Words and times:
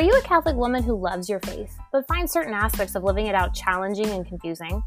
Are 0.00 0.02
you 0.02 0.16
a 0.16 0.22
Catholic 0.22 0.56
woman 0.56 0.82
who 0.82 0.98
loves 0.98 1.28
your 1.28 1.40
faith, 1.40 1.76
but 1.92 2.08
finds 2.08 2.32
certain 2.32 2.54
aspects 2.54 2.94
of 2.94 3.04
living 3.04 3.26
it 3.26 3.34
out 3.34 3.52
challenging 3.52 4.08
and 4.08 4.26
confusing? 4.26 4.82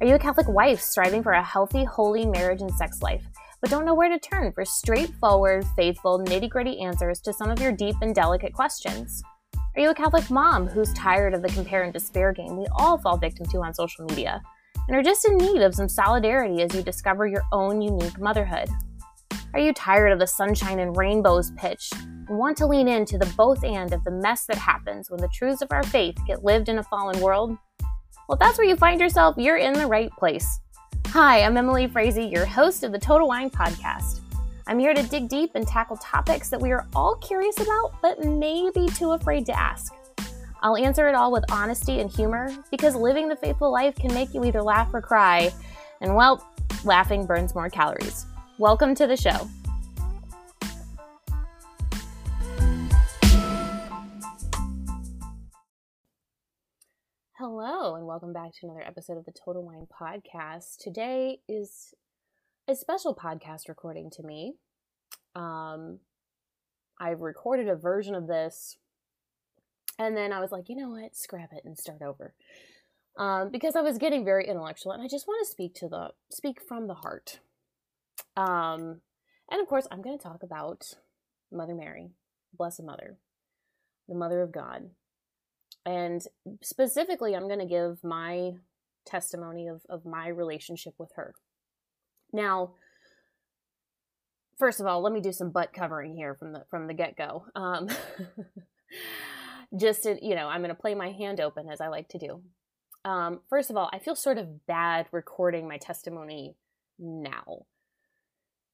Are 0.00 0.06
you 0.06 0.14
a 0.14 0.18
Catholic 0.18 0.48
wife 0.48 0.80
striving 0.80 1.22
for 1.22 1.32
a 1.32 1.44
healthy, 1.44 1.84
holy 1.84 2.24
marriage 2.24 2.62
and 2.62 2.72
sex 2.72 3.02
life, 3.02 3.22
but 3.60 3.68
don't 3.68 3.84
know 3.84 3.92
where 3.92 4.08
to 4.08 4.18
turn 4.18 4.50
for 4.54 4.64
straightforward, 4.64 5.66
faithful, 5.76 6.20
nitty 6.20 6.48
gritty 6.48 6.80
answers 6.80 7.20
to 7.20 7.34
some 7.34 7.50
of 7.50 7.60
your 7.60 7.70
deep 7.70 7.96
and 8.00 8.14
delicate 8.14 8.54
questions? 8.54 9.22
Are 9.76 9.82
you 9.82 9.90
a 9.90 9.94
Catholic 9.94 10.30
mom 10.30 10.66
who's 10.66 10.94
tired 10.94 11.34
of 11.34 11.42
the 11.42 11.48
compare 11.48 11.82
and 11.82 11.92
despair 11.92 12.32
game 12.32 12.56
we 12.56 12.66
all 12.72 12.96
fall 12.96 13.18
victim 13.18 13.44
to 13.44 13.58
on 13.58 13.74
social 13.74 14.06
media, 14.06 14.40
and 14.88 14.96
are 14.96 15.02
just 15.02 15.28
in 15.28 15.36
need 15.36 15.60
of 15.60 15.74
some 15.74 15.86
solidarity 15.86 16.62
as 16.62 16.74
you 16.74 16.82
discover 16.82 17.26
your 17.26 17.44
own 17.52 17.82
unique 17.82 18.18
motherhood? 18.18 18.70
Are 19.52 19.60
you 19.60 19.74
tired 19.74 20.12
of 20.12 20.18
the 20.18 20.26
sunshine 20.26 20.78
and 20.78 20.96
rainbows 20.96 21.50
pitch 21.58 21.90
want 22.36 22.56
to 22.58 22.66
lean 22.66 22.86
into 22.86 23.18
the 23.18 23.32
both 23.36 23.64
and 23.64 23.92
of 23.92 24.04
the 24.04 24.10
mess 24.10 24.46
that 24.46 24.56
happens 24.56 25.10
when 25.10 25.20
the 25.20 25.28
truths 25.28 25.62
of 25.62 25.72
our 25.72 25.82
faith 25.82 26.16
get 26.26 26.44
lived 26.44 26.68
in 26.68 26.78
a 26.78 26.82
fallen 26.84 27.20
world? 27.20 27.56
Well, 27.80 28.34
if 28.34 28.38
that's 28.38 28.56
where 28.56 28.66
you 28.66 28.76
find 28.76 29.00
yourself, 29.00 29.34
you're 29.36 29.56
in 29.56 29.72
the 29.72 29.86
right 29.86 30.10
place. 30.12 30.60
Hi, 31.08 31.42
I'm 31.42 31.56
Emily 31.56 31.88
Frazee, 31.88 32.26
your 32.26 32.46
host 32.46 32.84
of 32.84 32.92
the 32.92 32.98
Total 32.98 33.26
Wine 33.26 33.50
Podcast. 33.50 34.20
I'm 34.68 34.78
here 34.78 34.94
to 34.94 35.02
dig 35.02 35.28
deep 35.28 35.50
and 35.56 35.66
tackle 35.66 35.96
topics 35.96 36.48
that 36.50 36.60
we 36.60 36.70
are 36.70 36.86
all 36.94 37.16
curious 37.16 37.58
about, 37.58 37.94
but 38.00 38.24
maybe 38.24 38.86
too 38.94 39.12
afraid 39.12 39.44
to 39.46 39.58
ask. 39.58 39.92
I'll 40.62 40.76
answer 40.76 41.08
it 41.08 41.16
all 41.16 41.32
with 41.32 41.44
honesty 41.50 41.98
and 41.98 42.08
humor 42.08 42.54
because 42.70 42.94
living 42.94 43.28
the 43.28 43.34
faithful 43.34 43.72
life 43.72 43.96
can 43.96 44.14
make 44.14 44.32
you 44.34 44.44
either 44.44 44.62
laugh 44.62 44.94
or 44.94 45.00
cry, 45.00 45.52
and 46.00 46.14
well, 46.14 46.46
laughing 46.84 47.26
burns 47.26 47.56
more 47.56 47.68
calories. 47.68 48.26
Welcome 48.58 48.94
to 48.94 49.08
the 49.08 49.16
show. 49.16 49.48
Hello, 57.40 57.94
and 57.94 58.04
welcome 58.04 58.34
back 58.34 58.52
to 58.52 58.66
another 58.66 58.82
episode 58.86 59.16
of 59.16 59.24
the 59.24 59.32
Total 59.32 59.64
Wine 59.64 59.86
Podcast. 59.88 60.76
Today 60.78 61.38
is 61.48 61.94
a 62.68 62.74
special 62.74 63.14
podcast 63.14 63.66
recording 63.66 64.10
to 64.10 64.22
me. 64.22 64.56
Um, 65.34 66.00
I've 67.00 67.22
recorded 67.22 67.66
a 67.66 67.76
version 67.76 68.14
of 68.14 68.26
this, 68.26 68.76
and 69.98 70.14
then 70.14 70.34
I 70.34 70.40
was 70.40 70.52
like, 70.52 70.68
you 70.68 70.76
know 70.76 70.90
what, 70.90 71.16
scrap 71.16 71.48
it 71.54 71.62
and 71.64 71.78
start 71.78 72.02
over. 72.02 72.34
Um, 73.18 73.48
because 73.50 73.74
I 73.74 73.80
was 73.80 73.96
getting 73.96 74.22
very 74.22 74.46
intellectual, 74.46 74.92
and 74.92 75.02
I 75.02 75.08
just 75.08 75.26
want 75.26 75.42
to 75.42 75.50
speak 75.50 75.72
to 75.76 75.88
the 75.88 76.10
speak 76.30 76.58
from 76.68 76.88
the 76.88 76.94
heart. 76.94 77.40
Um, 78.36 79.00
and 79.50 79.62
of 79.62 79.66
course, 79.66 79.88
I'm 79.90 80.02
going 80.02 80.18
to 80.18 80.22
talk 80.22 80.42
about 80.42 80.82
Mother 81.50 81.74
Mary, 81.74 82.10
Blessed 82.52 82.82
Mother, 82.82 83.16
the 84.10 84.14
Mother 84.14 84.42
of 84.42 84.52
God. 84.52 84.90
And 85.86 86.22
specifically, 86.62 87.34
I'm 87.34 87.48
going 87.48 87.60
to 87.60 87.66
give 87.66 88.04
my 88.04 88.52
testimony 89.06 89.66
of, 89.66 89.82
of 89.88 90.04
my 90.04 90.28
relationship 90.28 90.94
with 90.98 91.10
her. 91.16 91.34
Now, 92.32 92.72
first 94.58 94.80
of 94.80 94.86
all, 94.86 95.02
let 95.02 95.12
me 95.12 95.20
do 95.20 95.32
some 95.32 95.50
butt 95.50 95.72
covering 95.72 96.14
here 96.14 96.34
from 96.34 96.52
the 96.52 96.64
from 96.70 96.86
the 96.86 96.94
get 96.94 97.16
go. 97.16 97.46
Um, 97.54 97.88
just 99.78 100.02
to, 100.04 100.18
you 100.24 100.34
know, 100.34 100.48
I'm 100.48 100.60
going 100.60 100.74
to 100.74 100.80
play 100.80 100.94
my 100.94 101.10
hand 101.10 101.40
open 101.40 101.68
as 101.68 101.80
I 101.80 101.88
like 101.88 102.08
to 102.10 102.18
do. 102.18 102.42
Um, 103.04 103.40
first 103.48 103.70
of 103.70 103.76
all, 103.76 103.88
I 103.92 103.98
feel 103.98 104.14
sort 104.14 104.38
of 104.38 104.66
bad 104.66 105.06
recording 105.10 105.66
my 105.66 105.78
testimony 105.78 106.54
now 106.98 107.64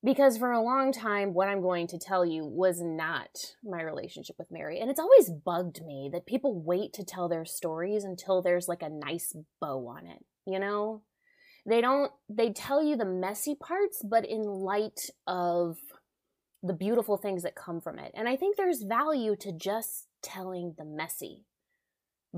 because 0.06 0.38
for 0.38 0.52
a 0.52 0.62
long 0.62 0.92
time 0.92 1.34
what 1.34 1.48
i'm 1.48 1.60
going 1.60 1.86
to 1.88 1.98
tell 1.98 2.24
you 2.24 2.46
was 2.46 2.80
not 2.80 3.28
my 3.62 3.82
relationship 3.82 4.36
with 4.38 4.50
mary. 4.50 4.80
And 4.80 4.90
it's 4.90 5.00
always 5.00 5.28
bugged 5.28 5.84
me 5.84 6.08
that 6.12 6.24
people 6.24 6.62
wait 6.62 6.94
to 6.94 7.04
tell 7.04 7.28
their 7.28 7.44
stories 7.44 8.04
until 8.04 8.40
there's 8.40 8.68
like 8.68 8.82
a 8.82 8.88
nice 8.88 9.36
bow 9.60 9.86
on 9.88 10.06
it 10.06 10.24
you 10.46 10.58
know? 10.58 11.02
They 11.68 11.80
don't 11.80 12.12
they 12.28 12.52
tell 12.52 12.82
you 12.82 12.96
the 12.96 13.04
messy 13.04 13.56
parts 13.56 14.00
but 14.08 14.24
in 14.24 14.42
light 14.42 15.10
of 15.26 15.76
the 16.62 16.72
beautiful 16.72 17.16
things 17.16 17.42
that 17.42 17.56
come 17.56 17.80
from 17.80 17.98
it. 17.98 18.12
And 18.14 18.28
i 18.28 18.36
think 18.36 18.56
there's 18.56 18.82
value 18.82 19.34
to 19.40 19.52
just 19.52 20.06
telling 20.22 20.74
the 20.78 20.84
messy 20.84 21.44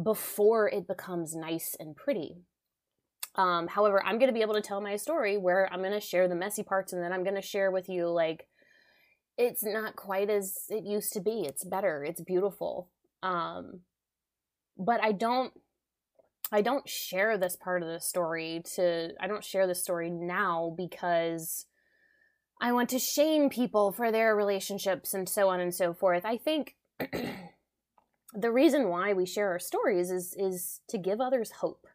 before 0.02 0.68
it 0.68 0.88
becomes 0.88 1.34
nice 1.34 1.76
and 1.78 1.94
pretty 1.94 2.38
um, 3.34 3.68
however, 3.68 4.02
I'm 4.04 4.18
going 4.18 4.28
to 4.28 4.34
be 4.34 4.42
able 4.42 4.54
to 4.54 4.60
tell 4.60 4.80
my 4.80 4.96
story 4.96 5.36
where 5.36 5.72
I'm 5.72 5.80
going 5.80 5.92
to 5.92 6.00
share 6.00 6.28
the 6.28 6.34
messy 6.34 6.62
parts 6.62 6.92
and 6.92 7.02
then 7.02 7.12
I'm 7.12 7.22
going 7.22 7.36
to 7.36 7.42
share 7.42 7.70
with 7.70 7.88
you, 7.88 8.08
like, 8.08 8.48
it's 9.38 9.64
not 9.64 9.94
quite 9.94 10.28
as 10.28 10.64
it 10.68 10.84
used 10.84 11.12
to 11.12 11.20
be. 11.20 11.42
It's 11.42 11.64
better. 11.64 12.04
It's 12.04 12.20
beautiful. 12.20 12.90
Um, 13.22 13.80
but 14.76 15.02
I 15.02 15.12
don't. 15.12 15.52
I 16.50 16.62
don't 16.62 16.88
share 16.88 17.36
this 17.36 17.56
part 17.56 17.82
of 17.82 17.88
the 17.88 18.00
story 18.00 18.62
to 18.74 19.10
I 19.20 19.26
don't 19.26 19.44
share 19.44 19.66
the 19.66 19.74
story 19.74 20.08
now 20.08 20.72
because 20.76 21.66
I 22.60 22.72
want 22.72 22.88
to 22.90 22.98
shame 22.98 23.50
people 23.50 23.92
for 23.92 24.10
their 24.10 24.34
relationships 24.34 25.12
and 25.12 25.28
so 25.28 25.48
on 25.50 25.60
and 25.60 25.74
so 25.74 25.92
forth. 25.92 26.24
I 26.24 26.38
think 26.38 26.76
the 28.34 28.50
reason 28.50 28.88
why 28.88 29.12
we 29.12 29.26
share 29.26 29.50
our 29.50 29.58
stories 29.58 30.10
is 30.10 30.34
is 30.38 30.80
to 30.88 30.96
give 30.96 31.20
others 31.20 31.52
hope 31.60 31.86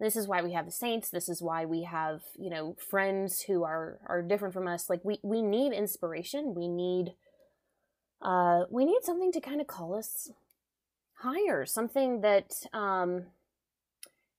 this 0.00 0.16
is 0.16 0.26
why 0.26 0.42
we 0.42 0.52
have 0.54 0.64
the 0.64 0.72
saints. 0.72 1.10
This 1.10 1.28
is 1.28 1.42
why 1.42 1.66
we 1.66 1.82
have 1.82 2.22
you 2.36 2.50
know 2.50 2.74
friends 2.90 3.42
who 3.42 3.62
are 3.62 4.00
are 4.06 4.22
different 4.22 4.54
from 4.54 4.66
us. 4.66 4.88
Like 4.88 5.04
we 5.04 5.20
we 5.22 5.42
need 5.42 5.72
inspiration. 5.72 6.54
We 6.54 6.68
need 6.68 7.14
uh 8.22 8.64
we 8.70 8.86
need 8.86 9.02
something 9.02 9.30
to 9.32 9.40
kind 9.40 9.60
of 9.60 9.66
call 9.66 9.94
us 9.94 10.30
higher 11.18 11.66
something 11.66 12.22
that 12.22 12.52
um 12.72 13.26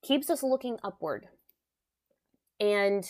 keeps 0.02 0.30
us 0.32 0.42
looking 0.42 0.78
upward. 0.84 1.28
And 2.60 3.06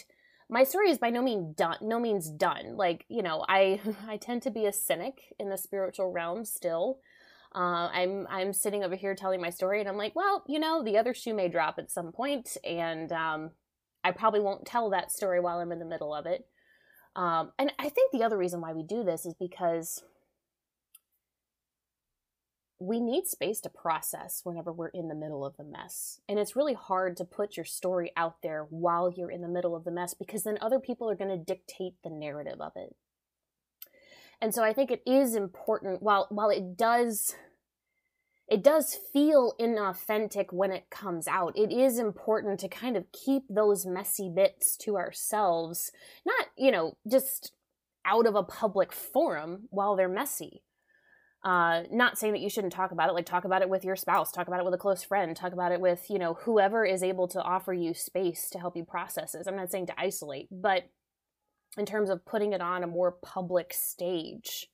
my 0.49 0.65
story 0.65 0.91
is 0.91 0.97
by 0.97 1.09
no 1.09 1.21
means 1.21 1.55
done 1.55 1.77
no 1.81 1.99
means 1.99 2.29
done. 2.29 2.75
Like 2.75 3.05
you 3.07 3.23
know 3.23 3.45
i 3.47 3.79
i 4.07 4.17
tend 4.17 4.41
to 4.43 4.51
be 4.51 4.65
a 4.65 4.73
cynic 4.73 5.33
in 5.39 5.49
the 5.49 5.57
spiritual 5.57 6.11
realm 6.11 6.43
still 6.43 6.99
uh, 7.53 7.89
I'm 7.91 8.27
I'm 8.29 8.53
sitting 8.53 8.83
over 8.83 8.95
here 8.95 9.13
telling 9.13 9.41
my 9.41 9.49
story, 9.49 9.79
and 9.79 9.89
I'm 9.89 9.97
like, 9.97 10.15
well, 10.15 10.43
you 10.47 10.59
know, 10.59 10.83
the 10.83 10.97
other 10.97 11.13
shoe 11.13 11.33
may 11.33 11.49
drop 11.49 11.77
at 11.77 11.91
some 11.91 12.11
point, 12.11 12.55
and 12.63 13.11
um, 13.11 13.51
I 14.03 14.11
probably 14.11 14.39
won't 14.39 14.65
tell 14.65 14.89
that 14.89 15.11
story 15.11 15.39
while 15.39 15.59
I'm 15.59 15.71
in 15.71 15.79
the 15.79 15.85
middle 15.85 16.13
of 16.13 16.25
it. 16.25 16.45
Um, 17.15 17.51
and 17.59 17.73
I 17.77 17.89
think 17.89 18.11
the 18.11 18.23
other 18.23 18.37
reason 18.37 18.61
why 18.61 18.71
we 18.71 18.83
do 18.83 19.03
this 19.03 19.25
is 19.25 19.33
because 19.33 20.01
we 22.79 22.99
need 22.99 23.27
space 23.27 23.61
to 23.61 23.69
process 23.69 24.41
whenever 24.43 24.73
we're 24.73 24.87
in 24.87 25.07
the 25.07 25.15
middle 25.15 25.45
of 25.45 25.55
the 25.55 25.63
mess. 25.63 26.19
And 26.27 26.39
it's 26.39 26.55
really 26.55 26.73
hard 26.73 27.15
to 27.17 27.25
put 27.25 27.55
your 27.55 27.65
story 27.65 28.11
out 28.17 28.41
there 28.41 28.65
while 28.69 29.11
you're 29.11 29.29
in 29.29 29.41
the 29.41 29.47
middle 29.47 29.75
of 29.75 29.83
the 29.83 29.91
mess 29.91 30.15
because 30.15 30.43
then 30.43 30.57
other 30.61 30.79
people 30.79 31.07
are 31.07 31.15
going 31.15 31.29
to 31.29 31.37
dictate 31.37 31.93
the 32.03 32.09
narrative 32.09 32.59
of 32.59 32.71
it. 32.75 32.95
And 34.41 34.53
so 34.53 34.63
I 34.63 34.73
think 34.73 34.89
it 34.89 35.03
is 35.05 35.35
important 35.35 36.01
while 36.01 36.27
while 36.29 36.49
it 36.49 36.75
does 36.75 37.35
it 38.51 38.63
does 38.63 38.97
feel 39.13 39.53
inauthentic 39.61 40.47
when 40.51 40.71
it 40.71 40.89
comes 40.89 41.25
out. 41.25 41.57
It 41.57 41.71
is 41.71 41.97
important 41.97 42.59
to 42.59 42.67
kind 42.67 42.97
of 42.97 43.05
keep 43.13 43.43
those 43.49 43.85
messy 43.85 44.29
bits 44.29 44.75
to 44.79 44.97
ourselves, 44.97 45.89
not, 46.25 46.47
you 46.57 46.69
know, 46.69 46.97
just 47.09 47.53
out 48.05 48.25
of 48.25 48.35
a 48.35 48.43
public 48.43 48.91
forum 48.91 49.69
while 49.69 49.95
they're 49.95 50.09
messy. 50.09 50.63
Uh, 51.45 51.83
not 51.91 52.17
saying 52.17 52.33
that 52.33 52.41
you 52.41 52.49
shouldn't 52.49 52.73
talk 52.73 52.91
about 52.91 53.09
it, 53.09 53.13
like 53.13 53.25
talk 53.25 53.45
about 53.45 53.61
it 53.61 53.69
with 53.69 53.85
your 53.85 53.95
spouse, 53.95 54.33
talk 54.33 54.47
about 54.47 54.59
it 54.59 54.65
with 54.65 54.73
a 54.73 54.77
close 54.77 55.01
friend, 55.01 55.33
talk 55.33 55.53
about 55.53 55.71
it 55.71 55.79
with, 55.79 56.05
you 56.09 56.19
know, 56.19 56.33
whoever 56.41 56.83
is 56.83 57.01
able 57.01 57.29
to 57.29 57.41
offer 57.41 57.73
you 57.73 57.93
space 57.93 58.49
to 58.49 58.59
help 58.59 58.75
you 58.75 58.83
process 58.83 59.31
this. 59.31 59.47
I'm 59.47 59.55
not 59.55 59.71
saying 59.71 59.87
to 59.87 59.99
isolate, 59.99 60.49
but 60.51 60.83
in 61.77 61.85
terms 61.85 62.09
of 62.09 62.25
putting 62.25 62.53
it 62.53 62.61
on 62.61 62.83
a 62.83 62.87
more 62.87 63.11
public 63.11 63.73
stage. 63.73 64.67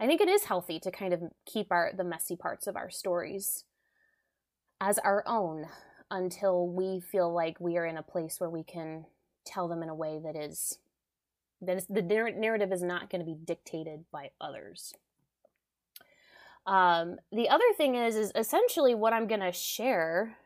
I 0.00 0.06
think 0.06 0.20
it 0.20 0.28
is 0.28 0.44
healthy 0.44 0.78
to 0.80 0.90
kind 0.90 1.12
of 1.12 1.22
keep 1.44 1.72
our 1.72 1.92
the 1.96 2.04
messy 2.04 2.36
parts 2.36 2.66
of 2.66 2.76
our 2.76 2.90
stories 2.90 3.64
as 4.80 4.98
our 4.98 5.24
own 5.26 5.66
until 6.10 6.68
we 6.68 7.00
feel 7.00 7.32
like 7.32 7.60
we 7.60 7.76
are 7.76 7.84
in 7.84 7.96
a 7.96 8.02
place 8.02 8.38
where 8.38 8.50
we 8.50 8.62
can 8.62 9.04
tell 9.44 9.68
them 9.68 9.82
in 9.82 9.88
a 9.88 9.94
way 9.94 10.20
that 10.22 10.36
is 10.36 10.78
that 11.60 11.76
is 11.76 11.86
the 11.86 12.02
narrative 12.02 12.72
is 12.72 12.82
not 12.82 13.10
going 13.10 13.20
to 13.20 13.26
be 13.26 13.36
dictated 13.44 14.04
by 14.12 14.30
others. 14.40 14.94
Um, 16.66 17.16
the 17.32 17.48
other 17.48 17.64
thing 17.76 17.96
is 17.96 18.14
is 18.14 18.32
essentially 18.36 18.94
what 18.94 19.12
I'm 19.12 19.26
going 19.26 19.40
to 19.40 19.52
share 19.52 20.36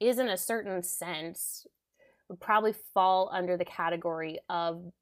is 0.00 0.18
in 0.18 0.28
a 0.28 0.36
certain 0.36 0.82
sense 0.82 1.66
would 2.28 2.40
probably 2.40 2.74
fall 2.92 3.30
under 3.32 3.56
the 3.56 3.64
category 3.64 4.38
of 4.50 4.92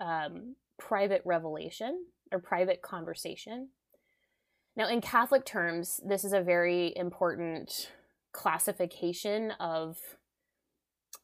um, 0.00 0.56
private 0.78 1.22
revelation 1.24 2.06
or 2.32 2.38
private 2.38 2.82
conversation. 2.82 3.68
Now, 4.76 4.88
in 4.88 5.00
Catholic 5.00 5.44
terms, 5.44 6.00
this 6.06 6.24
is 6.24 6.32
a 6.32 6.40
very 6.40 6.96
important 6.96 7.90
classification 8.32 9.52
of 9.58 9.98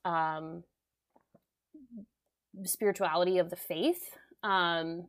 um, 0.04 0.64
spirituality 2.64 3.38
of 3.38 3.50
the 3.50 3.56
faith 3.56 4.16
um, 4.42 5.08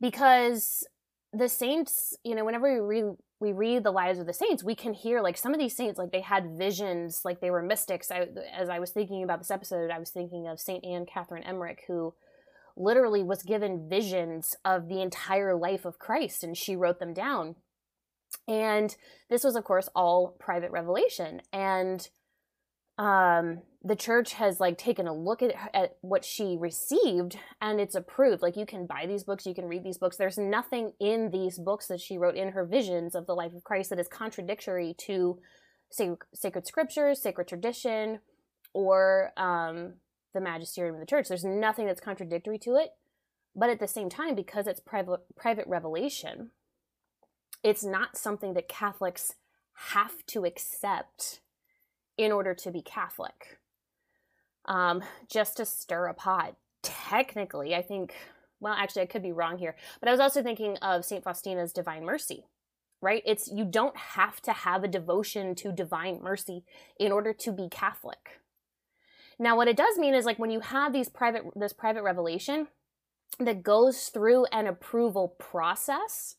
because 0.00 0.86
the 1.32 1.48
saints, 1.48 2.16
you 2.24 2.34
know, 2.34 2.44
whenever 2.44 2.72
we 2.72 2.80
read 2.80 3.16
we 3.40 3.52
read 3.52 3.84
the 3.84 3.92
lives 3.92 4.18
of 4.18 4.26
the 4.26 4.32
saints, 4.32 4.64
we 4.64 4.74
can 4.74 4.92
hear 4.92 5.20
like 5.20 5.36
some 5.36 5.54
of 5.54 5.60
these 5.60 5.76
saints, 5.76 5.96
like 5.96 6.10
they 6.10 6.20
had 6.20 6.58
visions, 6.58 7.20
like 7.24 7.40
they 7.40 7.52
were 7.52 7.62
mystics. 7.62 8.10
I, 8.10 8.26
as 8.52 8.68
I 8.68 8.80
was 8.80 8.90
thinking 8.90 9.22
about 9.22 9.38
this 9.38 9.52
episode, 9.52 9.92
I 9.92 10.00
was 10.00 10.10
thinking 10.10 10.48
of 10.48 10.58
Saint 10.58 10.84
Anne 10.84 11.06
Catherine 11.06 11.44
Emmerich, 11.44 11.84
who 11.86 12.14
literally 12.78 13.22
was 13.22 13.42
given 13.42 13.88
visions 13.88 14.56
of 14.64 14.88
the 14.88 15.02
entire 15.02 15.56
life 15.56 15.84
of 15.84 15.98
Christ, 15.98 16.42
and 16.44 16.56
she 16.56 16.76
wrote 16.76 17.00
them 17.00 17.12
down. 17.12 17.56
And 18.46 18.94
this 19.30 19.44
was, 19.44 19.56
of 19.56 19.64
course, 19.64 19.88
all 19.94 20.36
private 20.38 20.70
revelation. 20.70 21.40
And 21.52 22.06
um, 22.98 23.62
the 23.82 23.96
church 23.96 24.34
has 24.34 24.58
like 24.58 24.76
taken 24.76 25.06
a 25.06 25.14
look 25.14 25.40
at, 25.40 25.54
at 25.72 25.96
what 26.00 26.24
she 26.24 26.56
received 26.58 27.38
and 27.60 27.80
it's 27.80 27.94
approved 27.94 28.42
like 28.42 28.56
you 28.56 28.66
can 28.66 28.86
buy 28.86 29.06
these 29.06 29.22
books 29.22 29.46
you 29.46 29.54
can 29.54 29.66
read 29.66 29.84
these 29.84 29.98
books 29.98 30.16
there's 30.16 30.36
nothing 30.36 30.92
in 30.98 31.30
these 31.30 31.58
books 31.58 31.86
that 31.86 32.00
she 32.00 32.18
wrote 32.18 32.34
in 32.34 32.50
her 32.50 32.66
visions 32.66 33.14
of 33.14 33.26
the 33.26 33.34
life 33.34 33.54
of 33.54 33.62
christ 33.62 33.90
that 33.90 34.00
is 34.00 34.08
contradictory 34.08 34.96
to 34.98 35.38
sacred 35.90 36.66
scriptures 36.66 37.22
sacred 37.22 37.46
tradition 37.46 38.18
or 38.74 39.32
um, 39.36 39.94
the 40.34 40.40
magisterium 40.40 40.94
of 40.94 41.00
the 41.00 41.06
church 41.06 41.28
there's 41.28 41.44
nothing 41.44 41.86
that's 41.86 42.00
contradictory 42.00 42.58
to 42.58 42.76
it 42.76 42.90
but 43.54 43.70
at 43.70 43.80
the 43.80 43.88
same 43.88 44.08
time 44.08 44.34
because 44.34 44.66
it's 44.66 44.80
private 44.80 45.20
private 45.36 45.66
revelation 45.66 46.50
it's 47.62 47.84
not 47.84 48.16
something 48.16 48.54
that 48.54 48.68
catholics 48.68 49.34
have 49.92 50.24
to 50.26 50.44
accept 50.44 51.40
in 52.16 52.32
order 52.32 52.54
to 52.54 52.70
be 52.70 52.82
catholic 52.82 53.58
um, 54.68 55.02
just 55.28 55.56
to 55.56 55.64
stir 55.64 56.06
a 56.06 56.14
pot. 56.14 56.54
Technically, 56.82 57.74
I 57.74 57.82
think, 57.82 58.14
well, 58.60 58.74
actually, 58.74 59.02
I 59.02 59.06
could 59.06 59.22
be 59.22 59.32
wrong 59.32 59.58
here, 59.58 59.74
but 59.98 60.08
I 60.08 60.12
was 60.12 60.20
also 60.20 60.42
thinking 60.42 60.76
of 60.76 61.04
St. 61.04 61.24
Faustina's 61.24 61.72
Divine 61.72 62.04
Mercy, 62.04 62.44
right? 63.00 63.22
It's 63.26 63.50
you 63.50 63.64
don't 63.64 63.96
have 63.96 64.40
to 64.42 64.52
have 64.52 64.84
a 64.84 64.88
devotion 64.88 65.54
to 65.56 65.72
Divine 65.72 66.20
Mercy 66.22 66.62
in 67.00 67.10
order 67.10 67.32
to 67.32 67.50
be 67.50 67.68
Catholic. 67.68 68.40
Now, 69.38 69.56
what 69.56 69.68
it 69.68 69.76
does 69.76 69.98
mean 69.98 70.14
is 70.14 70.24
like 70.24 70.38
when 70.38 70.50
you 70.50 70.60
have 70.60 70.92
these 70.92 71.08
private 71.08 71.42
this 71.54 71.72
private 71.72 72.02
revelation 72.02 72.68
that 73.38 73.62
goes 73.62 74.08
through 74.08 74.46
an 74.46 74.66
approval 74.66 75.36
process, 75.38 76.36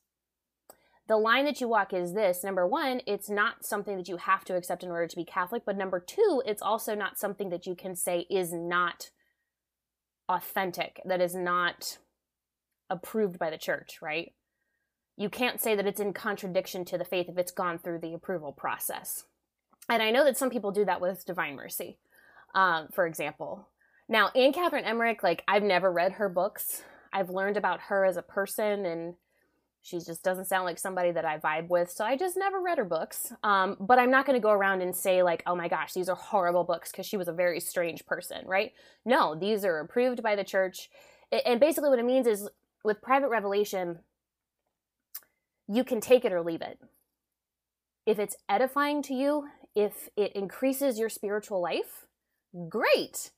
the 1.07 1.17
line 1.17 1.45
that 1.45 1.61
you 1.61 1.67
walk 1.67 1.93
is 1.93 2.13
this 2.13 2.43
number 2.43 2.67
one, 2.67 3.01
it's 3.07 3.29
not 3.29 3.65
something 3.65 3.97
that 3.97 4.07
you 4.07 4.17
have 4.17 4.43
to 4.45 4.55
accept 4.55 4.83
in 4.83 4.91
order 4.91 5.07
to 5.07 5.15
be 5.15 5.25
Catholic. 5.25 5.63
But 5.65 5.77
number 5.77 5.99
two, 5.99 6.43
it's 6.45 6.61
also 6.61 6.93
not 6.93 7.17
something 7.17 7.49
that 7.49 7.65
you 7.65 7.75
can 7.75 7.95
say 7.95 8.25
is 8.29 8.51
not 8.53 9.11
authentic, 10.27 11.01
that 11.05 11.21
is 11.21 11.33
not 11.33 11.97
approved 12.89 13.39
by 13.39 13.49
the 13.49 13.57
church, 13.57 13.99
right? 14.01 14.33
You 15.17 15.29
can't 15.29 15.59
say 15.59 15.75
that 15.75 15.87
it's 15.87 15.99
in 15.99 16.13
contradiction 16.13 16.85
to 16.85 16.97
the 16.97 17.05
faith 17.05 17.27
if 17.27 17.37
it's 17.37 17.51
gone 17.51 17.79
through 17.79 17.99
the 17.99 18.13
approval 18.13 18.51
process. 18.51 19.25
And 19.89 20.03
I 20.03 20.11
know 20.11 20.23
that 20.23 20.37
some 20.37 20.49
people 20.49 20.71
do 20.71 20.85
that 20.85 21.01
with 21.01 21.25
Divine 21.25 21.55
Mercy, 21.55 21.97
um, 22.55 22.87
for 22.93 23.05
example. 23.05 23.67
Now, 24.07 24.29
Anne 24.35 24.53
Catherine 24.53 24.85
Emmerich, 24.85 25.21
like, 25.21 25.43
I've 25.47 25.63
never 25.63 25.91
read 25.91 26.13
her 26.13 26.29
books. 26.29 26.83
I've 27.13 27.29
learned 27.29 27.57
about 27.57 27.81
her 27.81 28.05
as 28.05 28.17
a 28.17 28.21
person 28.21 28.85
and 28.85 29.15
she 29.81 29.97
just 29.97 30.23
doesn't 30.23 30.45
sound 30.45 30.65
like 30.65 30.77
somebody 30.77 31.11
that 31.11 31.25
I 31.25 31.37
vibe 31.37 31.69
with. 31.69 31.89
So 31.89 32.03
I 32.03 32.17
just 32.17 32.35
never 32.35 32.61
read 32.61 32.77
her 32.77 32.85
books. 32.85 33.31
Um, 33.43 33.77
but 33.79 33.97
I'm 33.97 34.11
not 34.11 34.25
going 34.25 34.35
to 34.39 34.43
go 34.43 34.51
around 34.51 34.81
and 34.81 34.95
say, 34.95 35.23
like, 35.23 35.41
oh 35.47 35.55
my 35.55 35.67
gosh, 35.67 35.93
these 35.93 36.09
are 36.09 36.15
horrible 36.15 36.63
books 36.63 36.91
because 36.91 37.05
she 37.05 37.17
was 37.17 37.27
a 37.27 37.33
very 37.33 37.59
strange 37.59 38.05
person, 38.05 38.45
right? 38.45 38.73
No, 39.05 39.35
these 39.35 39.63
are 39.63 39.79
approved 39.79 40.21
by 40.21 40.35
the 40.35 40.43
church. 40.43 40.89
And 41.45 41.59
basically, 41.59 41.89
what 41.89 41.99
it 41.99 42.05
means 42.05 42.27
is 42.27 42.49
with 42.83 43.01
private 43.01 43.29
revelation, 43.29 43.99
you 45.67 45.83
can 45.83 46.01
take 46.01 46.25
it 46.25 46.33
or 46.33 46.41
leave 46.41 46.61
it. 46.61 46.79
If 48.05 48.19
it's 48.19 48.35
edifying 48.49 49.01
to 49.03 49.13
you, 49.13 49.47
if 49.75 50.09
it 50.17 50.33
increases 50.33 50.99
your 50.99 51.09
spiritual 51.09 51.61
life, 51.61 52.07
great. 52.67 53.31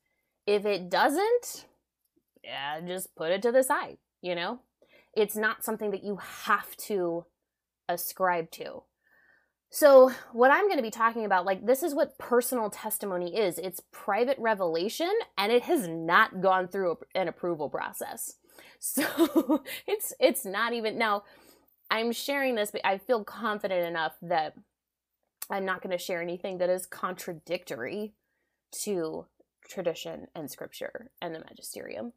If 0.48 0.66
it 0.66 0.90
doesn't, 0.90 1.66
yeah, 2.44 2.80
just 2.81 3.16
put 3.16 3.31
it 3.31 3.42
to 3.44 3.52
the 3.52 3.63
side, 3.63 3.98
you 4.22 4.36
know? 4.36 4.60
It's 5.16 5.36
not 5.36 5.63
something 5.63 5.92
that 5.92 6.04
you 6.04 6.18
have 6.18 6.75
to 6.78 7.25
ascribe 7.88 8.50
to. 8.52 8.84
So, 9.74 10.12
what 10.34 10.52
I'm 10.52 10.66
going 10.66 10.78
to 10.78 10.84
be 10.84 10.92
talking 10.92 11.24
about, 11.24 11.46
like, 11.46 11.66
this 11.66 11.81
is 11.81 11.96
what 11.96 12.18
personal 12.18 12.69
testimony 12.69 13.38
is 13.38 13.58
it's 13.58 13.81
private 13.92 14.38
revelation, 14.38 15.12
and 15.38 15.52
it 15.52 15.63
has 15.63 15.88
not 15.88 16.42
gone 16.42 16.68
through 16.68 16.98
an 17.16 17.28
approval 17.28 17.69
process. 17.69 18.36
So, 18.84 19.63
it's 19.86 20.12
it's 20.19 20.44
not 20.44 20.74
even 20.74 20.98
now. 20.98 21.24
I'm 21.92 22.12
sharing 22.12 22.56
this, 22.56 22.72
but 22.72 22.81
I 22.84 22.98
feel 22.98 23.24
confident 23.24 23.86
enough 23.86 24.13
that 24.24 24.56
I'm 25.52 25.66
not 25.66 25.84
going 25.84 25.96
to 25.96 26.04
share 26.04 26.19
anything 26.19 26.58
that 26.58 26.69
is 26.69 26.88
contradictory 26.88 28.13
to 28.83 29.25
tradition 29.68 30.27
and 30.35 30.50
scripture 30.50 31.09
and 31.21 31.33
the 31.33 31.39
magisterium. 31.39 32.13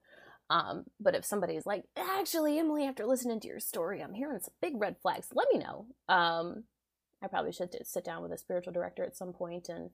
Um, 0.51 0.85
but 1.01 1.15
if 1.15 1.25
somebody's 1.25 1.67
like, 1.67 1.85
actually, 1.97 2.59
Emily, 2.59 2.85
after 2.85 3.07
listening 3.07 3.41
to 3.41 3.49
your 3.49 3.61
story, 3.61 4.03
I'm 4.03 4.15
hearing 4.15 4.41
some 4.41 4.55
big 4.61 4.75
red 4.77 4.97
flags, 5.01 5.29
let 5.33 5.49
me 5.53 5.59
know. 5.59 5.87
Um, 6.09 6.65
I 7.23 7.29
probably 7.29 7.53
should 7.53 7.75
sit 7.87 8.05
down 8.05 8.23
with 8.23 8.33
a 8.33 8.39
spiritual 8.39 8.73
director 8.73 9.05
at 9.05 9.17
some 9.17 9.33
point 9.33 9.69
and 9.69 9.91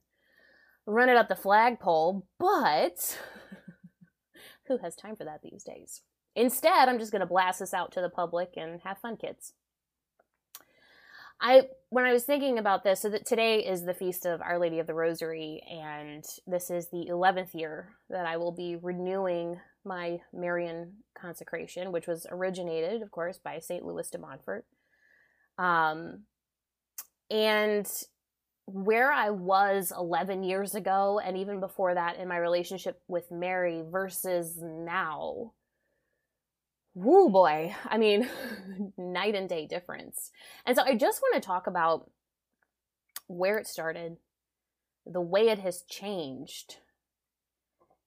run 0.86 1.08
it 1.08 1.16
up 1.16 1.28
the 1.28 1.36
flagpole, 1.36 2.26
but 2.38 3.18
who 4.66 4.78
has 4.78 4.96
time 4.96 5.14
for 5.14 5.24
that 5.24 5.42
these 5.42 5.62
days? 5.62 6.02
Instead, 6.34 6.88
I'm 6.88 6.98
just 6.98 7.12
going 7.12 7.20
to 7.20 7.26
blast 7.26 7.60
this 7.60 7.74
out 7.74 7.92
to 7.92 8.00
the 8.00 8.08
public 8.08 8.54
and 8.56 8.80
have 8.82 8.98
fun, 8.98 9.16
kids. 9.16 9.52
I 11.40 11.62
when 11.88 12.04
I 12.04 12.12
was 12.12 12.24
thinking 12.24 12.58
about 12.58 12.84
this, 12.84 13.00
so 13.00 13.08
that 13.10 13.26
today 13.26 13.64
is 13.64 13.82
the 13.82 13.94
feast 13.94 14.26
of 14.26 14.40
Our 14.42 14.58
Lady 14.58 14.78
of 14.78 14.86
the 14.86 14.94
Rosary, 14.94 15.62
and 15.68 16.24
this 16.46 16.70
is 16.70 16.88
the 16.90 17.06
eleventh 17.08 17.54
year 17.54 17.96
that 18.10 18.26
I 18.26 18.36
will 18.36 18.52
be 18.52 18.76
renewing 18.76 19.58
my 19.84 20.18
Marian 20.32 20.92
consecration, 21.20 21.92
which 21.92 22.06
was 22.06 22.26
originated, 22.30 23.02
of 23.02 23.10
course, 23.10 23.38
by 23.38 23.58
St. 23.58 23.84
Louis 23.84 24.08
de 24.10 24.18
Montfort. 24.18 24.66
Um, 25.58 26.24
and 27.30 27.86
where 28.66 29.10
I 29.10 29.30
was 29.30 29.92
11 29.96 30.44
years 30.44 30.74
ago, 30.74 31.20
and 31.24 31.36
even 31.36 31.60
before 31.60 31.94
that 31.94 32.18
in 32.18 32.28
my 32.28 32.36
relationship 32.36 33.00
with 33.08 33.30
Mary 33.30 33.82
versus 33.90 34.58
now, 34.60 35.52
whoo 36.94 37.30
boy, 37.30 37.74
I 37.84 37.98
mean, 37.98 38.28
night 38.98 39.34
and 39.34 39.48
day 39.48 39.66
difference. 39.66 40.30
And 40.66 40.76
so 40.76 40.82
I 40.82 40.96
just 40.96 41.20
want 41.22 41.34
to 41.34 41.46
talk 41.46 41.66
about 41.66 42.10
where 43.26 43.58
it 43.58 43.66
started, 43.66 44.16
the 45.06 45.20
way 45.20 45.48
it 45.48 45.60
has 45.60 45.82
changed, 45.82 46.78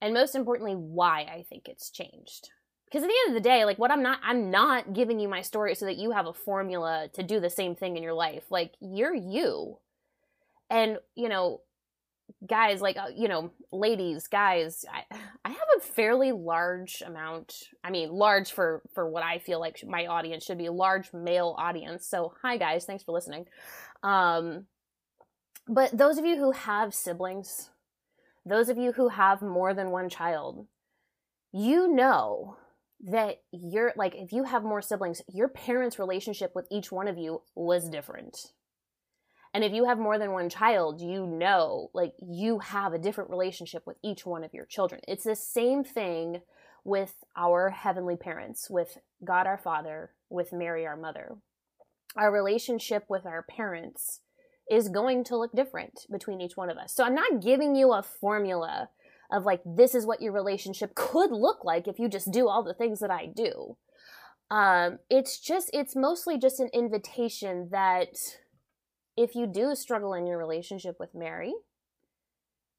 and 0.04 0.12
most 0.12 0.34
importantly 0.34 0.74
why 0.74 1.20
i 1.22 1.44
think 1.48 1.66
it's 1.66 1.90
changed. 1.90 2.50
Because 2.84 3.02
at 3.02 3.08
the 3.08 3.14
end 3.26 3.36
of 3.36 3.42
the 3.42 3.48
day 3.48 3.64
like 3.64 3.78
what 3.78 3.90
i'm 3.90 4.02
not 4.02 4.20
i'm 4.22 4.50
not 4.50 4.92
giving 4.92 5.18
you 5.18 5.28
my 5.28 5.40
story 5.40 5.74
so 5.74 5.86
that 5.86 5.96
you 5.96 6.10
have 6.12 6.26
a 6.26 6.34
formula 6.34 7.08
to 7.14 7.22
do 7.22 7.40
the 7.40 7.50
same 7.50 7.74
thing 7.74 7.96
in 7.96 8.02
your 8.02 8.14
life. 8.14 8.44
Like 8.50 8.74
you're 8.80 9.14
you. 9.14 9.78
And 10.70 10.98
you 11.14 11.28
know 11.28 11.60
guys 12.46 12.80
like 12.80 12.96
uh, 12.96 13.08
you 13.14 13.28
know 13.28 13.50
ladies 13.72 14.26
guys 14.28 14.84
I, 14.92 15.16
I 15.44 15.48
have 15.50 15.68
a 15.76 15.80
fairly 15.80 16.32
large 16.32 17.02
amount 17.04 17.54
i 17.82 17.90
mean 17.90 18.10
large 18.10 18.52
for 18.52 18.82
for 18.94 19.08
what 19.08 19.22
i 19.22 19.38
feel 19.38 19.60
like 19.60 19.82
my 19.86 20.06
audience 20.06 20.44
should 20.44 20.58
be 20.58 20.66
a 20.66 20.72
large 20.72 21.12
male 21.12 21.54
audience 21.58 22.06
so 22.06 22.34
hi 22.42 22.56
guys 22.56 22.84
thanks 22.84 23.02
for 23.02 23.12
listening 23.12 23.46
um 24.02 24.66
but 25.66 25.96
those 25.96 26.18
of 26.18 26.26
you 26.26 26.36
who 26.36 26.50
have 26.50 26.94
siblings 26.94 27.70
those 28.46 28.68
of 28.68 28.76
you 28.76 28.92
who 28.92 29.08
have 29.08 29.40
more 29.40 29.72
than 29.72 29.90
one 29.90 30.08
child, 30.08 30.66
you 31.52 31.88
know 31.88 32.56
that 33.00 33.38
you're 33.52 33.92
like, 33.96 34.14
if 34.14 34.32
you 34.32 34.44
have 34.44 34.62
more 34.62 34.82
siblings, 34.82 35.22
your 35.32 35.48
parents' 35.48 35.98
relationship 35.98 36.52
with 36.54 36.66
each 36.70 36.92
one 36.92 37.08
of 37.08 37.18
you 37.18 37.42
was 37.54 37.88
different. 37.88 38.52
And 39.54 39.62
if 39.62 39.72
you 39.72 39.84
have 39.84 39.98
more 39.98 40.18
than 40.18 40.32
one 40.32 40.50
child, 40.50 41.00
you 41.00 41.26
know, 41.26 41.88
like, 41.94 42.12
you 42.20 42.58
have 42.58 42.92
a 42.92 42.98
different 42.98 43.30
relationship 43.30 43.84
with 43.86 43.96
each 44.02 44.26
one 44.26 44.42
of 44.42 44.52
your 44.52 44.66
children. 44.66 45.00
It's 45.06 45.22
the 45.22 45.36
same 45.36 45.84
thing 45.84 46.42
with 46.82 47.14
our 47.36 47.70
heavenly 47.70 48.16
parents, 48.16 48.68
with 48.68 48.98
God 49.24 49.46
our 49.46 49.56
Father, 49.56 50.10
with 50.28 50.52
Mary 50.52 50.84
our 50.84 50.96
Mother. 50.96 51.36
Our 52.16 52.32
relationship 52.32 53.04
with 53.08 53.24
our 53.24 53.42
parents 53.42 54.20
is 54.68 54.88
going 54.88 55.22
to 55.24 55.36
look 55.36 55.52
different 55.52 56.06
between 56.10 56.40
each 56.40 56.56
one 56.56 56.68
of 56.68 56.76
us. 56.76 56.92
So 56.92 57.04
I'm 57.04 57.14
not 57.14 57.40
giving 57.40 57.76
you 57.76 57.92
a 57.92 58.02
formula 58.02 58.88
of 59.30 59.44
like, 59.44 59.62
this 59.64 59.94
is 59.94 60.04
what 60.04 60.20
your 60.20 60.32
relationship 60.32 60.94
could 60.94 61.30
look 61.30 61.64
like 61.64 61.86
if 61.86 61.98
you 61.98 62.08
just 62.08 62.32
do 62.32 62.48
all 62.48 62.62
the 62.64 62.74
things 62.74 62.98
that 63.00 63.10
I 63.10 63.26
do. 63.26 63.76
Um, 64.50 64.98
it's 65.08 65.38
just, 65.38 65.70
it's 65.72 65.96
mostly 65.96 66.38
just 66.38 66.60
an 66.60 66.70
invitation 66.72 67.68
that 67.70 68.16
if 69.16 69.34
you 69.34 69.46
do 69.46 69.74
struggle 69.74 70.14
in 70.14 70.26
your 70.26 70.38
relationship 70.38 70.96
with 70.98 71.14
Mary, 71.14 71.54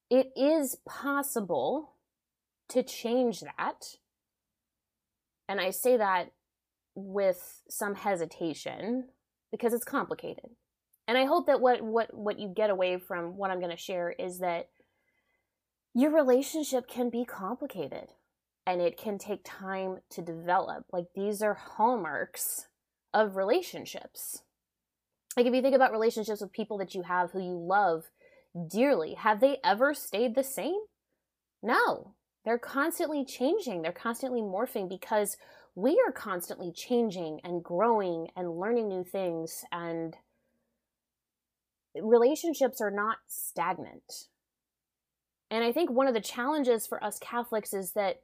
it 0.09 0.31
is 0.35 0.77
possible 0.85 1.93
to 2.69 2.83
change 2.83 3.41
that. 3.41 3.97
And 5.47 5.59
I 5.59 5.69
say 5.69 5.97
that 5.97 6.31
with 6.95 7.61
some 7.69 7.95
hesitation 7.95 9.09
because 9.51 9.73
it's 9.73 9.85
complicated. 9.85 10.49
And 11.07 11.17
I 11.17 11.25
hope 11.25 11.45
that 11.47 11.61
what 11.61 11.81
what 11.81 12.13
what 12.13 12.39
you 12.39 12.47
get 12.47 12.69
away 12.69 12.97
from 12.97 13.37
what 13.37 13.51
I'm 13.51 13.59
going 13.59 13.71
to 13.71 13.77
share 13.77 14.09
is 14.09 14.39
that 14.39 14.69
your 15.93 16.11
relationship 16.11 16.87
can 16.87 17.09
be 17.09 17.23
complicated 17.25 18.09
and 18.65 18.81
it 18.81 18.97
can 18.97 19.17
take 19.17 19.41
time 19.43 19.99
to 20.09 20.21
develop. 20.21 20.85
Like 20.91 21.05
these 21.15 21.41
are 21.41 21.53
hallmarks 21.53 22.67
of 23.13 23.35
relationships. 23.35 24.41
Like 25.35 25.45
if 25.45 25.53
you 25.53 25.61
think 25.61 25.75
about 25.75 25.91
relationships 25.91 26.41
with 26.41 26.53
people 26.53 26.77
that 26.77 26.95
you 26.95 27.03
have 27.03 27.31
who 27.31 27.39
you 27.39 27.57
love 27.57 28.05
dearly, 28.69 29.15
have 29.15 29.41
they 29.41 29.57
ever 29.63 29.93
stayed 29.93 30.35
the 30.35 30.43
same? 30.43 30.79
No. 31.61 32.15
They're 32.45 32.59
constantly 32.59 33.25
changing, 33.25 33.81
they're 33.81 33.91
constantly 33.91 34.41
morphing 34.41 34.87
because 34.87 35.35
we 35.73 36.01
are 36.05 36.11
constantly 36.11 36.71
changing 36.71 37.41
and 37.43 37.63
growing 37.63 38.29
and 38.35 38.59
learning 38.59 38.87
new 38.87 39.03
things 39.03 39.65
and 39.71 40.15
relationships 42.01 42.79
are 42.81 42.91
not 42.91 43.17
stagnant. 43.27 44.27
And 45.49 45.63
I 45.63 45.71
think 45.71 45.89
one 45.89 46.07
of 46.07 46.13
the 46.13 46.21
challenges 46.21 46.87
for 46.87 47.03
us 47.03 47.17
Catholics 47.19 47.73
is 47.73 47.93
that 47.93 48.21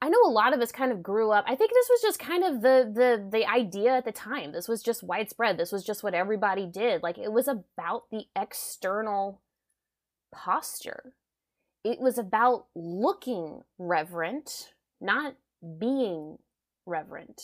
I 0.00 0.08
know 0.10 0.22
a 0.24 0.30
lot 0.30 0.52
of 0.52 0.60
us 0.60 0.72
kind 0.72 0.92
of 0.92 1.02
grew 1.02 1.30
up. 1.30 1.44
I 1.48 1.56
think 1.56 1.72
this 1.72 1.88
was 1.88 2.02
just 2.02 2.18
kind 2.18 2.44
of 2.44 2.60
the 2.60 2.90
the 2.94 3.28
the 3.38 3.46
idea 3.48 3.96
at 3.96 4.04
the 4.04 4.12
time. 4.12 4.52
This 4.52 4.68
was 4.68 4.82
just 4.82 5.02
widespread. 5.02 5.58
This 5.58 5.72
was 5.72 5.84
just 5.84 6.02
what 6.02 6.14
everybody 6.14 6.66
did. 6.66 7.02
Like 7.02 7.18
it 7.18 7.32
was 7.32 7.48
about 7.48 8.10
the 8.10 8.24
external 8.36 9.40
posture. 10.34 11.14
It 11.82 11.98
was 11.98 12.18
about 12.18 12.66
looking 12.74 13.62
reverent, 13.78 14.72
not 15.00 15.36
being 15.78 16.38
reverent. 16.84 17.40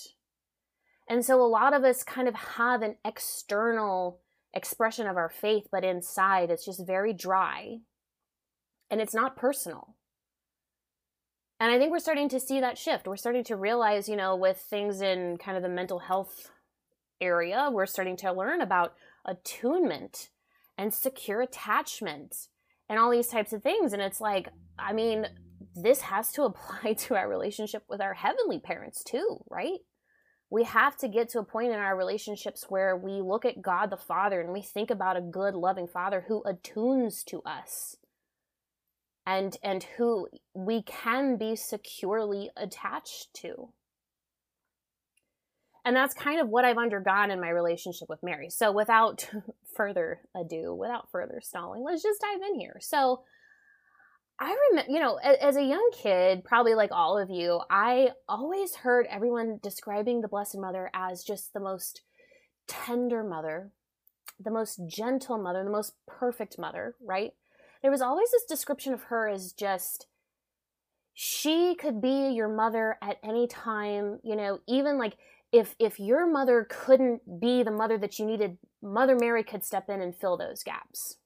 And 1.08 1.24
so 1.24 1.40
a 1.40 1.46
lot 1.46 1.74
of 1.74 1.84
us 1.84 2.02
kind 2.02 2.28
of 2.28 2.34
have 2.34 2.82
an 2.82 2.96
external 3.04 4.20
expression 4.54 5.06
of 5.06 5.16
our 5.16 5.30
faith, 5.30 5.68
but 5.72 5.84
inside 5.84 6.50
it's 6.50 6.64
just 6.64 6.86
very 6.86 7.12
dry 7.12 7.78
and 8.90 9.00
it's 9.00 9.14
not 9.14 9.36
personal. 9.36 9.96
And 11.62 11.70
I 11.70 11.78
think 11.78 11.92
we're 11.92 12.00
starting 12.00 12.28
to 12.30 12.40
see 12.40 12.58
that 12.58 12.76
shift. 12.76 13.06
We're 13.06 13.14
starting 13.14 13.44
to 13.44 13.54
realize, 13.54 14.08
you 14.08 14.16
know, 14.16 14.34
with 14.34 14.56
things 14.58 15.00
in 15.00 15.36
kind 15.36 15.56
of 15.56 15.62
the 15.62 15.68
mental 15.68 16.00
health 16.00 16.50
area, 17.20 17.68
we're 17.70 17.86
starting 17.86 18.16
to 18.16 18.32
learn 18.32 18.60
about 18.60 18.94
attunement 19.24 20.30
and 20.76 20.92
secure 20.92 21.40
attachment 21.40 22.48
and 22.88 22.98
all 22.98 23.12
these 23.12 23.28
types 23.28 23.52
of 23.52 23.62
things. 23.62 23.92
And 23.92 24.02
it's 24.02 24.20
like, 24.20 24.48
I 24.76 24.92
mean, 24.92 25.28
this 25.76 26.00
has 26.00 26.32
to 26.32 26.42
apply 26.46 26.94
to 26.94 27.14
our 27.14 27.28
relationship 27.28 27.84
with 27.88 28.00
our 28.00 28.14
heavenly 28.14 28.58
parents 28.58 29.04
too, 29.04 29.44
right? 29.48 29.78
We 30.50 30.64
have 30.64 30.96
to 30.96 31.06
get 31.06 31.28
to 31.28 31.38
a 31.38 31.44
point 31.44 31.70
in 31.70 31.78
our 31.78 31.96
relationships 31.96 32.66
where 32.70 32.96
we 32.96 33.20
look 33.20 33.44
at 33.44 33.62
God 33.62 33.90
the 33.90 33.96
Father 33.96 34.40
and 34.40 34.52
we 34.52 34.62
think 34.62 34.90
about 34.90 35.16
a 35.16 35.20
good, 35.20 35.54
loving 35.54 35.86
Father 35.86 36.24
who 36.26 36.42
attunes 36.44 37.22
to 37.26 37.40
us 37.42 37.98
and 39.26 39.56
and 39.62 39.84
who 39.96 40.28
we 40.54 40.82
can 40.82 41.36
be 41.36 41.56
securely 41.56 42.50
attached 42.56 43.28
to. 43.34 43.72
And 45.84 45.96
that's 45.96 46.14
kind 46.14 46.40
of 46.40 46.48
what 46.48 46.64
I've 46.64 46.78
undergone 46.78 47.30
in 47.30 47.40
my 47.40 47.48
relationship 47.48 48.08
with 48.08 48.22
Mary. 48.22 48.50
So 48.50 48.70
without 48.70 49.28
further 49.76 50.20
ado, 50.36 50.74
without 50.74 51.10
further 51.10 51.40
stalling, 51.42 51.82
let's 51.84 52.02
just 52.02 52.20
dive 52.20 52.40
in 52.48 52.58
here. 52.58 52.76
So 52.80 53.22
I 54.38 54.56
remember, 54.70 54.92
you 54.92 55.00
know, 55.00 55.16
as 55.16 55.56
a 55.56 55.62
young 55.62 55.90
kid, 55.92 56.44
probably 56.44 56.74
like 56.74 56.90
all 56.92 57.18
of 57.18 57.30
you, 57.30 57.60
I 57.70 58.10
always 58.28 58.76
heard 58.76 59.06
everyone 59.10 59.60
describing 59.62 60.20
the 60.20 60.28
Blessed 60.28 60.58
Mother 60.58 60.90
as 60.94 61.22
just 61.22 61.52
the 61.52 61.60
most 61.60 62.02
tender 62.66 63.22
mother, 63.22 63.70
the 64.40 64.50
most 64.50 64.80
gentle 64.88 65.38
mother, 65.38 65.62
the 65.62 65.70
most 65.70 65.94
perfect 66.06 66.58
mother, 66.58 66.96
right? 67.00 67.32
There 67.82 67.90
was 67.90 68.00
always 68.00 68.30
this 68.30 68.44
description 68.44 68.92
of 68.92 69.04
her 69.04 69.28
as 69.28 69.52
just 69.52 70.06
she 71.14 71.74
could 71.74 72.00
be 72.00 72.30
your 72.30 72.48
mother 72.48 72.96
at 73.02 73.18
any 73.22 73.46
time, 73.46 74.20
you 74.22 74.36
know, 74.36 74.60
even 74.66 74.98
like 74.98 75.16
if 75.52 75.74
if 75.78 76.00
your 76.00 76.26
mother 76.26 76.66
couldn't 76.68 77.40
be 77.40 77.62
the 77.62 77.70
mother 77.70 77.98
that 77.98 78.18
you 78.18 78.24
needed, 78.24 78.56
Mother 78.82 79.16
Mary 79.16 79.44
could 79.44 79.64
step 79.64 79.90
in 79.90 80.00
and 80.00 80.16
fill 80.16 80.36
those 80.36 80.62
gaps. 80.62 81.16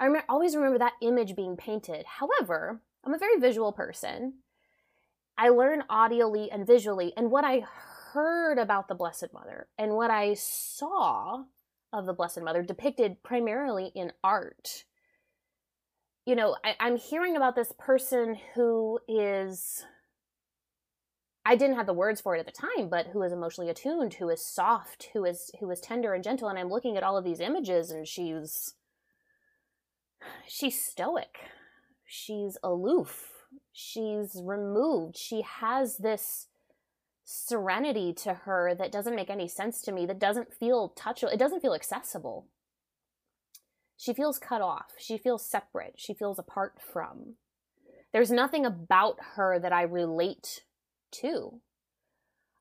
I 0.00 0.04
remember, 0.04 0.26
always 0.28 0.56
remember 0.56 0.78
that 0.78 0.94
image 1.02 1.36
being 1.36 1.56
painted. 1.56 2.06
However, 2.06 2.80
I'm 3.04 3.14
a 3.14 3.18
very 3.18 3.38
visual 3.38 3.72
person. 3.72 4.34
I 5.38 5.50
learn 5.50 5.84
audially 5.90 6.48
and 6.50 6.66
visually, 6.66 7.12
and 7.16 7.30
what 7.30 7.44
I 7.44 7.64
heard 8.12 8.58
about 8.58 8.88
the 8.88 8.94
Blessed 8.94 9.28
Mother 9.34 9.68
and 9.76 9.92
what 9.92 10.10
I 10.10 10.34
saw 10.34 11.44
of 11.92 12.06
the 12.06 12.14
Blessed 12.14 12.40
Mother 12.42 12.62
depicted 12.62 13.22
primarily 13.22 13.92
in 13.94 14.12
art. 14.24 14.84
You 16.26 16.34
know, 16.34 16.56
I, 16.64 16.74
I'm 16.80 16.96
hearing 16.96 17.36
about 17.36 17.54
this 17.54 17.72
person 17.78 18.36
who 18.54 18.98
is 19.08 19.84
I 21.44 21.54
didn't 21.54 21.76
have 21.76 21.86
the 21.86 21.92
words 21.92 22.20
for 22.20 22.34
it 22.34 22.40
at 22.40 22.46
the 22.46 22.52
time, 22.52 22.88
but 22.88 23.06
who 23.12 23.22
is 23.22 23.32
emotionally 23.32 23.70
attuned, 23.70 24.14
who 24.14 24.28
is 24.28 24.44
soft, 24.44 25.10
who 25.12 25.24
is 25.24 25.52
who 25.60 25.70
is 25.70 25.80
tender 25.80 26.12
and 26.12 26.24
gentle. 26.24 26.48
And 26.48 26.58
I'm 26.58 26.68
looking 26.68 26.96
at 26.96 27.04
all 27.04 27.16
of 27.16 27.24
these 27.24 27.38
images, 27.38 27.92
and 27.92 28.08
she's 28.08 28.74
she's 30.48 30.82
stoic, 30.82 31.38
she's 32.04 32.58
aloof, 32.60 33.30
she's 33.72 34.42
removed. 34.42 35.16
She 35.16 35.42
has 35.42 35.98
this 35.98 36.48
serenity 37.24 38.12
to 38.12 38.34
her 38.34 38.74
that 38.74 38.90
doesn't 38.90 39.14
make 39.14 39.30
any 39.30 39.46
sense 39.46 39.80
to 39.82 39.92
me. 39.92 40.06
That 40.06 40.18
doesn't 40.18 40.52
feel 40.52 40.92
touchable. 40.98 41.32
It 41.32 41.38
doesn't 41.38 41.60
feel 41.60 41.74
accessible. 41.74 42.48
She 43.96 44.12
feels 44.12 44.38
cut 44.38 44.60
off. 44.60 44.92
She 44.98 45.16
feels 45.16 45.48
separate. 45.48 45.94
She 45.96 46.14
feels 46.14 46.38
apart 46.38 46.74
from. 46.80 47.34
There's 48.12 48.30
nothing 48.30 48.64
about 48.64 49.16
her 49.34 49.58
that 49.58 49.72
I 49.72 49.82
relate 49.82 50.62
to. 51.22 51.60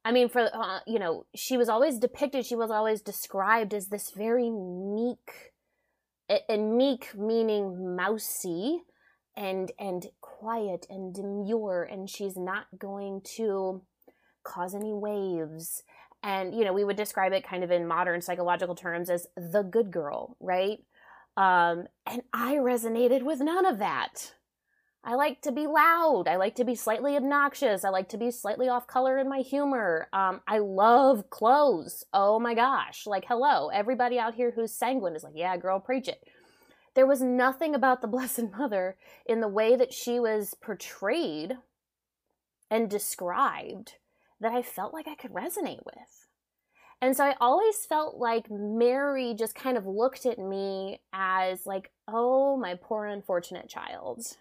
I 0.04 0.12
mean, 0.12 0.30
for 0.30 0.50
uh, 0.54 0.80
you 0.86 1.00
know, 1.00 1.25
she 1.36 1.58
was 1.58 1.68
always 1.68 1.98
depicted. 1.98 2.46
She 2.46 2.56
was 2.56 2.70
always 2.72 3.01
described 3.01 3.74
as 3.74 3.88
this 3.88 4.12
very 4.15 4.50
meek, 4.50 5.54
and 6.48 6.77
meek 6.77 7.15
meaning 7.18 7.96
mousy, 7.96 8.84
and 9.36 9.72
and 9.80 10.08
quiet 10.22 10.86
and 10.89 11.13
demure, 11.13 11.84
and 11.84 12.10
she's 12.10 12.38
not 12.38 12.68
going 12.77 13.22
to 13.36 13.82
cause 14.44 14.75
any 14.75 14.94
waves. 14.94 15.84
And 16.22 16.54
you 16.54 16.65
know, 16.65 16.74
we 16.74 16.84
would 16.84 16.98
describe 16.98 17.34
it 17.34 17.48
kind 17.48 17.63
of 17.63 17.72
in 17.72 17.88
modern 17.88 18.22
psychological 18.22 18.75
terms 18.75 19.10
as 19.10 19.27
the 19.36 19.63
good 19.63 19.92
girl, 19.92 20.38
right? 20.39 20.80
Um, 21.38 21.88
and 22.06 22.22
I 22.34 22.56
resonated 22.56 23.24
with 23.24 23.39
none 23.39 23.65
of 23.65 23.80
that. 23.80 24.34
I 25.08 25.13
like 25.13 25.42
to 25.42 25.51
be 25.51 25.68
loud. 25.68 26.27
I 26.27 26.36
like 26.38 26.56
to 26.56 26.63
be 26.63 26.74
slightly 26.74 27.15
obnoxious. 27.15 27.84
I 27.84 27.89
like 27.89 28.10
to 28.10 28.18
be 28.18 28.32
slightly 28.32 28.68
off 28.68 28.88
color 28.88 29.20
in 29.20 29.30
my 29.30 29.39
humor. 29.39 30.08
Um, 30.12 30.42
I 30.48 30.58
love 30.58 31.30
clothes. 31.30 32.04
Oh 32.12 32.39
my 32.39 32.56
gosh. 32.56 33.06
Like, 33.06 33.25
hello. 33.27 33.70
Everybody 33.70 34.18
out 34.18 34.34
here 34.34 34.51
who's 34.56 34.74
sanguine 34.74 35.15
is 35.15 35.24
like, 35.24 35.36
yeah, 35.36 35.58
girl, 35.58 35.80
preach 35.80 36.08
it. 36.08 36.24
There 36.96 37.06
was 37.06 37.22
nothing 37.22 37.75
about 37.75 38.01
the 38.01 38.08
Blessed 38.15 38.51
Mother 38.58 38.98
in 39.27 39.42
the 39.42 39.48
way 39.48 39.75
that 39.75 39.94
she 39.94 40.20
was 40.20 40.56
portrayed 40.60 41.58
and 42.72 42.89
described 42.89 43.98
that 44.42 44.54
I 44.54 44.63
felt 44.63 44.92
like 44.92 45.08
I 45.08 45.15
could 45.15 45.34
resonate 45.34 45.86
with. 45.86 46.25
And 47.05 47.15
so 47.15 47.24
I 47.24 47.35
always 47.39 47.85
felt 47.85 48.17
like 48.17 48.50
Mary 48.50 49.35
just 49.38 49.53
kind 49.53 49.77
of 49.77 49.85
looked 49.85 50.25
at 50.25 50.39
me 50.39 51.01
as 51.13 51.65
like, 51.65 51.91
oh, 52.07 52.57
my 52.57 52.75
poor 52.81 53.05
unfortunate 53.05 53.69
child 53.69 54.38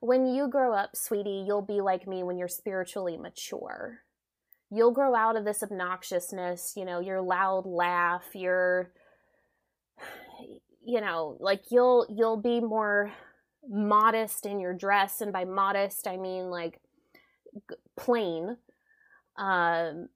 when 0.00 0.26
you 0.26 0.48
grow 0.48 0.72
up, 0.72 0.94
sweetie, 0.94 1.44
you'll 1.46 1.62
be 1.62 1.80
like 1.80 2.06
me 2.06 2.22
when 2.22 2.38
you're 2.38 2.48
spiritually 2.48 3.16
mature. 3.16 4.00
You'll 4.70 4.92
grow 4.92 5.14
out 5.14 5.36
of 5.36 5.44
this 5.44 5.62
obnoxiousness, 5.62 6.76
you 6.76 6.84
know, 6.84 7.00
your 7.00 7.20
loud 7.20 7.66
laugh, 7.66 8.24
your 8.34 8.92
you 10.84 11.00
know, 11.00 11.36
like 11.40 11.62
you'll 11.70 12.06
you'll 12.08 12.36
be 12.36 12.60
more 12.60 13.12
modest 13.68 14.46
in 14.46 14.60
your 14.60 14.74
dress 14.74 15.20
and 15.20 15.32
by 15.32 15.44
modest 15.44 16.06
I 16.06 16.16
mean 16.16 16.50
like 16.50 16.80
plain. 17.96 18.56
Um 19.36 20.08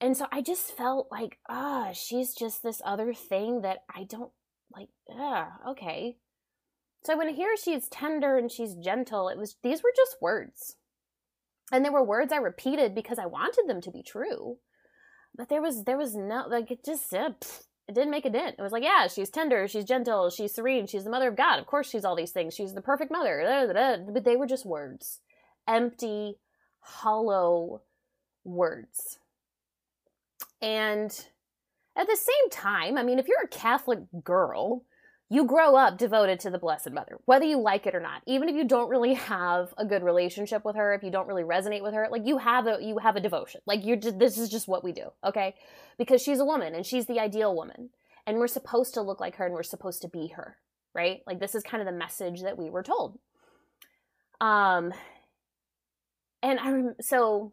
and 0.00 0.16
so 0.16 0.26
I 0.30 0.42
just 0.42 0.76
felt 0.76 1.08
like, 1.10 1.38
ah, 1.48 1.90
she's 1.92 2.34
just 2.34 2.62
this 2.62 2.80
other 2.84 3.12
thing 3.12 3.62
that 3.62 3.78
I 3.94 4.04
don't 4.04 4.30
like. 4.74 4.88
Ah, 5.10 5.58
okay. 5.70 6.16
So 7.04 7.16
when 7.16 7.28
I 7.28 7.32
hear 7.32 7.56
she's 7.56 7.88
tender 7.88 8.36
and 8.36 8.50
she's 8.50 8.74
gentle, 8.74 9.28
it 9.28 9.38
was 9.38 9.56
these 9.62 9.82
were 9.82 9.92
just 9.96 10.16
words. 10.20 10.76
And 11.72 11.84
they 11.84 11.90
were 11.90 12.02
words 12.02 12.32
I 12.32 12.36
repeated 12.36 12.94
because 12.94 13.18
I 13.18 13.26
wanted 13.26 13.66
them 13.66 13.80
to 13.82 13.90
be 13.90 14.02
true. 14.02 14.58
But 15.34 15.48
there 15.48 15.62
was 15.62 15.84
there 15.84 15.98
was 15.98 16.14
no 16.14 16.46
like 16.48 16.70
it 16.70 16.84
just 16.84 17.12
uh, 17.12 17.30
it 17.88 17.94
didn't 17.94 18.10
make 18.10 18.24
a 18.24 18.30
dent. 18.30 18.56
It 18.58 18.62
was 18.62 18.72
like, 18.72 18.82
yeah, 18.82 19.08
she's 19.08 19.30
tender, 19.30 19.66
she's 19.66 19.84
gentle, 19.84 20.30
she's 20.30 20.54
serene, 20.54 20.86
she's 20.86 21.04
the 21.04 21.10
mother 21.10 21.28
of 21.28 21.36
God. 21.36 21.58
Of 21.58 21.66
course 21.66 21.88
she's 21.90 22.04
all 22.04 22.16
these 22.16 22.32
things. 22.32 22.54
She's 22.54 22.74
the 22.74 22.82
perfect 22.82 23.10
mother. 23.10 24.04
But 24.12 24.24
they 24.24 24.36
were 24.36 24.46
just 24.46 24.66
words. 24.66 25.20
Empty, 25.66 26.36
hollow 26.80 27.82
words. 28.44 29.18
And 30.60 31.10
at 31.96 32.06
the 32.06 32.16
same 32.16 32.50
time, 32.50 32.96
I 32.96 33.02
mean, 33.02 33.18
if 33.18 33.28
you're 33.28 33.42
a 33.42 33.48
Catholic 33.48 34.00
girl, 34.22 34.84
you 35.30 35.44
grow 35.44 35.76
up 35.76 35.98
devoted 35.98 36.40
to 36.40 36.50
the 36.50 36.58
Blessed 36.58 36.90
Mother, 36.90 37.18
whether 37.26 37.44
you 37.44 37.60
like 37.60 37.86
it 37.86 37.94
or 37.94 38.00
not. 38.00 38.22
Even 38.26 38.48
if 38.48 38.56
you 38.56 38.64
don't 38.64 38.88
really 38.88 39.14
have 39.14 39.74
a 39.76 39.84
good 39.84 40.02
relationship 40.02 40.64
with 40.64 40.76
her, 40.76 40.94
if 40.94 41.02
you 41.02 41.10
don't 41.10 41.26
really 41.26 41.42
resonate 41.42 41.82
with 41.82 41.92
her, 41.92 42.08
like 42.10 42.26
you 42.26 42.38
have 42.38 42.66
a 42.66 42.78
you 42.80 42.98
have 42.98 43.16
a 43.16 43.20
devotion. 43.20 43.60
Like 43.66 43.84
you're 43.84 43.96
just 43.96 44.18
this 44.18 44.38
is 44.38 44.48
just 44.48 44.68
what 44.68 44.82
we 44.82 44.92
do, 44.92 45.10
okay? 45.22 45.54
Because 45.98 46.22
she's 46.22 46.40
a 46.40 46.46
woman 46.46 46.74
and 46.74 46.86
she's 46.86 47.06
the 47.06 47.20
ideal 47.20 47.54
woman. 47.54 47.90
And 48.26 48.38
we're 48.38 48.46
supposed 48.46 48.94
to 48.94 49.02
look 49.02 49.20
like 49.20 49.36
her 49.36 49.44
and 49.44 49.54
we're 49.54 49.62
supposed 49.62 50.02
to 50.02 50.08
be 50.08 50.28
her, 50.28 50.56
right? 50.94 51.20
Like 51.26 51.40
this 51.40 51.54
is 51.54 51.62
kind 51.62 51.82
of 51.82 51.86
the 51.86 51.98
message 51.98 52.42
that 52.42 52.56
we 52.56 52.70
were 52.70 52.82
told. 52.82 53.18
Um 54.40 54.94
and 56.42 56.58
I 56.58 57.02
so 57.02 57.52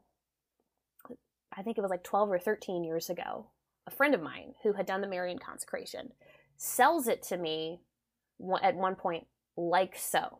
I 1.57 1.61
think 1.61 1.77
it 1.77 1.81
was 1.81 1.91
like 1.91 2.03
12 2.03 2.31
or 2.31 2.39
13 2.39 2.83
years 2.83 3.09
ago, 3.09 3.47
a 3.87 3.91
friend 3.91 4.13
of 4.13 4.21
mine 4.21 4.53
who 4.63 4.73
had 4.73 4.85
done 4.85 5.01
the 5.01 5.07
Marian 5.07 5.39
consecration 5.39 6.11
sells 6.57 7.07
it 7.07 7.23
to 7.23 7.37
me 7.37 7.81
at 8.61 8.75
one 8.75 8.95
point 8.95 9.27
like 9.57 9.95
so. 9.97 10.39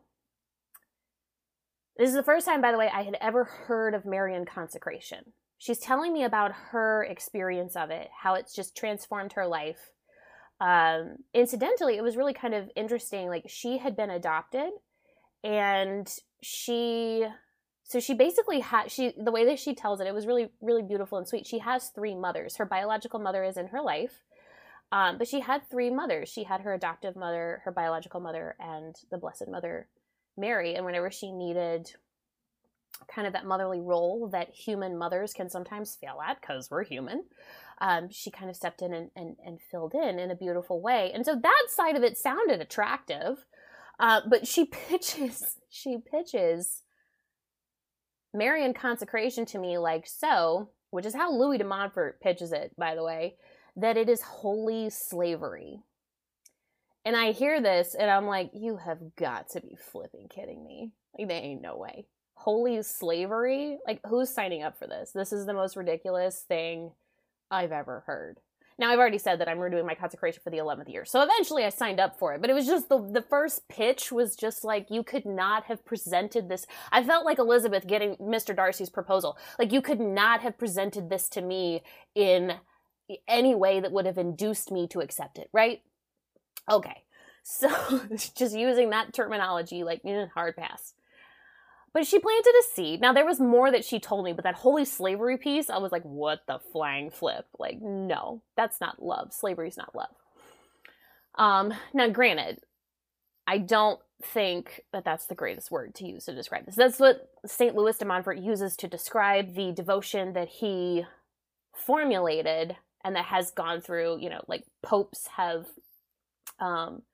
This 1.96 2.10
is 2.10 2.14
the 2.14 2.22
first 2.22 2.46
time, 2.46 2.60
by 2.60 2.72
the 2.72 2.78
way, 2.78 2.90
I 2.92 3.02
had 3.02 3.16
ever 3.20 3.44
heard 3.44 3.94
of 3.94 4.04
Marian 4.04 4.44
consecration. 4.44 5.32
She's 5.56 5.78
telling 5.78 6.12
me 6.12 6.24
about 6.24 6.52
her 6.70 7.04
experience 7.04 7.74
of 7.74 7.90
it, 7.90 8.08
how 8.22 8.34
it's 8.34 8.54
just 8.54 8.76
transformed 8.76 9.32
her 9.32 9.46
life. 9.46 9.90
Um, 10.60 11.16
incidentally, 11.32 11.96
it 11.96 12.02
was 12.02 12.16
really 12.16 12.34
kind 12.34 12.52
of 12.52 12.70
interesting. 12.76 13.28
Like, 13.28 13.44
she 13.46 13.78
had 13.78 13.96
been 13.96 14.10
adopted, 14.10 14.70
and 15.42 16.06
she 16.42 17.26
so 17.86 18.00
she 18.00 18.14
basically 18.14 18.60
had 18.60 18.90
she 18.90 19.12
the 19.16 19.32
way 19.32 19.44
that 19.44 19.58
she 19.58 19.74
tells 19.74 20.00
it 20.00 20.06
it 20.06 20.14
was 20.14 20.26
really 20.26 20.50
really 20.60 20.82
beautiful 20.82 21.18
and 21.18 21.28
sweet. 21.28 21.46
She 21.46 21.58
has 21.60 21.88
three 21.88 22.14
mothers. 22.14 22.56
Her 22.56 22.66
biological 22.66 23.20
mother 23.20 23.44
is 23.44 23.56
in 23.56 23.68
her 23.68 23.82
life 23.82 24.22
um, 24.92 25.18
but 25.18 25.26
she 25.26 25.40
had 25.40 25.68
three 25.68 25.90
mothers. 25.90 26.28
She 26.28 26.44
had 26.44 26.60
her 26.60 26.74
adoptive 26.74 27.16
mother 27.16 27.62
her 27.64 27.72
biological 27.72 28.20
mother 28.20 28.56
and 28.60 28.94
the 29.10 29.18
blessed 29.18 29.48
mother 29.48 29.88
mary. 30.36 30.74
And 30.74 30.84
whenever 30.84 31.10
she 31.10 31.32
needed 31.32 31.92
kind 33.08 33.26
of 33.26 33.32
that 33.34 33.44
motherly 33.44 33.80
role 33.80 34.28
that 34.28 34.54
human 34.54 34.96
mothers 34.96 35.34
can 35.34 35.50
sometimes 35.50 35.96
fail 35.96 36.18
at 36.26 36.40
because 36.40 36.70
we're 36.70 36.82
human 36.82 37.24
um, 37.78 38.08
she 38.10 38.30
kind 38.30 38.48
of 38.48 38.56
stepped 38.56 38.80
in 38.80 38.94
and, 38.94 39.10
and, 39.14 39.36
and 39.44 39.60
filled 39.70 39.92
in 39.94 40.18
in 40.18 40.30
a 40.30 40.34
beautiful 40.34 40.80
way. 40.80 41.10
And 41.12 41.26
so 41.26 41.34
that 41.34 41.66
side 41.68 41.94
of 41.94 42.02
it 42.02 42.16
sounded 42.16 42.60
attractive 42.60 43.44
uh, 43.98 44.22
but 44.28 44.46
she 44.46 44.64
pitches 44.88 45.58
she 45.68 45.98
pitches 45.98 46.82
Marian 48.36 48.74
consecration 48.74 49.46
to 49.46 49.58
me 49.58 49.78
like 49.78 50.06
so, 50.06 50.68
which 50.90 51.06
is 51.06 51.14
how 51.14 51.32
Louis 51.32 51.58
de 51.58 51.64
Montfort 51.64 52.20
pitches 52.20 52.52
it, 52.52 52.72
by 52.76 52.94
the 52.94 53.02
way, 53.02 53.36
that 53.76 53.96
it 53.96 54.08
is 54.08 54.20
holy 54.20 54.90
slavery. 54.90 55.80
And 57.04 57.16
I 57.16 57.32
hear 57.32 57.60
this 57.60 57.94
and 57.94 58.10
I'm 58.10 58.26
like, 58.26 58.50
you 58.52 58.76
have 58.76 58.98
got 59.16 59.50
to 59.50 59.60
be 59.60 59.76
flipping 59.76 60.28
kidding 60.28 60.64
me. 60.64 60.92
Like, 61.18 61.28
there 61.28 61.40
ain't 61.40 61.62
no 61.62 61.76
way. 61.76 62.06
Holy 62.34 62.82
slavery? 62.82 63.78
Like, 63.86 64.00
who's 64.06 64.28
signing 64.28 64.62
up 64.62 64.78
for 64.78 64.86
this? 64.86 65.12
This 65.12 65.32
is 65.32 65.46
the 65.46 65.54
most 65.54 65.76
ridiculous 65.76 66.40
thing 66.46 66.92
I've 67.50 67.72
ever 67.72 68.02
heard. 68.06 68.38
Now 68.78 68.90
I've 68.90 68.98
already 68.98 69.18
said 69.18 69.40
that 69.40 69.48
I'm 69.48 69.58
renewing 69.58 69.86
my 69.86 69.94
consecration 69.94 70.40
for 70.42 70.50
the 70.50 70.58
11th 70.58 70.90
year. 70.92 71.04
So 71.04 71.22
eventually 71.22 71.64
I 71.64 71.70
signed 71.70 71.98
up 71.98 72.18
for 72.18 72.34
it, 72.34 72.40
but 72.40 72.50
it 72.50 72.54
was 72.54 72.66
just 72.66 72.88
the 72.88 73.00
the 73.00 73.22
first 73.22 73.68
pitch 73.68 74.12
was 74.12 74.36
just 74.36 74.64
like 74.64 74.90
you 74.90 75.02
could 75.02 75.24
not 75.24 75.64
have 75.64 75.84
presented 75.84 76.48
this. 76.48 76.66
I 76.92 77.02
felt 77.02 77.24
like 77.24 77.38
Elizabeth 77.38 77.86
getting 77.86 78.16
Mr. 78.16 78.54
Darcy's 78.54 78.90
proposal. 78.90 79.38
Like 79.58 79.72
you 79.72 79.80
could 79.80 80.00
not 80.00 80.42
have 80.42 80.58
presented 80.58 81.08
this 81.08 81.28
to 81.30 81.42
me 81.42 81.82
in 82.14 82.54
any 83.28 83.54
way 83.54 83.80
that 83.80 83.92
would 83.92 84.06
have 84.06 84.18
induced 84.18 84.70
me 84.70 84.86
to 84.88 85.00
accept 85.00 85.38
it, 85.38 85.48
right? 85.52 85.82
Okay. 86.70 87.02
So 87.48 87.68
just 88.34 88.56
using 88.56 88.90
that 88.90 89.14
terminology 89.14 89.84
like 89.84 90.00
eh, 90.04 90.26
hard 90.34 90.56
pass. 90.56 90.94
But 91.96 92.06
she 92.06 92.18
planted 92.18 92.52
a 92.60 92.74
seed. 92.74 93.00
Now, 93.00 93.14
there 93.14 93.24
was 93.24 93.40
more 93.40 93.70
that 93.70 93.82
she 93.82 93.98
told 93.98 94.26
me, 94.26 94.34
but 94.34 94.44
that 94.44 94.56
holy 94.56 94.84
slavery 94.84 95.38
piece, 95.38 95.70
I 95.70 95.78
was 95.78 95.92
like, 95.92 96.02
what 96.02 96.42
the 96.46 96.58
flying 96.70 97.08
flip? 97.08 97.46
Like, 97.58 97.80
no, 97.80 98.42
that's 98.54 98.82
not 98.82 99.02
love. 99.02 99.32
Slavery's 99.32 99.78
not 99.78 99.96
love. 99.96 100.10
Um, 101.36 101.72
now, 101.94 102.10
granted, 102.10 102.60
I 103.46 103.56
don't 103.56 103.98
think 104.22 104.82
that 104.92 105.06
that's 105.06 105.24
the 105.24 105.34
greatest 105.34 105.70
word 105.70 105.94
to 105.94 106.06
use 106.06 106.26
to 106.26 106.34
describe 106.34 106.66
this. 106.66 106.74
That's 106.74 107.00
what 107.00 107.30
St. 107.46 107.74
Louis 107.74 107.96
de 107.96 108.04
Montfort 108.04 108.40
uses 108.40 108.76
to 108.76 108.88
describe 108.88 109.54
the 109.54 109.72
devotion 109.72 110.34
that 110.34 110.48
he 110.48 111.06
formulated 111.72 112.76
and 113.04 113.16
that 113.16 113.24
has 113.24 113.52
gone 113.52 113.80
through, 113.80 114.18
you 114.20 114.28
know, 114.28 114.42
like 114.48 114.64
popes 114.82 115.28
have 115.38 115.64
um, 116.60 117.04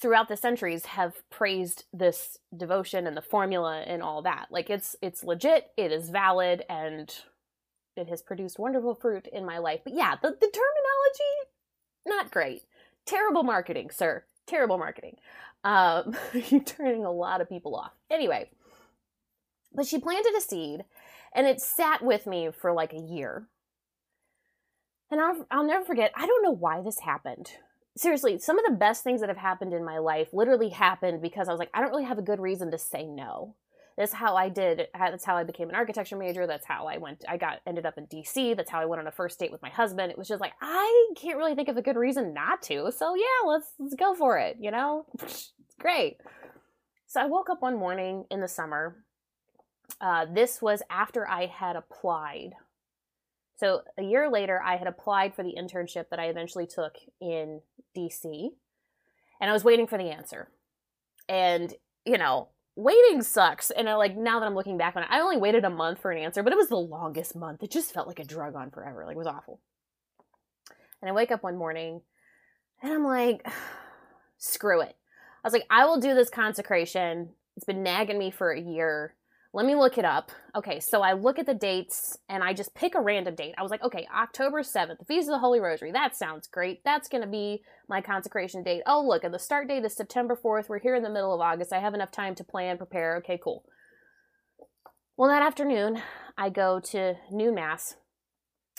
throughout 0.00 0.28
the 0.28 0.36
centuries 0.36 0.86
have 0.86 1.28
praised 1.30 1.84
this 1.92 2.38
devotion 2.56 3.06
and 3.06 3.16
the 3.16 3.22
formula 3.22 3.82
and 3.86 4.02
all 4.02 4.22
that. 4.22 4.46
Like 4.50 4.70
it's 4.70 4.96
it's 5.02 5.24
legit, 5.24 5.70
it 5.76 5.92
is 5.92 6.10
valid, 6.10 6.64
and 6.68 7.12
it 7.96 8.08
has 8.08 8.22
produced 8.22 8.58
wonderful 8.58 8.94
fruit 8.94 9.26
in 9.32 9.44
my 9.44 9.58
life. 9.58 9.80
But 9.84 9.94
yeah, 9.94 10.14
the, 10.14 10.28
the 10.28 10.52
terminology, 10.52 11.50
not 12.06 12.30
great. 12.30 12.62
Terrible 13.06 13.42
marketing, 13.42 13.90
sir. 13.90 14.24
Terrible 14.46 14.78
marketing. 14.78 15.16
Um, 15.64 16.16
you're 16.32 16.62
turning 16.62 17.04
a 17.04 17.12
lot 17.12 17.40
of 17.40 17.48
people 17.48 17.74
off. 17.74 17.92
Anyway, 18.10 18.50
but 19.74 19.86
she 19.86 19.98
planted 19.98 20.34
a 20.36 20.40
seed, 20.40 20.84
and 21.34 21.46
it 21.46 21.60
sat 21.60 22.02
with 22.02 22.26
me 22.26 22.50
for 22.52 22.72
like 22.72 22.92
a 22.92 23.00
year. 23.00 23.48
And 25.10 25.20
I'll, 25.20 25.46
I'll 25.50 25.66
never 25.66 25.84
forget. 25.84 26.12
I 26.14 26.26
don't 26.26 26.42
know 26.42 26.54
why 26.54 26.82
this 26.82 27.00
happened 27.00 27.52
seriously, 27.98 28.38
some 28.38 28.58
of 28.58 28.64
the 28.66 28.76
best 28.76 29.04
things 29.04 29.20
that 29.20 29.28
have 29.28 29.38
happened 29.38 29.72
in 29.72 29.84
my 29.84 29.98
life 29.98 30.28
literally 30.32 30.70
happened 30.70 31.20
because 31.20 31.48
I 31.48 31.52
was 31.52 31.58
like, 31.58 31.70
I 31.74 31.80
don't 31.80 31.90
really 31.90 32.04
have 32.04 32.18
a 32.18 32.22
good 32.22 32.40
reason 32.40 32.70
to 32.70 32.78
say 32.78 33.06
no. 33.06 33.54
That's 33.96 34.12
how 34.12 34.36
I 34.36 34.48
did. 34.48 34.86
That's 34.94 35.24
how 35.24 35.36
I 35.36 35.42
became 35.42 35.68
an 35.68 35.74
architecture 35.74 36.16
major. 36.16 36.46
That's 36.46 36.64
how 36.64 36.86
I 36.86 36.98
went. 36.98 37.24
I 37.28 37.36
got 37.36 37.58
ended 37.66 37.84
up 37.84 37.98
in 37.98 38.06
DC. 38.06 38.56
That's 38.56 38.70
how 38.70 38.80
I 38.80 38.84
went 38.84 39.00
on 39.00 39.08
a 39.08 39.12
first 39.12 39.40
date 39.40 39.50
with 39.50 39.60
my 39.60 39.70
husband. 39.70 40.12
It 40.12 40.18
was 40.18 40.28
just 40.28 40.40
like 40.40 40.52
I 40.62 41.08
can't 41.16 41.36
really 41.36 41.56
think 41.56 41.68
of 41.68 41.76
a 41.76 41.82
good 41.82 41.96
reason 41.96 42.32
not 42.32 42.62
to. 42.62 42.92
So 42.92 43.16
yeah, 43.16 43.48
let's 43.48 43.72
let's 43.80 43.96
go 43.96 44.14
for 44.14 44.38
it. 44.38 44.56
You 44.60 44.70
know, 44.70 45.06
great. 45.80 46.18
So 47.08 47.20
I 47.20 47.26
woke 47.26 47.50
up 47.50 47.60
one 47.60 47.76
morning 47.76 48.24
in 48.30 48.40
the 48.40 48.46
summer. 48.46 48.98
Uh, 50.00 50.26
this 50.32 50.62
was 50.62 50.80
after 50.88 51.28
I 51.28 51.46
had 51.46 51.74
applied 51.74 52.52
so 53.58 53.82
a 53.98 54.02
year 54.02 54.30
later, 54.30 54.62
I 54.64 54.76
had 54.76 54.86
applied 54.86 55.34
for 55.34 55.42
the 55.42 55.54
internship 55.58 56.10
that 56.10 56.20
I 56.20 56.26
eventually 56.26 56.66
took 56.66 56.94
in 57.20 57.60
DC, 57.96 58.50
and 59.40 59.50
I 59.50 59.52
was 59.52 59.64
waiting 59.64 59.88
for 59.88 59.98
the 59.98 60.10
answer. 60.10 60.48
And, 61.28 61.74
you 62.04 62.18
know, 62.18 62.48
waiting 62.76 63.20
sucks. 63.22 63.70
And 63.70 63.88
I, 63.88 63.96
like 63.96 64.16
now 64.16 64.38
that 64.38 64.46
I'm 64.46 64.54
looking 64.54 64.78
back 64.78 64.94
on 64.94 65.02
it, 65.02 65.08
I 65.10 65.20
only 65.20 65.36
waited 65.36 65.64
a 65.64 65.70
month 65.70 66.00
for 66.00 66.12
an 66.12 66.22
answer, 66.22 66.44
but 66.44 66.52
it 66.52 66.56
was 66.56 66.68
the 66.68 66.76
longest 66.76 67.34
month. 67.34 67.62
It 67.64 67.72
just 67.72 67.92
felt 67.92 68.06
like 68.06 68.20
a 68.20 68.24
drug 68.24 68.54
on 68.54 68.70
forever. 68.70 69.04
Like 69.04 69.16
it 69.16 69.18
was 69.18 69.26
awful. 69.26 69.60
And 71.02 71.10
I 71.10 71.12
wake 71.12 71.32
up 71.32 71.42
one 71.42 71.56
morning 71.56 72.00
and 72.80 72.92
I'm 72.92 73.04
like, 73.04 73.44
screw 74.38 74.80
it. 74.82 74.94
I 75.42 75.46
was 75.46 75.52
like, 75.52 75.66
I 75.68 75.84
will 75.84 75.98
do 75.98 76.14
this 76.14 76.30
consecration. 76.30 77.30
It's 77.56 77.66
been 77.66 77.82
nagging 77.82 78.18
me 78.18 78.30
for 78.30 78.52
a 78.52 78.60
year. 78.60 79.14
Let 79.54 79.64
me 79.64 79.74
look 79.74 79.96
it 79.96 80.04
up. 80.04 80.30
Okay, 80.54 80.78
so 80.78 81.00
I 81.00 81.14
look 81.14 81.38
at 81.38 81.46
the 81.46 81.54
dates 81.54 82.18
and 82.28 82.44
I 82.44 82.52
just 82.52 82.74
pick 82.74 82.94
a 82.94 83.00
random 83.00 83.34
date. 83.34 83.54
I 83.56 83.62
was 83.62 83.70
like, 83.70 83.82
okay, 83.82 84.06
October 84.14 84.60
7th, 84.60 84.98
the 84.98 85.04
Feast 85.06 85.28
of 85.28 85.32
the 85.32 85.38
Holy 85.38 85.58
Rosary. 85.58 85.90
That 85.90 86.14
sounds 86.14 86.46
great. 86.46 86.84
That's 86.84 87.08
going 87.08 87.22
to 87.22 87.28
be 87.28 87.62
my 87.88 88.02
consecration 88.02 88.62
date. 88.62 88.82
Oh, 88.86 89.02
look, 89.06 89.24
and 89.24 89.32
the 89.32 89.38
start 89.38 89.66
date 89.66 89.84
is 89.86 89.96
September 89.96 90.36
4th. 90.36 90.68
We're 90.68 90.80
here 90.80 90.94
in 90.94 91.02
the 91.02 91.08
middle 91.08 91.34
of 91.34 91.40
August. 91.40 91.72
I 91.72 91.80
have 91.80 91.94
enough 91.94 92.10
time 92.10 92.34
to 92.34 92.44
plan, 92.44 92.76
prepare. 92.76 93.16
Okay, 93.16 93.40
cool. 93.42 93.64
Well, 95.16 95.30
that 95.30 95.42
afternoon, 95.42 96.02
I 96.36 96.50
go 96.50 96.78
to 96.80 97.14
New 97.32 97.52
Mass. 97.52 97.96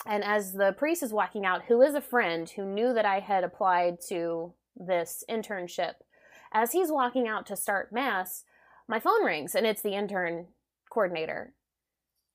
And 0.06 0.22
as 0.22 0.52
the 0.52 0.72
priest 0.78 1.02
is 1.02 1.12
walking 1.12 1.44
out, 1.44 1.64
who 1.66 1.82
is 1.82 1.94
a 1.94 2.00
friend 2.00 2.48
who 2.48 2.64
knew 2.64 2.94
that 2.94 3.04
I 3.04 3.18
had 3.18 3.42
applied 3.42 3.96
to 4.08 4.54
this 4.76 5.24
internship, 5.28 5.94
as 6.52 6.72
he's 6.72 6.92
walking 6.92 7.26
out 7.26 7.44
to 7.46 7.56
start 7.56 7.92
Mass, 7.92 8.44
my 8.88 8.98
phone 8.98 9.24
rings 9.24 9.54
and 9.54 9.66
it's 9.66 9.82
the 9.82 9.94
intern 9.94 10.46
coordinator. 10.90 11.54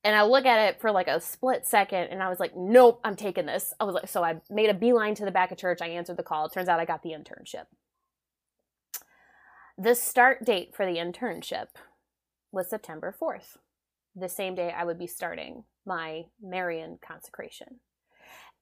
And 0.04 0.16
I 0.16 0.24
look 0.24 0.46
at 0.46 0.70
it 0.70 0.80
for 0.80 0.92
like 0.92 1.08
a 1.08 1.20
split 1.20 1.66
second 1.66 2.08
and 2.12 2.22
I 2.22 2.30
was 2.30 2.40
like, 2.40 2.56
nope, 2.56 3.02
I'm 3.04 3.16
taking 3.16 3.46
this. 3.46 3.74
I 3.80 3.86
was 3.86 3.96
like, 3.96 4.08
so 4.08 4.24
I 4.24 4.42
made 4.50 4.70
a 4.70 4.74
beeline 4.74 5.16
to 5.16 5.26
the 5.26 5.32
back 5.32 5.52
of 5.52 5.58
church. 5.58 5.80
I 5.82 5.88
answered 5.88 6.18
the 6.18 6.24
call. 6.24 6.46
It 6.46 6.54
turns 6.54 6.70
out 6.70 6.80
I 6.80 6.86
got 6.86 7.02
the 7.02 7.10
internship. 7.10 7.66
The 9.78 9.96
start 9.96 10.46
date 10.46 10.74
for 10.76 10.86
the 10.86 10.98
internship 10.98 11.68
was 12.52 12.70
September 12.70 13.14
4th, 13.20 13.58
the 14.16 14.30
same 14.30 14.56
day 14.56 14.72
I 14.72 14.86
would 14.86 14.98
be 14.98 15.08
starting 15.08 15.66
my 15.86 16.26
Marian 16.42 17.00
consecration. 17.06 17.82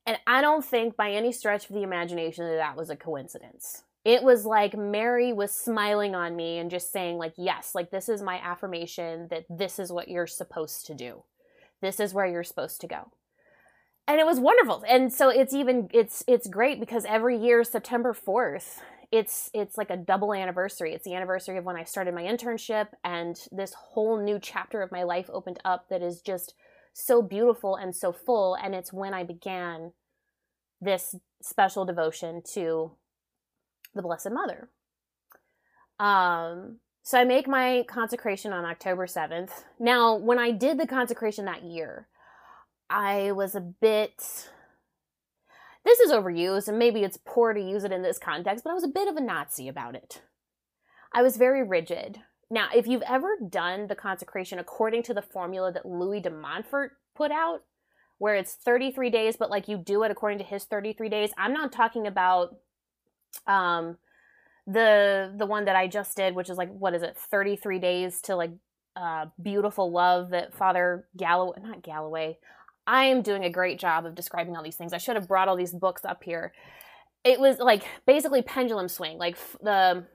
And 0.06 0.18
I 0.26 0.42
don't 0.42 0.66
think 0.66 0.98
by 0.98 1.12
any 1.12 1.32
stretch 1.32 1.70
of 1.70 1.76
the 1.76 1.84
imagination 1.84 2.46
that 2.46 2.56
that 2.56 2.76
was 2.76 2.90
a 2.90 2.96
coincidence 2.96 3.84
it 4.06 4.24
was 4.24 4.46
like 4.46 4.78
Mary 4.78 5.32
was 5.32 5.52
smiling 5.52 6.14
on 6.14 6.36
me 6.36 6.58
and 6.58 6.70
just 6.70 6.92
saying 6.92 7.18
like 7.18 7.34
yes, 7.38 7.74
like 7.74 7.92
this 7.92 8.10
is 8.10 8.22
my 8.22 8.38
affirmation 8.40 9.28
that 9.30 9.46
this 9.50 9.80
is 9.80 9.92
what 9.92 10.10
you're 10.10 10.28
supposed 10.28 10.86
to 10.88 10.94
do. 10.94 11.24
This 11.82 12.00
is 12.00 12.14
where 12.14 12.26
you're 12.26 12.44
supposed 12.44 12.82
to 12.82 12.88
go. 12.88 13.12
And 14.08 14.20
it 14.20 14.26
was 14.26 14.40
wonderful. 14.40 14.84
And 14.88 15.14
so 15.14 15.30
it's 15.30 15.54
even 15.54 15.90
it's 15.94 16.24
it's 16.28 16.48
great 16.48 16.80
because 16.80 17.06
every 17.06 17.38
year 17.38 17.64
September 17.64 18.14
4th, 18.14 18.80
it's 19.12 19.50
it's 19.54 19.78
like 19.78 19.90
a 19.90 19.98
double 19.98 20.34
anniversary. 20.34 20.94
It's 20.94 21.06
the 21.06 21.16
anniversary 21.16 21.58
of 21.58 21.64
when 21.64 21.78
I 21.78 21.86
started 21.86 22.14
my 22.14 22.24
internship 22.24 22.88
and 23.06 23.40
this 23.52 23.74
whole 23.74 24.22
new 24.22 24.40
chapter 24.40 24.82
of 24.82 24.92
my 24.92 25.04
life 25.04 25.30
opened 25.32 25.60
up 25.64 25.88
that 25.90 26.02
is 26.02 26.22
just 26.22 26.56
so 26.92 27.22
beautiful 27.22 27.76
and 27.76 27.96
so 27.96 28.12
full 28.12 28.56
and 28.56 28.76
it's 28.76 28.94
when 28.94 29.14
I 29.14 29.24
began 29.24 29.94
this 30.82 31.16
special 31.42 31.86
devotion 31.86 32.42
to 32.54 32.92
the 33.96 34.02
Blessed 34.02 34.32
Mother. 34.32 34.70
Um, 36.00 36.78
so 37.04 37.20
I 37.20 37.24
make 37.24 37.48
my 37.48 37.84
consecration 37.88 38.54
on 38.54 38.66
October 38.66 39.08
7th. 39.08 39.64
Now, 39.80 40.16
when 40.16 40.40
I 40.40 40.52
did 40.52 40.80
the 40.80 40.88
consecration 40.88 41.46
that 41.46 41.64
year, 41.64 42.08
I 42.90 43.32
was 43.32 43.56
a 43.56 43.62
bit. 43.62 44.50
This 45.84 46.00
is 46.00 46.12
overused, 46.12 46.70
and 46.70 46.80
maybe 46.80 47.04
it's 47.04 47.20
poor 47.26 47.54
to 47.54 47.60
use 47.60 47.84
it 47.84 47.92
in 47.92 48.04
this 48.04 48.18
context, 48.18 48.64
but 48.64 48.72
I 48.72 48.74
was 48.74 48.86
a 48.86 48.90
bit 48.90 49.10
of 49.10 49.18
a 49.18 49.22
Nazi 49.22 49.68
about 49.68 49.96
it. 49.96 50.22
I 51.14 51.22
was 51.22 51.36
very 51.36 51.62
rigid. 51.62 52.20
Now, 52.50 52.68
if 52.74 52.88
you've 52.88 53.04
ever 53.04 53.38
done 53.50 53.88
the 53.88 53.96
consecration 53.96 54.60
according 54.60 55.04
to 55.04 55.14
the 55.14 55.22
formula 55.22 55.72
that 55.74 55.86
Louis 55.86 56.22
de 56.22 56.30
Montfort 56.30 56.94
put 57.16 57.32
out, 57.32 57.64
where 58.18 58.36
it's 58.36 58.54
33 58.54 59.10
days, 59.10 59.36
but 59.36 59.50
like 59.50 59.68
you 59.68 59.78
do 59.78 60.04
it 60.04 60.12
according 60.12 60.38
to 60.38 60.46
his 60.46 60.64
33 60.64 61.10
days, 61.10 61.32
I'm 61.38 61.52
not 61.52 61.74
talking 61.74 62.08
about 62.08 62.56
um 63.48 63.98
the 64.68 65.34
the 65.38 65.46
one 65.46 65.66
that 65.66 65.76
I 65.76 65.88
just 65.88 66.16
did, 66.16 66.36
which 66.36 66.50
is 66.50 66.58
like 66.58 66.72
what 66.72 66.94
is 66.94 67.04
it, 67.04 67.18
33 67.18 67.80
days 67.80 68.22
to 68.22 68.36
like 68.36 68.52
uh 68.96 69.26
beautiful 69.42 69.92
love 69.92 70.30
that 70.30 70.54
Father 70.54 71.08
Galloway 71.18 71.58
not 71.62 71.82
Galloway. 71.82 72.38
I 72.86 73.06
am 73.06 73.22
doing 73.22 73.46
a 73.46 73.50
great 73.50 73.80
job 73.80 74.06
of 74.06 74.16
describing 74.16 74.56
all 74.58 74.64
these 74.64 74.76
things. 74.76 74.94
I 74.94 74.98
should 74.98 75.16
have 75.16 75.28
brought 75.28 75.48
all 75.48 75.56
these 75.56 75.74
books 75.74 76.04
up 76.04 76.24
here. 76.24 76.54
It 77.24 77.40
was 77.40 77.60
like 77.60 77.84
basically 78.06 78.42
pendulum 78.42 78.90
swing, 78.90 79.18
like 79.18 79.38
the 79.62 80.06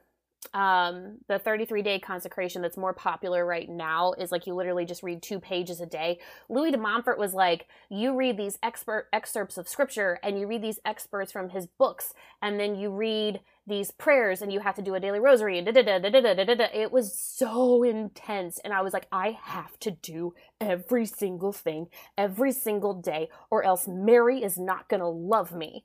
um 0.54 1.18
the 1.28 1.38
33 1.38 1.82
day 1.82 1.98
consecration 1.98 2.62
that's 2.62 2.76
more 2.76 2.94
popular 2.94 3.44
right 3.44 3.68
now 3.68 4.12
is 4.12 4.30
like 4.30 4.46
you 4.46 4.54
literally 4.54 4.84
just 4.84 5.02
read 5.02 5.20
two 5.20 5.40
pages 5.40 5.80
a 5.80 5.86
day 5.86 6.18
louis 6.48 6.70
de 6.70 6.78
montfort 6.78 7.18
was 7.18 7.34
like 7.34 7.66
you 7.90 8.14
read 8.14 8.36
these 8.36 8.56
expert 8.62 9.08
excerpts 9.12 9.58
of 9.58 9.68
scripture 9.68 10.18
and 10.22 10.38
you 10.38 10.46
read 10.46 10.62
these 10.62 10.78
experts 10.84 11.32
from 11.32 11.50
his 11.50 11.66
books 11.66 12.14
and 12.40 12.58
then 12.58 12.76
you 12.76 12.88
read 12.90 13.40
these 13.66 13.90
prayers 13.90 14.40
and 14.40 14.50
you 14.50 14.60
have 14.60 14.74
to 14.74 14.80
do 14.80 14.94
a 14.94 15.00
daily 15.00 15.20
rosary 15.20 15.58
and 15.58 15.66
da 15.66 15.72
da 15.72 15.82
da 15.82 15.98
da 15.98 16.08
da 16.08 16.20
da 16.20 16.44
da 16.44 16.54
da. 16.54 16.66
It 16.72 16.90
was 16.90 17.12
so 17.12 17.82
intense. 17.82 18.58
And 18.64 18.72
I 18.72 18.80
was 18.80 18.94
like, 18.94 19.06
I 19.12 19.36
have 19.42 19.78
to 19.80 19.90
do 19.90 20.32
every 20.58 21.04
single 21.04 21.52
thing 21.52 21.88
every 22.16 22.52
single 22.52 22.94
day, 22.94 23.28
or 23.50 23.64
else 23.64 23.86
Mary 23.88 24.42
is 24.42 24.58
not 24.58 24.88
to 24.90 25.06
love 25.06 25.54
me. 25.54 25.84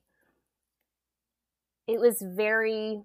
It 1.88 2.00
was 2.00 2.22
very, 2.22 3.02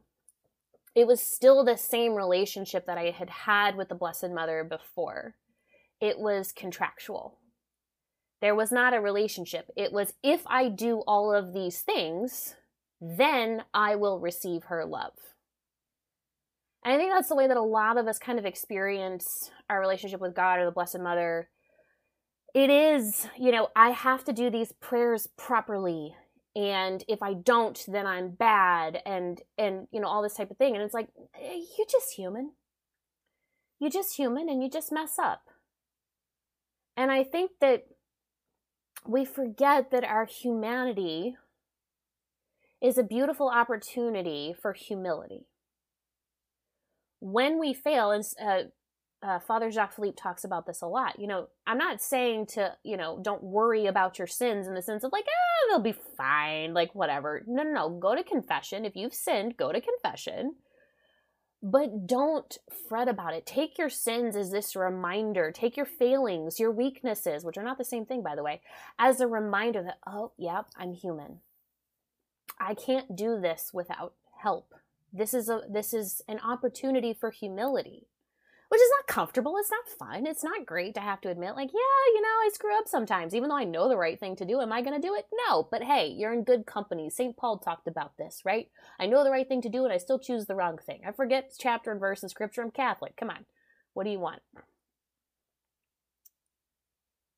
it 0.99 1.07
was 1.07 1.21
still 1.21 1.65
the 1.65 1.77
same 1.77 2.17
relationship 2.17 2.85
that 2.87 2.99
I 2.99 3.11
had 3.17 3.31
had 3.31 3.77
with 3.77 3.89
the 3.89 3.95
Blessed 3.95 4.31
Mother 4.31 4.67
before. 4.69 5.37
It 6.01 6.19
was 6.19 6.51
contractual. 6.51 7.39
There 8.41 8.57
was 8.57 8.73
not 8.73 8.95
a 8.95 9.01
relationship. 9.01 9.71
It 9.77 9.93
was 9.93 10.15
if 10.25 10.43
I 10.49 10.69
do 10.69 11.05
all 11.07 11.33
of 11.33 11.55
these 11.55 11.83
things, 11.83 12.57
then 13.01 13.63
I 13.73 13.95
will 13.95 14.19
receive 14.19 14.65
her 14.65 14.85
love. 14.85 15.13
And 16.85 16.93
I 16.93 16.97
think 16.97 17.13
that's 17.13 17.29
the 17.29 17.37
way 17.37 17.47
that 17.47 17.57
a 17.57 17.63
lot 17.63 17.97
of 17.97 18.09
us 18.09 18.19
kind 18.19 18.41
of 18.41 18.45
experience 18.45 19.53
our 19.71 19.79
relationship 19.79 20.21
with 20.21 20.35
God 20.35 20.59
or 20.59 20.65
the 20.65 20.73
Blessed 20.73 20.99
Mother. 20.99 21.49
It 22.57 22.71
is, 22.71 23.29
you 23.39 23.53
know, 23.53 23.69
I 23.77 23.91
have 23.91 24.25
to 24.25 24.33
do 24.33 24.51
these 24.51 24.73
prayers 24.73 25.29
properly 25.37 26.17
and 26.59 27.05
if 27.07 27.23
I 27.23 27.35
don't 27.35 27.81
then 27.87 28.05
I'm 28.05 28.31
bad 28.31 29.01
and 29.07 29.41
and 29.57 29.87
you 29.93 30.01
know 30.01 30.09
all 30.09 30.23
this 30.23 30.35
type 30.35 30.51
of 30.51 30.57
thing 30.57 30.75
and 30.75 30.83
it's 30.83 30.93
like 30.93 31.09
eh, 31.41 31.61
you're 31.79 31.87
just 31.89 32.15
human. 32.15 32.53
You're 33.79 33.91
just 33.91 34.17
human 34.17 34.49
and 34.49 34.61
you 34.61 34.69
just 34.69 34.91
mess 34.91 35.21
up. 35.23 35.43
And 36.97 37.13
I 37.13 37.23
think 37.23 37.53
that 37.61 37.85
we 39.07 39.25
forget 39.25 39.93
that 39.93 40.03
our 40.03 40.25
humanity 40.25 41.37
is 42.83 42.99
a 42.99 43.05
beautiful 43.05 43.49
opportunity 43.49 44.53
for 44.61 44.73
humility. 44.73 45.47
When 47.21 47.61
we 47.61 47.73
fail, 47.73 48.11
and 48.11 48.25
uh, 48.45 48.63
uh, 49.23 49.39
Father 49.41 49.71
Jacques 49.71 49.95
Philippe 49.95 50.17
talks 50.17 50.45
about 50.45 50.67
this 50.67 50.83
a 50.83 50.87
lot. 50.87 51.19
You 51.19 51.27
know, 51.27 51.49
I'm 51.67 51.79
not 51.79 52.01
saying 52.01 52.47
to, 52.47 52.77
you 52.85 52.97
know, 52.97 53.19
don't 53.21 53.43
worry 53.43 53.87
about 53.87 54.19
your 54.19 54.29
sins 54.29 54.69
in 54.69 54.75
the 54.75 54.83
sense 54.83 55.03
of 55.03 55.13
like, 55.13 55.25
ah, 55.29 55.67
they'll 55.69 55.83
be 55.83 55.99
fine, 56.17 56.73
like 56.73 56.95
whatever. 56.95 57.43
No, 57.47 57.63
no, 57.65 57.73
no. 57.73 57.89
Go 57.91 58.15
to 58.15 58.23
confession. 58.23 58.85
If 58.85 58.95
you've 58.95 59.15
sinned, 59.15 59.57
go 59.57 59.73
to 59.73 59.81
confession. 59.81 60.55
But 61.61 62.07
don't 62.07 62.57
fret 62.89 63.09
about 63.09 63.35
it. 63.35 63.45
Take 63.45 63.79
your 63.79 63.91
sins 63.91 64.37
as 64.37 64.53
this 64.53 64.77
reminder. 64.77 65.51
Take 65.51 65.77
your 65.77 65.87
failings, 65.87 66.61
your 66.61 66.71
weaknesses, 66.71 67.45
which 67.45 67.59
are 67.59 67.65
not 67.65 67.79
the 67.79 67.85
same 67.85 68.07
thing, 68.07 68.23
by 68.23 68.37
the 68.37 68.45
way, 68.45 68.61
as 68.97 69.21
a 69.21 69.27
reminder 69.27 69.83
that, 69.83 69.99
oh, 70.07 70.31
yep, 70.39 70.67
yeah, 70.77 70.83
I'm 70.83 70.93
human. 70.93 71.41
I 72.61 72.75
can't 72.75 73.17
do 73.17 73.41
this 73.41 73.71
without 73.73 74.15
help. 74.41 74.73
This 75.13 75.35
is 75.35 75.49
a 75.49 75.63
this 75.69 75.95
is 75.95 76.23
an 76.29 76.39
opportunity 76.41 77.15
for 77.15 77.31
humility. 77.31 78.07
Which 78.69 78.81
is 78.83 78.91
not 78.99 79.07
comfortable, 79.07 79.57
it's 79.57 79.71
not 79.71 79.89
fun, 79.89 80.27
it's 80.27 80.45
not 80.45 80.67
great 80.67 80.95
to 80.95 81.01
have 81.01 81.23
to 81.23 81.31
admit 81.31 81.57
like, 81.57 81.71
yeah, 81.73 82.15
you 82.15 82.21
know, 82.21 82.29
I 82.29 82.51
screw 82.53 82.77
up 82.77 82.87
sometimes 82.87 83.35
even 83.35 83.49
though 83.49 83.57
I 83.57 83.65
know 83.65 83.89
the 83.89 83.97
right 83.97 84.21
thing 84.21 84.37
to 84.37 84.45
do. 84.45 84.61
Am 84.61 84.73
I 84.73 84.83
going 84.83 85.01
to 85.01 85.07
do 85.07 85.15
it? 85.15 85.27
No, 85.49 85.67
but 85.71 85.83
hey, 85.83 86.09
you're 86.09 86.35
in 86.35 86.45
good 86.45 86.67
company. 86.67 87.09
St. 87.09 87.37
Paul 87.37 87.59
talked 87.59 87.89
about 87.89 88.19
this, 88.19 88.43
right? 88.45 88.69
I 89.01 89.07
know 89.07 89.25
the 89.25 89.31
right 89.31 89.49
thing 89.49 89.63
to 89.63 89.71
do 89.71 89.85
and 89.85 89.93
I 89.93 89.97
still 89.97 90.19
choose 90.19 90.47
the 90.47 90.55
wrong 90.55 90.77
thing. 90.79 91.01
I 91.07 91.13
forget 91.13 91.53
chapter 91.59 91.91
and 91.91 92.01
verse 92.01 92.23
in 92.23 92.29
scripture. 92.29 92.63
I'm 92.63 92.71
Catholic. 92.71 93.17
Come 93.17 93.31
on. 93.31 93.47
What 93.95 94.05
do 94.05 94.11
you 94.11 94.21
want? 94.21 94.43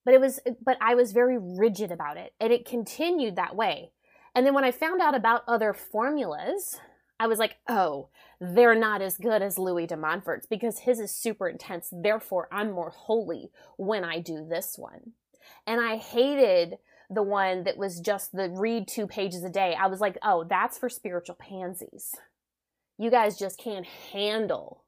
But 0.04 0.14
it 0.14 0.20
was 0.20 0.40
but 0.64 0.78
I 0.80 0.94
was 0.94 1.12
very 1.12 1.38
rigid 1.38 1.92
about 1.92 2.16
it 2.16 2.32
and 2.40 2.52
it 2.52 2.64
continued 2.64 3.36
that 3.36 3.54
way 3.54 3.92
and 4.34 4.46
then 4.46 4.54
when 4.54 4.64
I 4.64 4.70
found 4.70 5.00
out 5.00 5.14
about 5.14 5.42
other 5.48 5.72
formulas, 5.72 6.78
I 7.20 7.26
was 7.26 7.38
like, 7.38 7.56
oh, 7.68 8.08
they're 8.40 8.74
not 8.74 9.02
as 9.02 9.18
good 9.18 9.42
as 9.42 9.58
Louis 9.58 9.86
de 9.86 9.96
Montfort's 9.96 10.46
because 10.46 10.80
his 10.80 10.98
is 10.98 11.14
super 11.14 11.46
intense. 11.48 11.90
Therefore, 11.92 12.48
I'm 12.50 12.72
more 12.72 12.88
holy 12.88 13.50
when 13.76 14.04
I 14.04 14.20
do 14.20 14.46
this 14.48 14.76
one. 14.78 15.12
And 15.66 15.82
I 15.82 15.96
hated 15.96 16.78
the 17.10 17.22
one 17.22 17.64
that 17.64 17.76
was 17.76 18.00
just 18.00 18.32
the 18.32 18.48
read 18.48 18.88
two 18.88 19.06
pages 19.06 19.44
a 19.44 19.50
day. 19.50 19.76
I 19.78 19.88
was 19.88 20.00
like, 20.00 20.16
oh, 20.22 20.44
that's 20.48 20.78
for 20.78 20.88
spiritual 20.88 21.34
pansies. 21.34 22.14
You 22.96 23.10
guys 23.10 23.38
just 23.38 23.58
can't 23.58 23.86
handle 23.86 24.84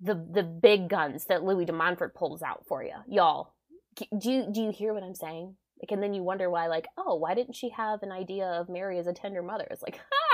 the 0.00 0.14
the 0.14 0.44
big 0.44 0.88
guns 0.88 1.24
that 1.24 1.42
Louis 1.42 1.64
de 1.64 1.72
Montfort 1.72 2.14
pulls 2.14 2.40
out 2.40 2.64
for 2.68 2.84
you. 2.84 2.94
Y'all, 3.08 3.54
do 3.96 4.30
you, 4.30 4.46
do 4.52 4.62
you 4.62 4.70
hear 4.70 4.94
what 4.94 5.02
I'm 5.02 5.16
saying? 5.16 5.56
Like, 5.82 5.90
and 5.90 6.02
then 6.02 6.14
you 6.14 6.22
wonder 6.22 6.50
why, 6.50 6.66
like, 6.68 6.86
oh, 6.96 7.16
why 7.16 7.34
didn't 7.34 7.56
she 7.56 7.70
have 7.70 8.02
an 8.02 8.12
idea 8.12 8.46
of 8.46 8.68
Mary 8.68 8.98
as 8.98 9.06
a 9.06 9.12
tender 9.12 9.42
mother? 9.42 9.66
It's 9.70 9.82
like, 9.82 10.00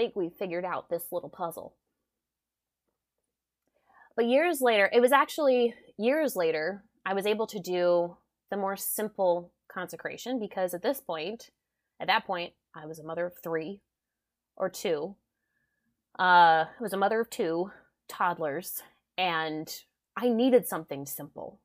think 0.00 0.16
we 0.16 0.30
figured 0.30 0.64
out 0.64 0.88
this 0.88 1.12
little 1.12 1.28
puzzle. 1.28 1.74
But 4.16 4.24
years 4.24 4.62
later, 4.62 4.88
it 4.90 5.00
was 5.00 5.12
actually 5.12 5.74
years 5.98 6.34
later, 6.34 6.84
I 7.04 7.12
was 7.12 7.26
able 7.26 7.46
to 7.48 7.60
do 7.60 8.16
the 8.50 8.56
more 8.56 8.76
simple 8.76 9.52
consecration 9.70 10.40
because 10.40 10.72
at 10.72 10.82
this 10.82 11.02
point, 11.02 11.50
at 12.00 12.06
that 12.06 12.26
point, 12.26 12.54
I 12.74 12.86
was 12.86 12.98
a 12.98 13.04
mother 13.04 13.26
of 13.26 13.34
three 13.42 13.80
or 14.56 14.70
two. 14.70 15.16
Uh, 16.18 16.64
I 16.64 16.80
was 16.80 16.94
a 16.94 16.96
mother 16.96 17.20
of 17.20 17.28
two 17.28 17.70
toddlers, 18.08 18.82
and 19.18 19.70
I 20.16 20.30
needed 20.30 20.66
something 20.66 21.04
simple 21.04 21.60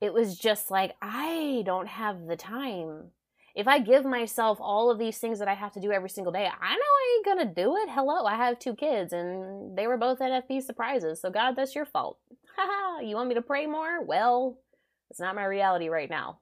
it 0.00 0.12
was 0.12 0.38
just 0.38 0.70
like, 0.70 0.94
I 1.02 1.62
don't 1.66 1.88
have 1.88 2.26
the 2.26 2.36
time. 2.36 3.10
If 3.58 3.66
I 3.66 3.80
give 3.80 4.04
myself 4.04 4.58
all 4.60 4.88
of 4.88 5.00
these 5.00 5.18
things 5.18 5.40
that 5.40 5.48
I 5.48 5.54
have 5.54 5.72
to 5.72 5.80
do 5.80 5.90
every 5.90 6.10
single 6.10 6.32
day, 6.32 6.46
I 6.46 6.74
know 6.76 6.80
I 6.80 7.16
ain't 7.16 7.26
gonna 7.26 7.52
do 7.52 7.76
it. 7.78 7.88
Hello, 7.90 8.24
I 8.24 8.36
have 8.36 8.60
two 8.60 8.76
kids 8.76 9.12
and 9.12 9.76
they 9.76 9.88
were 9.88 9.96
both 9.96 10.20
NFP 10.20 10.62
surprises. 10.62 11.20
So, 11.20 11.28
God, 11.28 11.56
that's 11.56 11.74
your 11.74 11.84
fault. 11.84 12.18
Haha, 12.56 13.00
you 13.00 13.16
want 13.16 13.28
me 13.28 13.34
to 13.34 13.42
pray 13.42 13.66
more? 13.66 14.00
Well, 14.04 14.60
it's 15.10 15.18
not 15.18 15.34
my 15.34 15.44
reality 15.44 15.88
right 15.88 16.08
now. 16.08 16.38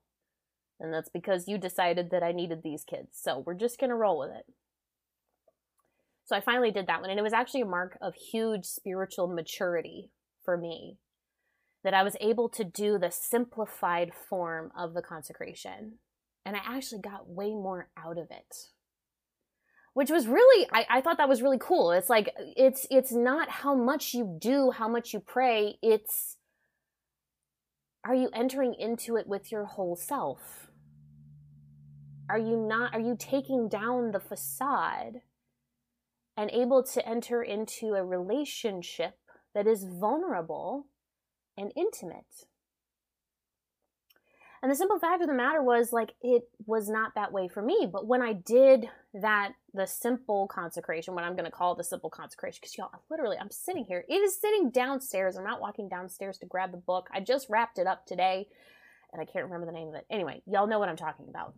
And 0.78 0.92
that's 0.92 1.08
because 1.08 1.48
you 1.48 1.56
decided 1.56 2.10
that 2.10 2.22
I 2.22 2.32
needed 2.32 2.62
these 2.62 2.84
kids. 2.84 3.12
So, 3.12 3.42
we're 3.46 3.54
just 3.54 3.80
gonna 3.80 3.96
roll 3.96 4.18
with 4.18 4.32
it. 4.32 4.44
So, 6.26 6.36
I 6.36 6.42
finally 6.42 6.70
did 6.70 6.86
that 6.86 7.00
one. 7.00 7.08
And 7.08 7.18
it 7.18 7.22
was 7.22 7.32
actually 7.32 7.62
a 7.62 7.66
mark 7.66 7.96
of 8.02 8.14
huge 8.14 8.66
spiritual 8.66 9.26
maturity 9.26 10.10
for 10.44 10.58
me 10.58 10.98
that 11.82 11.94
I 11.94 12.02
was 12.02 12.16
able 12.20 12.50
to 12.50 12.62
do 12.62 12.98
the 12.98 13.10
simplified 13.10 14.12
form 14.28 14.70
of 14.76 14.92
the 14.92 15.00
consecration. 15.00 15.94
And 16.46 16.54
I 16.56 16.60
actually 16.64 17.02
got 17.02 17.28
way 17.28 17.50
more 17.50 17.88
out 17.98 18.18
of 18.18 18.30
it. 18.30 18.70
Which 19.94 20.10
was 20.10 20.28
really 20.28 20.68
I, 20.72 20.86
I 20.88 21.00
thought 21.00 21.18
that 21.18 21.28
was 21.28 21.42
really 21.42 21.58
cool. 21.58 21.90
It's 21.90 22.08
like 22.08 22.32
it's 22.56 22.86
it's 22.90 23.12
not 23.12 23.50
how 23.50 23.74
much 23.74 24.14
you 24.14 24.38
do, 24.40 24.70
how 24.70 24.88
much 24.88 25.12
you 25.12 25.20
pray, 25.20 25.78
it's 25.82 26.36
Are 28.04 28.14
you 28.14 28.30
entering 28.32 28.74
into 28.78 29.16
it 29.16 29.26
with 29.26 29.50
your 29.50 29.64
whole 29.64 29.96
self? 29.96 30.70
Are 32.30 32.38
you 32.38 32.56
not 32.56 32.94
are 32.94 33.00
you 33.00 33.16
taking 33.18 33.68
down 33.68 34.12
the 34.12 34.20
facade 34.20 35.22
and 36.36 36.50
able 36.50 36.82
to 36.84 37.08
enter 37.08 37.42
into 37.42 37.94
a 37.94 38.04
relationship 38.04 39.18
that 39.54 39.66
is 39.66 39.84
vulnerable 39.84 40.86
and 41.56 41.72
intimate? 41.74 42.46
And 44.62 44.72
the 44.72 44.76
simple 44.76 44.98
fact 44.98 45.20
of 45.20 45.28
the 45.28 45.34
matter 45.34 45.62
was, 45.62 45.92
like, 45.92 46.14
it 46.22 46.44
was 46.64 46.88
not 46.88 47.14
that 47.14 47.32
way 47.32 47.46
for 47.46 47.62
me. 47.62 47.88
But 47.90 48.06
when 48.06 48.22
I 48.22 48.32
did 48.32 48.88
that, 49.14 49.52
the 49.74 49.86
simple 49.86 50.48
consecration, 50.48 51.14
what 51.14 51.24
I'm 51.24 51.34
going 51.36 51.44
to 51.44 51.50
call 51.50 51.74
the 51.74 51.84
simple 51.84 52.08
consecration, 52.08 52.58
because 52.62 52.76
y'all, 52.76 52.90
literally, 53.10 53.36
I'm 53.38 53.50
sitting 53.50 53.84
here. 53.84 54.04
It 54.08 54.14
is 54.14 54.40
sitting 54.40 54.70
downstairs. 54.70 55.36
I'm 55.36 55.44
not 55.44 55.60
walking 55.60 55.88
downstairs 55.88 56.38
to 56.38 56.46
grab 56.46 56.72
the 56.72 56.78
book. 56.78 57.08
I 57.12 57.20
just 57.20 57.48
wrapped 57.50 57.78
it 57.78 57.86
up 57.86 58.06
today, 58.06 58.48
and 59.12 59.20
I 59.20 59.26
can't 59.26 59.44
remember 59.44 59.66
the 59.66 59.72
name 59.72 59.88
of 59.88 59.94
it. 59.94 60.06
Anyway, 60.10 60.42
y'all 60.46 60.66
know 60.66 60.78
what 60.78 60.88
I'm 60.88 60.96
talking 60.96 61.26
about. 61.28 61.54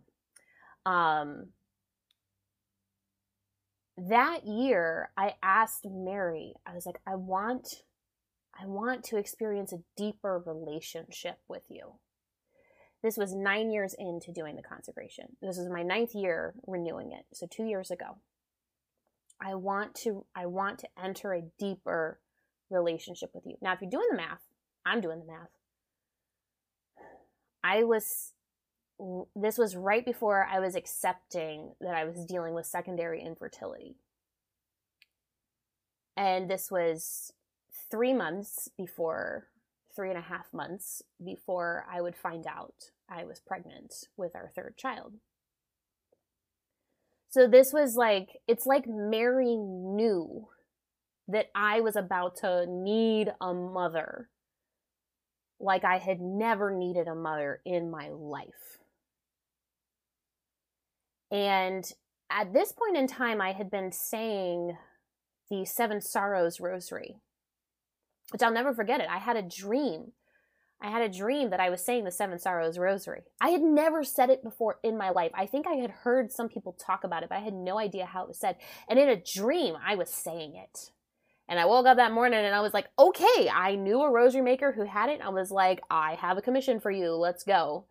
Um, 0.85 1.47
that 3.97 4.45
year, 4.45 5.09
I 5.17 5.35
asked 5.41 5.85
Mary, 5.85 6.53
I 6.65 6.73
was 6.73 6.85
like, 6.85 6.99
I 7.07 7.15
want, 7.15 7.83
I 8.61 8.65
want 8.65 9.03
to 9.05 9.17
experience 9.17 9.71
a 9.71 9.83
deeper 9.95 10.43
relationship 10.45 11.39
with 11.47 11.63
you. 11.69 11.93
This 13.01 13.17
was 13.17 13.33
nine 13.33 13.71
years 13.71 13.95
into 13.97 14.31
doing 14.31 14.55
the 14.55 14.61
consecration. 14.61 15.37
This 15.41 15.57
was 15.57 15.69
my 15.69 15.83
ninth 15.83 16.13
year 16.13 16.53
renewing 16.67 17.11
it. 17.11 17.25
So 17.33 17.47
two 17.47 17.63
years 17.63 17.91
ago. 17.91 18.17
I 19.41 19.55
want 19.55 19.95
to 19.95 20.25
I 20.35 20.47
want 20.47 20.79
to 20.79 20.87
enter 21.01 21.33
a 21.33 21.43
deeper 21.57 22.19
relationship 22.69 23.31
with 23.33 23.45
you. 23.45 23.55
Now 23.61 23.73
if 23.73 23.81
you're 23.81 23.89
doing 23.89 24.07
the 24.11 24.17
math, 24.17 24.41
I'm 24.85 25.01
doing 25.01 25.19
the 25.19 25.25
math. 25.25 25.49
I 27.63 27.83
was 27.83 28.33
this 29.33 29.57
was 29.57 29.77
right 29.77 30.05
before 30.05 30.45
I 30.45 30.59
was 30.59 30.75
accepting 30.75 31.71
that 31.79 31.95
I 31.95 32.03
was 32.03 32.25
dealing 32.25 32.53
with 32.53 32.65
secondary 32.65 33.21
infertility. 33.23 33.95
And 36.17 36.49
this 36.49 36.69
was 36.69 37.31
three 37.89 38.13
months 38.13 38.67
before 38.77 39.47
three 39.95 40.09
and 40.09 40.17
a 40.17 40.21
half 40.21 40.53
months 40.53 41.01
before 41.23 41.85
I 41.91 42.01
would 42.01 42.15
find 42.15 42.45
out 42.47 42.91
I 43.09 43.25
was 43.25 43.39
pregnant 43.39 43.93
with 44.17 44.35
our 44.35 44.51
third 44.55 44.77
child. 44.77 45.15
So 47.29 47.47
this 47.47 47.73
was 47.73 47.95
like, 47.95 48.39
it's 48.47 48.65
like 48.65 48.85
Mary 48.87 49.55
knew 49.55 50.47
that 51.27 51.47
I 51.53 51.81
was 51.81 51.95
about 51.95 52.37
to 52.37 52.65
need 52.67 53.31
a 53.39 53.53
mother 53.53 54.29
like 55.59 55.83
I 55.83 55.97
had 55.97 56.21
never 56.21 56.71
needed 56.71 57.07
a 57.07 57.15
mother 57.15 57.61
in 57.65 57.91
my 57.91 58.09
life. 58.09 58.79
And 61.31 61.89
at 62.31 62.53
this 62.53 62.71
point 62.71 62.97
in 62.97 63.07
time, 63.07 63.41
I 63.41 63.51
had 63.51 63.69
been 63.69 63.91
saying 63.91 64.77
the 65.49 65.65
Seven 65.65 66.01
Sorrows 66.01 66.59
Rosary 66.59 67.17
which 68.31 68.41
I'll 68.41 68.51
never 68.51 68.73
forget 68.73 69.01
it. 69.01 69.07
I 69.09 69.17
had 69.17 69.35
a 69.35 69.41
dream. 69.41 70.11
I 70.81 70.89
had 70.89 71.01
a 71.01 71.09
dream 71.09 71.49
that 71.49 71.59
I 71.59 71.69
was 71.69 71.83
saying 71.83 72.05
the 72.05 72.11
Seven 72.11 72.39
Sorrows 72.39 72.77
Rosary. 72.77 73.23
I 73.41 73.49
had 73.49 73.61
never 73.61 74.03
said 74.03 74.29
it 74.29 74.43
before 74.43 74.79
in 74.81 74.97
my 74.97 75.09
life. 75.09 75.31
I 75.33 75.45
think 75.45 75.67
I 75.67 75.73
had 75.73 75.91
heard 75.91 76.31
some 76.31 76.47
people 76.47 76.73
talk 76.73 77.03
about 77.03 77.23
it, 77.23 77.29
but 77.29 77.37
I 77.37 77.41
had 77.41 77.53
no 77.53 77.77
idea 77.77 78.05
how 78.05 78.23
it 78.23 78.29
was 78.29 78.39
said. 78.39 78.55
And 78.87 78.97
in 78.97 79.09
a 79.09 79.21
dream, 79.21 79.75
I 79.85 79.95
was 79.95 80.09
saying 80.09 80.55
it. 80.55 80.91
And 81.49 81.59
I 81.59 81.65
woke 81.65 81.87
up 81.87 81.97
that 81.97 82.13
morning 82.13 82.39
and 82.39 82.55
I 82.55 82.61
was 82.61 82.73
like, 82.73 82.87
okay, 82.97 83.49
I 83.53 83.75
knew 83.75 84.01
a 84.01 84.11
rosary 84.11 84.43
maker 84.43 84.71
who 84.71 84.85
had 84.85 85.09
it. 85.09 85.19
I 85.21 85.29
was 85.29 85.51
like, 85.51 85.81
I 85.89 86.13
have 86.15 86.37
a 86.37 86.43
commission 86.43 86.79
for 86.79 86.91
you. 86.91 87.11
Let's 87.11 87.43
go. 87.43 87.87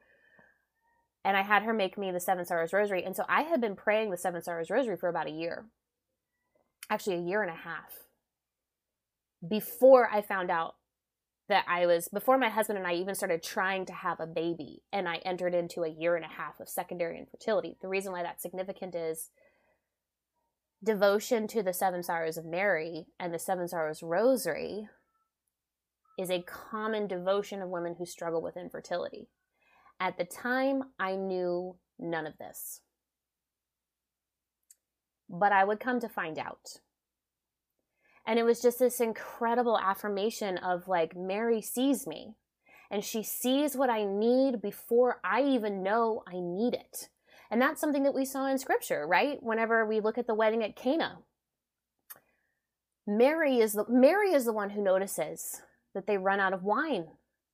And 1.25 1.37
I 1.37 1.43
had 1.43 1.65
her 1.65 1.75
make 1.75 1.99
me 1.99 2.11
the 2.11 2.21
Seven 2.21 2.47
Sorrows 2.47 2.73
Rosary. 2.73 3.03
And 3.05 3.17
so 3.17 3.25
I 3.29 3.43
had 3.43 3.61
been 3.61 3.77
praying 3.77 4.11
the 4.11 4.17
Seven 4.17 4.43
Sorrows 4.43 4.71
Rosary 4.71 4.97
for 4.97 5.09
about 5.09 5.27
a 5.27 5.33
year. 5.33 5.67
Actually, 6.89 7.17
a 7.17 7.29
year 7.29 7.43
and 7.43 7.51
a 7.51 7.55
half 7.55 8.08
before 9.47 10.09
I 10.11 10.23
found 10.23 10.51
out 10.51 10.75
that 11.49 11.65
I 11.67 11.87
was, 11.87 12.09
before 12.09 12.39
my 12.39 12.49
husband 12.49 12.79
and 12.79 12.87
I 12.87 12.95
even 12.95 13.15
started 13.15 13.43
trying 13.43 13.87
to 13.87 13.93
have 13.93 14.21
a 14.21 14.27
baby, 14.27 14.83
and 14.93 15.09
I 15.09 15.17
entered 15.25 15.55
into 15.55 15.83
a 15.83 15.89
year 15.89 16.15
and 16.15 16.25
a 16.25 16.29
half 16.29 16.61
of 16.61 16.69
secondary 16.69 17.19
infertility. 17.19 17.77
The 17.81 17.89
reason 17.89 18.13
why 18.13 18.23
that's 18.23 18.43
significant 18.43 18.95
is 18.95 19.31
devotion 20.85 21.47
to 21.49 21.63
the 21.63 21.73
Seven 21.73 22.03
Sorrows 22.03 22.37
of 22.37 22.45
Mary 22.45 23.07
and 23.19 23.33
the 23.33 23.39
Seven 23.39 23.67
Sorrows 23.67 24.03
Rosary 24.03 24.89
is 26.19 26.31
a 26.31 26.43
common 26.43 27.07
devotion 27.07 27.63
of 27.63 27.71
women 27.71 27.95
who 27.99 28.05
struggle 28.05 28.43
with 28.43 28.57
infertility. 28.57 29.29
At 30.01 30.19
the 30.19 30.25
time, 30.25 30.83
I 30.99 31.17
knew 31.17 31.77
none 31.99 32.27
of 32.27 32.39
this. 32.39 32.81
But 35.31 35.53
I 35.53 35.65
would 35.65 35.81
come 35.81 36.01
to 36.01 36.09
find 36.09 36.39
out 36.39 36.81
and 38.29 38.39
it 38.39 38.45
was 38.45 38.61
just 38.61 38.79
this 38.79 39.01
incredible 39.01 39.79
affirmation 39.79 40.59
of 40.59 40.87
like, 40.87 41.17
Mary 41.17 41.63
sees 41.63 42.07
me 42.07 42.35
and 42.91 43.03
she 43.03 43.23
sees 43.23 43.75
what 43.75 43.89
I 43.89 44.05
need 44.05 44.61
before 44.61 45.19
I 45.25 45.43
even 45.43 45.83
know 45.83 46.23
I 46.29 46.35
need 46.35 46.75
it. 46.75 47.09
And 47.51 47.61
that's 47.61 47.81
something 47.81 48.03
that 48.03 48.15
we 48.15 48.27
saw 48.27 48.47
in 48.47 48.59
scripture, 48.59 49.07
right? 49.07 49.43
Whenever 49.43 49.87
we 49.87 50.01
look 50.01 50.19
at 50.19 50.27
the 50.27 50.35
wedding 50.35 50.63
at 50.63 50.77
Cana. 50.77 51.21
Mary 53.07 53.61
is 53.61 53.73
the 53.73 53.87
Mary 53.89 54.35
is 54.35 54.45
the 54.45 54.53
one 54.53 54.69
who 54.69 54.83
notices 54.83 55.63
that 55.95 56.07
they 56.07 56.19
run 56.19 56.39
out 56.39 56.53
of 56.53 56.63
wine 56.63 57.07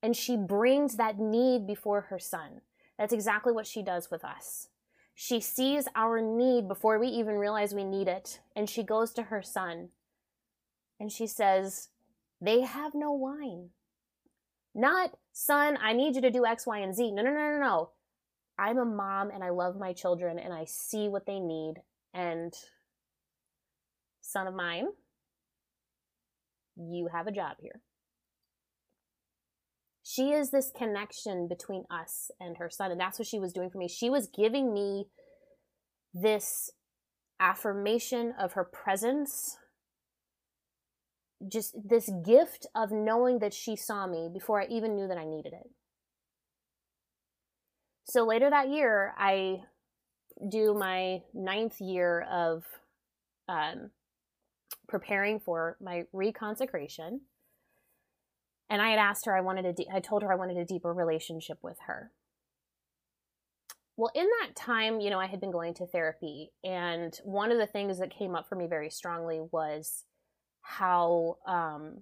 and 0.03 0.17
she 0.17 0.37
brings 0.37 0.97
that 0.97 1.21
need 1.21 1.69
before 1.69 2.01
her 2.01 2.19
son. 2.19 2.63
That's 2.99 3.13
exactly 3.13 3.53
what 3.53 3.69
she 3.69 3.81
does 3.81 4.11
with 4.11 4.25
us. 4.25 4.71
She 5.15 5.41
sees 5.41 5.87
our 5.95 6.21
need 6.21 6.67
before 6.67 6.99
we 6.99 7.07
even 7.07 7.37
realize 7.37 7.73
we 7.73 7.85
need 7.85 8.09
it 8.09 8.41
and 8.57 8.69
she 8.69 8.83
goes 8.83 9.13
to 9.13 9.23
her 9.23 9.41
son 9.41 9.91
and 11.05 11.13
she 11.13 11.27
says, 11.27 11.91
They 12.41 12.63
have 12.63 12.95
no 12.95 13.13
wine. 13.13 13.69
Not, 14.75 15.11
son, 15.35 15.77
I 15.83 15.93
need 15.93 16.17
you 16.17 16.23
to 16.23 16.31
do 16.31 16.47
X, 16.47 16.67
Y, 16.67 16.79
and 16.79 16.97
Z. 16.97 17.13
No, 17.13 17.21
no, 17.21 17.31
no, 17.31 17.53
no, 17.53 17.61
no. 17.61 17.91
I'm 18.59 18.79
a 18.79 18.87
mom 18.87 19.31
and 19.31 19.45
I 19.45 19.51
love 19.51 19.77
my 19.77 19.93
children 19.93 20.39
and 20.39 20.55
I 20.55 20.65
see 20.65 21.09
what 21.09 21.27
they 21.27 21.41
need. 21.41 21.75
And, 22.15 22.55
son 24.23 24.47
of 24.47 24.55
mine, 24.55 24.87
you 26.75 27.11
have 27.13 27.27
a 27.27 27.33
job 27.33 27.59
here. 27.61 27.83
She 30.03 30.31
is 30.31 30.51
this 30.51 30.73
connection 30.75 31.49
between 31.49 31.85
us 31.91 32.31
and 32.41 32.57
her 32.57 32.71
son. 32.71 32.91
And 32.91 32.99
that's 32.99 33.19
what 33.19 33.29
she 33.29 33.39
was 33.39 33.53
doing 33.53 33.69
for 33.69 33.77
me. 33.77 33.89
She 33.89 34.09
was 34.09 34.27
giving 34.27 34.73
me 34.73 35.09
this 36.15 36.71
affirmation 37.39 38.33
of 38.41 38.55
her 38.55 38.65
presence 38.65 39.59
just 41.49 41.75
this 41.85 42.11
gift 42.25 42.67
of 42.75 42.91
knowing 42.91 43.39
that 43.41 43.55
she 43.55 43.77
saw 43.77 44.07
me 44.07 44.29
before 44.33 44.61
I 44.61 44.67
even 44.67 44.95
knew 44.95 45.09
that 45.09 45.19
I 45.19 45.25
needed 45.25 45.53
it. 45.53 45.71
So 48.05 48.25
later 48.25 48.51
that 48.51 48.69
year, 48.69 49.15
I 49.17 49.63
do 50.49 50.75
my 50.75 51.23
ninth 51.33 51.81
year 51.81 52.27
of 52.31 52.65
um, 53.49 53.91
preparing 54.89 55.41
for 55.41 55.77
my 55.81 56.05
reconsecration. 56.15 57.21
And 58.69 58.83
I 58.83 58.91
had 58.91 58.99
asked 58.99 59.27
her, 59.27 59.37
I 59.37 59.41
wanted 59.41 59.67
a, 59.67 59.73
de- 59.73 59.89
I 59.93 60.01
told 60.01 60.23
her 60.23 60.33
I 60.33 60.37
wanted 60.37 60.57
a 60.57 60.65
deeper 60.65 60.93
relationship 60.93 61.59
with 61.63 61.79
her. 61.87 62.11
Well, 63.97 64.11
in 64.15 64.27
that 64.41 64.57
time, 64.57 65.01
you 65.01 65.09
know, 65.11 65.21
I 65.21 65.27
had 65.27 65.41
been 65.41 65.53
going 65.53 65.75
to 65.75 65.87
therapy, 65.87 66.51
and 66.65 67.17
one 67.23 67.53
of 67.53 67.59
the 67.59 67.67
things 67.67 68.01
that 68.01 68.11
came 68.11 68.35
up 68.35 68.49
for 68.49 68.57
me 68.57 68.67
very 68.67 68.91
strongly 68.91 69.41
was 69.53 70.05
how 70.65 71.37
um, 71.47 71.99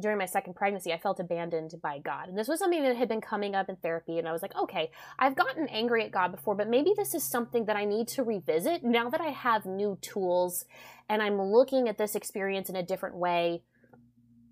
during 0.00 0.18
my 0.18 0.26
second 0.26 0.54
pregnancy, 0.54 0.92
I 0.92 0.98
felt 0.98 1.20
abandoned 1.20 1.74
by 1.82 1.98
God. 1.98 2.28
And 2.28 2.36
this 2.36 2.48
was 2.48 2.58
something 2.58 2.82
that 2.82 2.96
had 2.96 3.08
been 3.08 3.20
coming 3.20 3.54
up 3.54 3.68
in 3.68 3.76
therapy. 3.76 4.18
And 4.18 4.26
I 4.26 4.32
was 4.32 4.42
like, 4.42 4.56
okay, 4.56 4.90
I've 5.18 5.36
gotten 5.36 5.68
angry 5.68 6.04
at 6.04 6.10
God 6.10 6.32
before, 6.32 6.54
but 6.54 6.68
maybe 6.68 6.92
this 6.96 7.14
is 7.14 7.22
something 7.22 7.66
that 7.66 7.76
I 7.76 7.84
need 7.84 8.08
to 8.08 8.24
revisit 8.24 8.82
now 8.82 9.08
that 9.10 9.20
I 9.20 9.28
have 9.28 9.66
new 9.66 9.98
tools 10.00 10.64
and 11.08 11.22
I'm 11.22 11.40
looking 11.40 11.88
at 11.88 11.98
this 11.98 12.14
experience 12.16 12.68
in 12.68 12.76
a 12.76 12.82
different 12.82 13.16
way. 13.16 13.62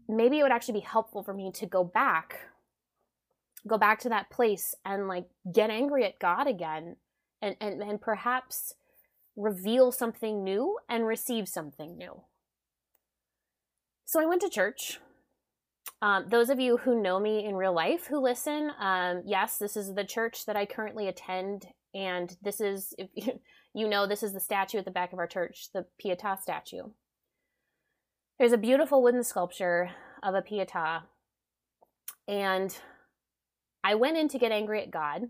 Maybe 0.08 0.38
it 0.38 0.42
would 0.42 0.52
actually 0.52 0.80
be 0.80 0.86
helpful 0.86 1.22
for 1.22 1.32
me 1.32 1.50
to 1.52 1.66
go 1.66 1.82
back, 1.82 2.50
go 3.66 3.78
back 3.78 3.98
to 4.00 4.10
that 4.10 4.30
place 4.30 4.74
and 4.84 5.08
like 5.08 5.26
get 5.50 5.70
angry 5.70 6.04
at 6.04 6.18
God 6.18 6.46
again 6.46 6.96
and, 7.40 7.56
and, 7.60 7.82
and 7.82 8.00
perhaps 8.00 8.74
reveal 9.34 9.90
something 9.90 10.44
new 10.44 10.76
and 10.88 11.06
receive 11.06 11.48
something 11.48 11.96
new. 11.96 12.22
So 14.12 14.20
I 14.20 14.26
went 14.26 14.42
to 14.42 14.50
church. 14.50 15.00
Um, 16.02 16.26
those 16.28 16.50
of 16.50 16.60
you 16.60 16.76
who 16.76 17.00
know 17.00 17.18
me 17.18 17.46
in 17.46 17.54
real 17.54 17.72
life 17.72 18.08
who 18.08 18.20
listen, 18.20 18.70
um, 18.78 19.22
yes, 19.24 19.56
this 19.56 19.74
is 19.74 19.94
the 19.94 20.04
church 20.04 20.44
that 20.44 20.54
I 20.54 20.66
currently 20.66 21.08
attend, 21.08 21.68
and 21.94 22.36
this 22.42 22.60
is, 22.60 22.92
if 22.98 23.08
you 23.74 23.88
know, 23.88 24.06
this 24.06 24.22
is 24.22 24.34
the 24.34 24.38
statue 24.38 24.76
at 24.76 24.84
the 24.84 24.90
back 24.90 25.14
of 25.14 25.18
our 25.18 25.26
church, 25.26 25.68
the 25.72 25.86
Pietà 25.98 26.38
statue. 26.38 26.90
There's 28.38 28.52
a 28.52 28.58
beautiful 28.58 29.02
wooden 29.02 29.24
sculpture 29.24 29.88
of 30.22 30.34
a 30.34 30.42
Pietà, 30.42 31.04
and 32.28 32.76
I 33.82 33.94
went 33.94 34.18
in 34.18 34.28
to 34.28 34.38
get 34.38 34.52
angry 34.52 34.82
at 34.82 34.90
God, 34.90 35.22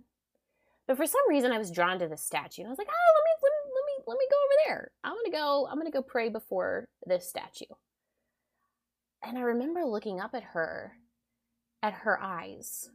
but 0.89 0.97
for 0.97 1.07
some 1.07 1.23
reason 1.29 1.53
I 1.53 1.59
was 1.59 1.71
drawn 1.71 2.01
to 2.01 2.09
this 2.09 2.25
statue. 2.25 2.63
And 2.63 2.67
I 2.67 2.71
was 2.71 2.79
like, 2.79 2.89
oh, 2.91 3.13
let 3.15 3.25
me 3.25 3.31
let 3.45 3.53
me 3.53 3.73
let 3.77 3.85
me 3.87 4.05
let 4.09 4.19
me 4.19 4.27
go 4.29 4.37
over 4.45 4.55
there. 4.67 4.91
I'm 5.05 5.15
gonna 5.15 5.31
go, 5.31 5.69
I'm 5.71 5.79
gonna 5.79 5.93
go 5.93 6.03
pray 6.03 6.31
before 6.31 6.89
this 7.07 7.29
statue. 7.29 7.73
And 9.23 9.39
I 9.39 9.43
remember 9.43 9.85
looking 9.85 10.21
up 10.21 10.35
at 10.35 10.43
her, 10.43 10.93
at 11.83 11.93
her 11.93 12.21
eyes, 12.21 12.91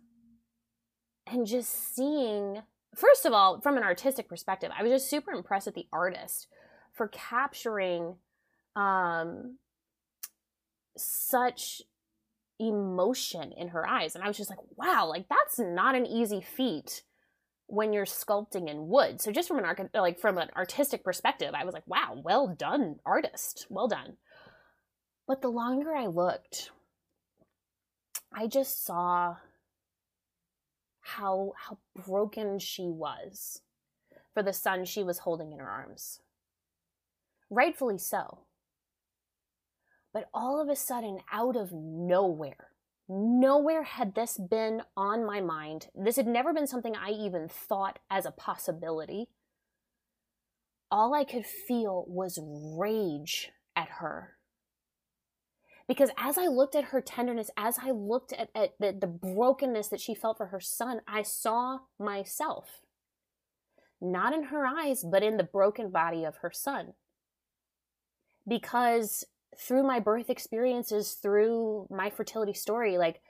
and 1.26 1.46
just 1.46 1.96
seeing 1.96 2.62
first 2.96 3.26
of 3.26 3.34
all, 3.34 3.62
from 3.62 3.78
an 3.78 3.84
artistic 3.84 4.28
perspective, 4.28 4.72
I 4.78 4.84
was 4.84 4.92
just 4.92 5.10
super 5.10 5.32
impressed 5.32 5.68
with 5.68 5.76
the 5.76 5.88
artist 5.94 6.48
for 6.94 7.08
capturing 7.08 8.16
um, 8.76 9.58
such 10.98 11.82
emotion 12.60 13.52
in 13.56 13.70
her 13.70 13.88
eyes. 13.88 14.16
And 14.16 14.24
I 14.24 14.28
was 14.28 14.38
just 14.38 14.50
like, 14.50 14.60
wow, 14.76 15.08
like 15.08 15.28
that's 15.30 15.60
not 15.60 15.96
an 15.96 16.06
easy 16.06 16.42
feat 16.42 17.04
when 17.68 17.94
you're 17.94 18.06
sculpting 18.06 18.70
in 18.70 18.88
wood. 18.88 19.22
So 19.22 19.32
just 19.32 19.48
from 19.48 19.60
an 19.60 19.66
arch- 19.66 19.90
like 19.94 20.20
from 20.20 20.38
an 20.38 20.50
artistic 20.56 21.04
perspective, 21.04 21.54
I 21.54 21.66
was 21.66 21.74
like, 21.74 21.86
wow, 21.86 22.20
well 22.24 22.48
done, 22.48 22.98
artist. 23.06 23.68
Well 23.70 23.88
done. 23.88 24.18
But 25.28 25.42
the 25.42 25.50
longer 25.50 25.94
I 25.94 26.06
looked, 26.06 26.72
I 28.32 28.48
just 28.48 28.86
saw 28.86 29.36
how 31.02 31.54
how 31.58 31.78
broken 32.06 32.60
she 32.60 32.88
was 32.88 33.62
for 34.34 34.42
the 34.42 34.54
son 34.54 34.86
she 34.86 35.04
was 35.04 35.20
holding 35.20 35.52
in 35.52 35.60
her 35.60 35.70
arms. 35.70 36.22
Rightfully 37.50 37.98
so. 37.98 38.40
But 40.13 40.30
all 40.34 40.62
of 40.62 40.70
a 40.70 40.76
sudden, 40.76 41.20
out 41.32 41.58
of 41.58 41.72
nowhere, 41.74 42.72
nowhere 43.10 43.84
had 43.84 44.16
this 44.16 44.38
been 44.38 44.82
on 44.96 45.26
my 45.26 45.42
mind. 45.42 45.88
This 45.94 46.16
had 46.16 46.28
never 46.28 46.54
been 46.54 46.68
something 46.68 46.96
I 46.96 47.10
even 47.10 47.50
thought 47.50 48.00
as 48.10 48.26
a 48.26 48.32
possibility. 48.32 49.28
All 50.90 51.13
I 51.13 51.26
could 51.26 51.46
feel 51.46 52.06
was 52.08 52.40
rage 52.42 53.52
at 53.76 53.90
her 54.00 54.37
because 55.88 56.10
as 56.17 56.38
I 56.38 56.47
looked 56.47 56.76
at 56.76 56.86
her 56.86 57.02
tenderness, 57.02 57.50
as 57.56 57.78
I 57.82 57.91
looked 57.91 58.34
at, 58.34 58.50
at 58.54 58.73
the, 58.80 58.91
the 58.91 59.08
brokenness 59.08 59.88
that 59.88 60.02
she 60.02 60.13
felt 60.13 60.38
for 60.38 60.47
her 60.47 60.60
son, 60.60 61.02
I 61.08 61.21
saw 61.21 61.80
myself. 61.97 62.82
Not 64.02 64.34
in 64.34 64.43
her 64.43 64.65
eyes, 64.65 65.04
but 65.04 65.23
in 65.23 65.38
the 65.38 65.43
broken 65.43 65.89
body 65.89 66.23
of 66.26 66.38
her 66.38 66.52
son. 66.52 66.93
Because 68.47 69.23
through 69.58 69.84
my 69.84 70.00
birth 70.00 70.30
experiences, 70.30 71.13
through 71.13 71.88
my 71.89 72.10
fertility 72.10 72.54
story, 72.54 72.97
like, 72.97 73.21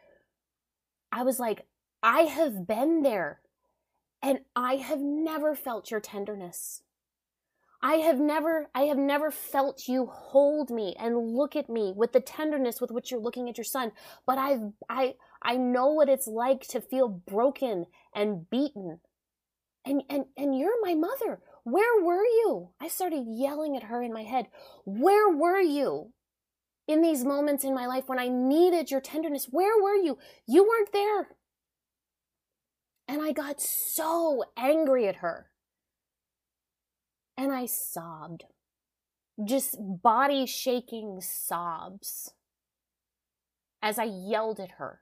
I 1.11 1.23
was 1.23 1.39
like, 1.39 1.67
I 2.01 2.21
have 2.21 2.67
been 2.67 3.01
there 3.01 3.39
and 4.21 4.39
I 4.55 4.75
have 4.75 4.99
never 4.99 5.55
felt 5.55 5.91
your 5.91 5.99
tenderness. 5.99 6.81
I 7.81 7.95
have 7.95 8.19
never 8.19 8.69
I 8.73 8.83
have 8.83 8.97
never 8.97 9.29
felt 9.29 9.87
you 9.87 10.07
hold 10.07 10.71
me 10.71 10.95
and 10.99 11.35
look 11.35 11.55
at 11.55 11.69
me 11.69 11.93
with 11.95 12.11
the 12.11 12.19
tenderness 12.19 12.81
with 12.81 12.91
which 12.91 13.11
you're 13.11 13.19
looking 13.19 13.49
at 13.49 13.57
your 13.57 13.65
son, 13.65 13.91
but 14.25 14.37
I've 14.37 14.71
I 14.89 15.15
I 15.43 15.57
know 15.57 15.87
what 15.87 16.09
it's 16.09 16.27
like 16.27 16.67
to 16.69 16.81
feel 16.81 17.07
broken 17.07 17.85
and 18.15 18.49
beaten. 18.49 18.99
And 19.85 20.01
and 20.09 20.25
and 20.35 20.57
you're 20.57 20.81
my 20.81 20.95
mother. 20.95 21.39
Where 21.63 22.03
were 22.03 22.23
you? 22.23 22.69
I 22.81 22.87
started 22.87 23.25
yelling 23.27 23.75
at 23.75 23.83
her 23.83 24.01
in 24.01 24.13
my 24.13 24.23
head. 24.23 24.47
Where 24.85 25.29
were 25.29 25.59
you? 25.59 26.13
In 26.87 27.01
these 27.01 27.25
moments 27.25 27.63
in 27.65 27.75
my 27.75 27.85
life 27.85 28.05
when 28.07 28.19
I 28.19 28.29
needed 28.29 28.89
your 28.89 29.01
tenderness, 29.01 29.49
where 29.51 29.81
were 29.81 29.95
you? 29.95 30.17
You 30.47 30.63
weren't 30.63 30.93
there. 30.93 31.27
And 33.07 33.21
I 33.21 33.33
got 33.33 33.61
so 33.61 34.45
angry 34.57 35.07
at 35.07 35.17
her 35.17 35.51
and 37.37 37.51
I 37.51 37.65
sobbed. 37.65 38.45
Just 39.43 39.77
body 39.79 40.45
shaking 40.45 41.21
sobs 41.21 42.33
as 43.81 43.99
I 43.99 44.05
yelled 44.05 44.59
at 44.59 44.71
her. 44.71 45.01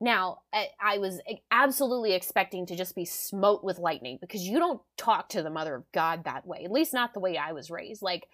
Now, 0.00 0.38
I, 0.80 0.98
was 0.98 1.20
absolutely 1.50 2.12
expecting 2.12 2.66
to 2.66 2.76
just 2.76 2.94
be 2.94 3.04
smote 3.04 3.64
with 3.64 3.78
lightning 3.78 4.18
because 4.20 4.42
you 4.42 4.58
don't 4.58 4.80
talk 4.96 5.28
to 5.30 5.42
the 5.42 5.50
mother 5.50 5.74
of 5.74 5.90
God 5.92 6.24
that 6.24 6.46
way. 6.46 6.62
At 6.64 6.70
least 6.70 6.94
not 6.94 7.14
the 7.14 7.20
way 7.20 7.36
I 7.36 7.52
was 7.52 7.70
raised. 7.70 8.00
Like 8.00 8.28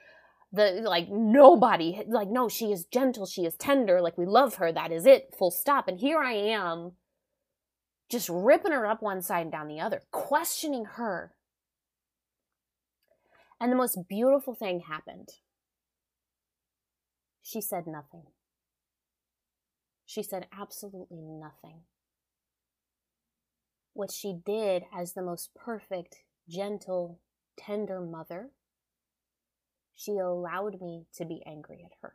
the 0.52 0.82
like 0.84 1.08
nobody 1.10 2.02
like 2.06 2.28
no, 2.28 2.48
she 2.48 2.66
is 2.66 2.84
gentle, 2.84 3.26
she 3.26 3.44
is 3.44 3.56
tender, 3.56 4.00
like 4.00 4.16
we 4.18 4.26
love 4.26 4.56
her, 4.56 4.72
that 4.72 4.92
is 4.92 5.06
it, 5.06 5.34
full 5.38 5.50
stop. 5.50 5.88
And 5.88 5.98
here 5.98 6.18
I 6.18 6.32
am 6.32 6.92
just 8.10 8.28
ripping 8.28 8.72
her 8.72 8.86
up 8.86 9.02
one 9.02 9.22
side 9.22 9.42
and 9.42 9.52
down 9.52 9.68
the 9.68 9.80
other, 9.80 10.02
questioning 10.10 10.84
her 10.84 11.32
and 13.60 13.72
the 13.72 13.76
most 13.76 14.08
beautiful 14.08 14.54
thing 14.54 14.80
happened. 14.80 15.28
She 17.42 17.60
said 17.60 17.86
nothing. 17.86 18.24
She 20.04 20.22
said 20.22 20.46
absolutely 20.52 21.22
nothing. 21.22 21.82
What 23.92 24.10
she 24.10 24.34
did 24.44 24.84
as 24.94 25.12
the 25.12 25.22
most 25.22 25.54
perfect, 25.54 26.16
gentle, 26.48 27.20
tender 27.56 28.00
mother, 28.00 28.50
she 29.94 30.18
allowed 30.18 30.80
me 30.80 31.06
to 31.14 31.24
be 31.24 31.42
angry 31.46 31.82
at 31.84 31.92
her. 32.02 32.14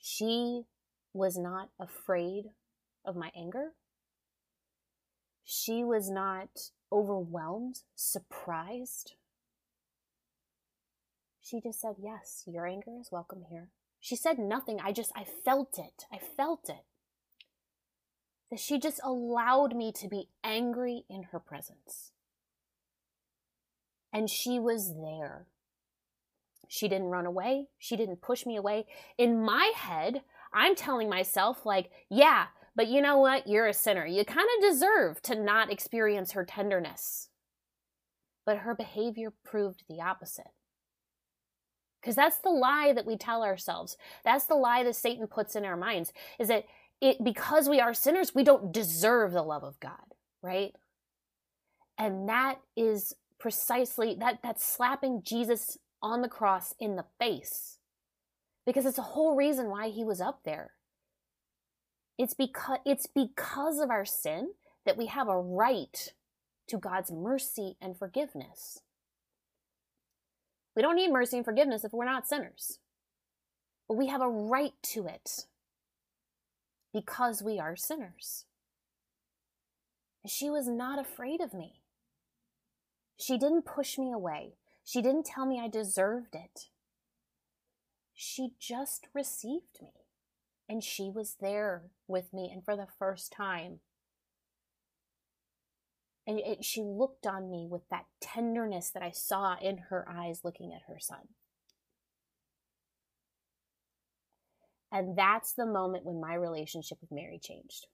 She 0.00 0.62
was 1.12 1.36
not 1.36 1.70
afraid 1.78 2.46
of 3.04 3.16
my 3.16 3.30
anger. 3.36 3.72
She 5.44 5.82
was 5.84 6.10
not 6.10 6.70
overwhelmed, 6.90 7.80
surprised. 7.94 9.14
She 11.40 11.60
just 11.60 11.80
said, 11.80 11.96
Yes, 12.02 12.44
your 12.46 12.66
anger 12.66 12.92
is 13.00 13.10
welcome 13.10 13.44
here. 13.50 13.68
She 14.00 14.16
said 14.16 14.38
nothing. 14.38 14.80
I 14.82 14.92
just, 14.92 15.12
I 15.14 15.24
felt 15.44 15.78
it. 15.78 16.04
I 16.12 16.18
felt 16.18 16.68
it. 16.68 16.84
That 18.50 18.60
she 18.60 18.78
just 18.78 19.00
allowed 19.04 19.74
me 19.74 19.92
to 19.92 20.08
be 20.08 20.28
angry 20.44 21.04
in 21.08 21.24
her 21.24 21.38
presence. 21.38 22.12
And 24.12 24.28
she 24.28 24.58
was 24.58 24.94
there. 24.94 25.46
She 26.68 26.88
didn't 26.88 27.08
run 27.08 27.26
away. 27.26 27.68
She 27.78 27.96
didn't 27.96 28.22
push 28.22 28.46
me 28.46 28.56
away. 28.56 28.86
In 29.18 29.44
my 29.44 29.72
head, 29.74 30.22
I'm 30.52 30.74
telling 30.74 31.08
myself, 31.08 31.64
like, 31.64 31.90
yeah, 32.10 32.46
but 32.74 32.88
you 32.88 33.02
know 33.02 33.18
what? 33.18 33.46
You're 33.46 33.66
a 33.66 33.74
sinner. 33.74 34.06
You 34.06 34.24
kind 34.24 34.48
of 34.56 34.70
deserve 34.70 35.20
to 35.22 35.34
not 35.34 35.70
experience 35.70 36.32
her 36.32 36.44
tenderness. 36.44 37.28
But 38.46 38.58
her 38.58 38.74
behavior 38.74 39.32
proved 39.44 39.84
the 39.88 40.00
opposite. 40.00 40.50
Because 42.00 42.16
that's 42.16 42.38
the 42.38 42.50
lie 42.50 42.92
that 42.92 43.06
we 43.06 43.16
tell 43.16 43.44
ourselves. 43.44 43.96
That's 44.24 44.46
the 44.46 44.56
lie 44.56 44.82
that 44.82 44.96
Satan 44.96 45.28
puts 45.28 45.54
in 45.54 45.64
our 45.64 45.76
minds 45.76 46.12
is 46.38 46.48
that 46.48 46.64
it 47.00 47.22
because 47.22 47.68
we 47.68 47.80
are 47.80 47.94
sinners, 47.94 48.34
we 48.34 48.42
don't 48.42 48.72
deserve 48.72 49.32
the 49.32 49.42
love 49.42 49.62
of 49.62 49.78
God, 49.78 50.14
right? 50.40 50.72
And 51.98 52.28
that 52.28 52.60
is 52.76 53.14
precisely 53.38 54.16
that 54.18 54.38
that's 54.42 54.64
slapping 54.64 55.22
Jesus 55.22 55.78
on 56.02 56.22
the 56.22 56.28
cross 56.28 56.74
in 56.80 56.96
the 56.96 57.04
face. 57.18 57.78
Because 58.66 58.86
it's 58.86 58.96
the 58.96 59.02
whole 59.02 59.36
reason 59.36 59.68
why 59.68 59.88
he 59.88 60.04
was 60.04 60.20
up 60.20 60.40
there. 60.44 60.72
It's 62.18 62.34
because 62.34 62.78
it's 62.84 63.06
because 63.06 63.78
of 63.78 63.90
our 63.90 64.04
sin 64.04 64.52
that 64.84 64.96
we 64.96 65.06
have 65.06 65.28
a 65.28 65.40
right 65.40 66.12
to 66.68 66.78
God's 66.78 67.10
mercy 67.10 67.76
and 67.80 67.96
forgiveness. 67.96 68.80
We 70.74 70.82
don't 70.82 70.96
need 70.96 71.12
mercy 71.12 71.36
and 71.36 71.44
forgiveness 71.44 71.84
if 71.84 71.92
we're 71.92 72.04
not 72.04 72.26
sinners. 72.26 72.78
But 73.88 73.96
we 73.96 74.06
have 74.06 74.22
a 74.22 74.28
right 74.28 74.74
to 74.84 75.06
it 75.06 75.46
because 76.92 77.42
we 77.42 77.58
are 77.58 77.76
sinners. 77.76 78.44
She 80.26 80.48
was 80.48 80.68
not 80.68 80.98
afraid 80.98 81.40
of 81.40 81.52
me. 81.52 81.82
She 83.18 83.38
didn't 83.38 83.66
push 83.66 83.98
me 83.98 84.12
away. 84.12 84.54
She 84.84 85.02
didn't 85.02 85.26
tell 85.26 85.46
me 85.46 85.60
I 85.60 85.68
deserved 85.68 86.34
it. 86.34 86.68
She 88.14 88.52
just 88.58 89.08
received 89.14 89.80
me. 89.80 90.01
And 90.72 90.82
she 90.82 91.10
was 91.14 91.36
there 91.38 91.82
with 92.08 92.32
me, 92.32 92.50
and 92.50 92.64
for 92.64 92.76
the 92.76 92.86
first 92.98 93.30
time. 93.30 93.80
And 96.26 96.38
it, 96.38 96.64
she 96.64 96.80
looked 96.80 97.26
on 97.26 97.50
me 97.50 97.66
with 97.70 97.82
that 97.90 98.06
tenderness 98.22 98.88
that 98.88 99.02
I 99.02 99.10
saw 99.10 99.56
in 99.60 99.76
her 99.90 100.08
eyes 100.08 100.40
looking 100.42 100.72
at 100.72 100.90
her 100.90 100.98
son. 100.98 101.28
And 104.90 105.14
that's 105.14 105.52
the 105.52 105.66
moment 105.66 106.06
when 106.06 106.22
my 106.22 106.32
relationship 106.32 106.96
with 107.02 107.12
Mary 107.12 107.38
changed. 107.38 107.88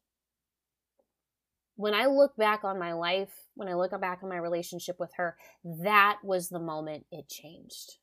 When 1.75 1.95
I 1.95 2.07
look 2.07 2.37
back 2.37 2.63
on 2.63 2.79
my 2.79 2.93
life, 2.93 3.33
when 3.57 3.67
I 3.67 3.75
look 3.75 3.91
back 4.01 4.21
on 4.23 4.29
my 4.29 4.39
relationship 4.39 5.01
with 5.01 5.11
her, 5.17 5.37
that 5.65 6.19
was 6.23 6.49
the 6.49 6.61
moment 6.61 7.07
it 7.11 7.29
changed. 7.29 7.97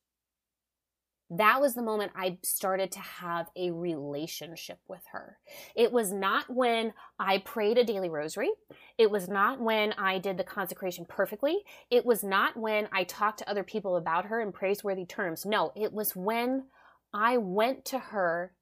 That 1.32 1.60
was 1.60 1.74
the 1.74 1.82
moment 1.82 2.12
I 2.16 2.38
started 2.44 2.92
to 2.94 3.00
have 3.00 3.48
a 3.56 3.72
relationship 3.72 4.80
with 4.88 5.02
her. 5.12 5.38
It 5.76 5.92
was 5.92 6.12
not 6.12 6.46
when 6.54 6.94
I 7.18 7.40
prayed 7.40 7.80
a 7.80 7.84
daily 7.84 8.10
rosary. 8.10 8.52
It 8.98 9.10
was 9.10 9.28
not 9.28 9.60
when 9.60 9.94
I 9.94 10.20
did 10.20 10.38
the 10.38 10.44
consecration 10.44 11.06
perfectly. 11.10 11.64
It 11.90 12.06
was 12.06 12.24
not 12.24 12.56
when 12.56 12.88
I 12.92 13.06
talked 13.06 13.40
to 13.40 13.50
other 13.50 13.64
people 13.64 13.98
about 13.98 14.26
her 14.26 14.40
in 14.40 14.52
praiseworthy 14.52 15.06
terms. 15.06 15.46
No, 15.46 15.72
it 15.76 15.92
was 15.92 16.16
when 16.16 16.66
I 17.12 17.38
went 17.38 17.86
to 17.86 17.98
her 18.00 18.54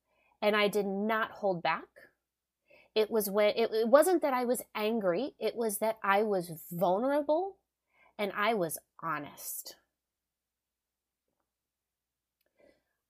and 0.42 0.56
I 0.56 0.70
did 0.70 0.86
not 0.86 1.32
hold 1.32 1.62
back. 1.62 1.84
It 2.96 3.12
was 3.12 3.30
when 3.30 3.50
it, 3.58 3.72
it 3.74 3.88
wasn't 3.90 4.22
that 4.22 4.34
I 4.34 4.46
was 4.46 4.62
angry, 4.76 5.34
it 5.40 5.56
was 5.56 5.80
that 5.80 5.98
I 6.04 6.24
was 6.24 6.52
vulnerable 6.72 7.58
and 8.18 8.32
I 8.38 8.54
was 8.54 8.78
honest. 9.02 9.76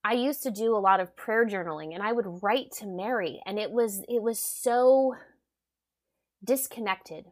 I 0.03 0.13
used 0.13 0.43
to 0.43 0.51
do 0.51 0.75
a 0.75 0.79
lot 0.79 0.99
of 0.99 1.15
prayer 1.15 1.45
journaling 1.45 1.93
and 1.93 2.03
I 2.03 2.11
would 2.11 2.43
write 2.43 2.71
to 2.79 2.87
Mary 2.87 3.41
and 3.45 3.57
it 3.57 3.71
was 3.71 4.03
it 4.09 4.21
was 4.21 4.37
so 4.37 5.15
disconnected. 6.43 7.25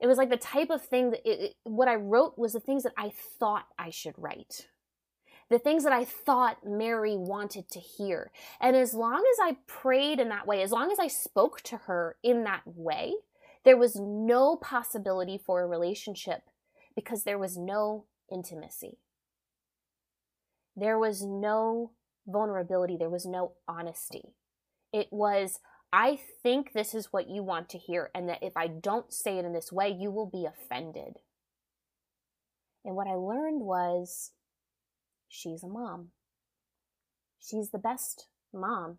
It 0.00 0.06
was 0.06 0.18
like 0.18 0.30
the 0.30 0.36
type 0.36 0.70
of 0.70 0.82
thing 0.82 1.10
that 1.10 1.20
it, 1.24 1.40
it, 1.40 1.54
what 1.64 1.88
I 1.88 1.94
wrote 1.94 2.38
was 2.38 2.52
the 2.52 2.60
things 2.60 2.82
that 2.82 2.94
I 2.96 3.12
thought 3.38 3.66
I 3.78 3.90
should 3.90 4.14
write. 4.16 4.68
The 5.50 5.58
things 5.58 5.84
that 5.84 5.92
I 5.92 6.04
thought 6.04 6.66
Mary 6.66 7.16
wanted 7.16 7.68
to 7.70 7.80
hear. 7.80 8.30
And 8.60 8.74
as 8.74 8.94
long 8.94 9.18
as 9.18 9.38
I 9.42 9.58
prayed 9.66 10.18
in 10.18 10.30
that 10.30 10.46
way, 10.46 10.62
as 10.62 10.72
long 10.72 10.90
as 10.90 10.98
I 10.98 11.06
spoke 11.06 11.60
to 11.62 11.76
her 11.76 12.16
in 12.22 12.44
that 12.44 12.62
way, 12.64 13.12
there 13.64 13.76
was 13.76 13.96
no 13.96 14.56
possibility 14.56 15.38
for 15.38 15.62
a 15.62 15.66
relationship 15.66 16.42
because 16.96 17.24
there 17.24 17.38
was 17.38 17.56
no 17.56 18.06
intimacy. 18.30 18.98
There 20.76 20.98
was 20.98 21.22
no 21.22 21.92
vulnerability, 22.26 22.96
there 22.96 23.10
was 23.10 23.26
no 23.26 23.52
honesty. 23.68 24.34
It 24.92 25.08
was, 25.10 25.60
I 25.92 26.18
think 26.42 26.72
this 26.72 26.94
is 26.94 27.12
what 27.12 27.28
you 27.28 27.42
want 27.42 27.68
to 27.70 27.78
hear, 27.78 28.10
and 28.14 28.28
that 28.28 28.42
if 28.42 28.56
I 28.56 28.66
don't 28.66 29.12
say 29.12 29.38
it 29.38 29.44
in 29.44 29.52
this 29.52 29.72
way, 29.72 29.88
you 29.88 30.10
will 30.10 30.26
be 30.26 30.46
offended. 30.46 31.18
And 32.84 32.96
what 32.96 33.06
I 33.06 33.14
learned 33.14 33.62
was 33.62 34.32
she's 35.28 35.62
a 35.62 35.68
mom. 35.68 36.08
She's 37.40 37.70
the 37.70 37.78
best 37.78 38.26
mom. 38.52 38.98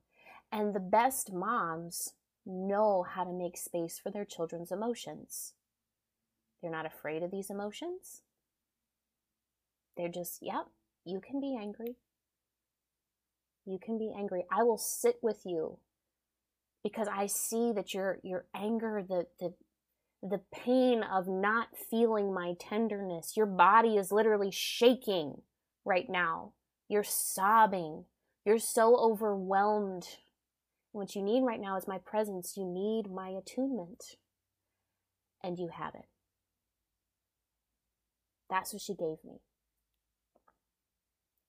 And 0.52 0.74
the 0.74 0.80
best 0.80 1.34
moms 1.34 2.14
know 2.46 3.04
how 3.04 3.24
to 3.24 3.34
make 3.34 3.58
space 3.58 4.00
for 4.02 4.12
their 4.12 4.26
children's 4.26 4.72
emotions. 4.72 5.54
They're 6.62 6.72
not 6.72 6.86
afraid 6.86 7.24
of 7.24 7.32
these 7.32 7.50
emotions. 7.50 8.22
They're 9.98 10.10
just, 10.10 10.40
yep, 10.42 10.68
you 11.06 11.22
can 11.22 11.40
be 11.40 11.58
angry. 11.60 11.96
You 13.66 13.80
can 13.84 13.98
be 13.98 14.12
angry. 14.16 14.46
I 14.52 14.64
will 14.64 14.78
sit 14.78 15.18
with 15.22 15.42
you 15.46 15.78
because 16.84 17.08
I 17.08 17.28
see 17.28 17.72
that 17.74 17.94
your 17.94 18.20
your 18.24 18.46
anger, 18.56 19.04
the 19.08 19.26
the 19.40 19.54
the 20.22 20.42
pain 20.52 21.04
of 21.04 21.28
not 21.28 21.70
feeling 21.90 22.34
my 22.34 22.54
tenderness. 22.60 23.38
Your 23.38 23.46
body 23.46 23.98
is 23.98 24.12
literally 24.12 24.52
shaking 24.52 25.42
right 25.84 26.10
now. 26.10 26.54
You're 26.90 27.04
sobbing. 27.04 28.06
You're 28.46 28.60
so 28.60 28.96
overwhelmed. 28.96 30.08
What 30.92 31.16
you 31.16 31.22
need 31.22 31.44
right 31.44 31.60
now 31.60 31.78
is 31.78 31.88
my 31.88 31.98
presence. 31.98 32.56
You 32.56 32.66
need 32.66 33.12
my 33.12 33.30
attunement. 33.30 34.16
And 35.44 35.60
you 35.60 35.70
have 35.78 35.94
it. 35.94 36.06
That's 38.50 38.74
what 38.74 38.82
she 38.82 38.94
gave 38.94 39.18
me. 39.24 39.42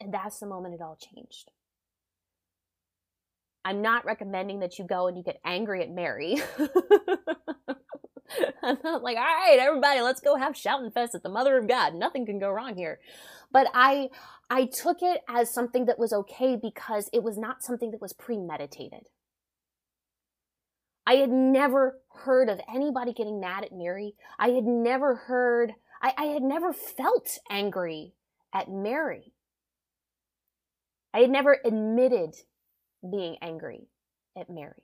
And 0.01 0.13
that's 0.13 0.39
the 0.39 0.47
moment 0.47 0.75
it 0.75 0.81
all 0.81 0.97
changed. 0.97 1.51
I'm 3.65 3.83
not 3.83 4.05
recommending 4.05 4.61
that 4.61 4.79
you 4.79 4.87
go 4.87 5.09
and 5.09 5.17
you 5.17 5.25
get 5.25 5.41
angry 5.45 5.83
at 5.83 5.91
Mary. 5.91 6.37
I'm 8.63 8.79
not 8.85 9.03
like, 9.03 9.17
all 9.17 9.25
right, 9.25 9.59
everybody, 9.61 10.01
let's 10.03 10.21
go 10.21 10.37
have 10.37 10.57
shouting 10.57 10.91
fest 10.91 11.15
at 11.15 11.23
the 11.23 11.29
Mother 11.29 11.59
of 11.59 11.67
God. 11.67 11.95
Nothing 11.95 12.27
can 12.27 12.39
go 12.39 12.51
wrong 12.51 12.77
here. 12.77 13.01
But 13.51 13.69
I 13.75 14.11
I 14.49 14.67
took 14.67 14.99
it 15.03 15.23
as 15.29 15.53
something 15.53 15.87
that 15.87 15.99
was 15.99 16.13
okay 16.13 16.57
because 16.57 17.11
it 17.13 17.23
was 17.23 17.37
not 17.37 17.63
something 17.63 17.91
that 17.91 18.01
was 18.01 18.13
premeditated. 18.13 19.09
I 21.07 21.15
had 21.15 21.31
never 21.31 21.99
heard 22.25 22.49
of 22.49 22.61
anybody 22.73 23.13
getting 23.13 23.41
mad 23.41 23.65
at 23.65 23.73
Mary. 23.73 24.15
I 24.39 24.51
had 24.51 24.65
never 24.65 25.15
heard, 25.15 25.73
I, 26.03 26.13
I 26.17 26.25
had 26.27 26.43
never 26.43 26.73
felt 26.73 27.39
angry 27.49 28.15
at 28.53 28.71
Mary. 28.71 29.33
I 31.17 31.21
had 31.21 31.31
never 31.31 31.59
admitted 31.65 32.35
being 33.11 33.39
angry 33.41 33.89
at 34.39 34.51
Mary. 34.51 34.83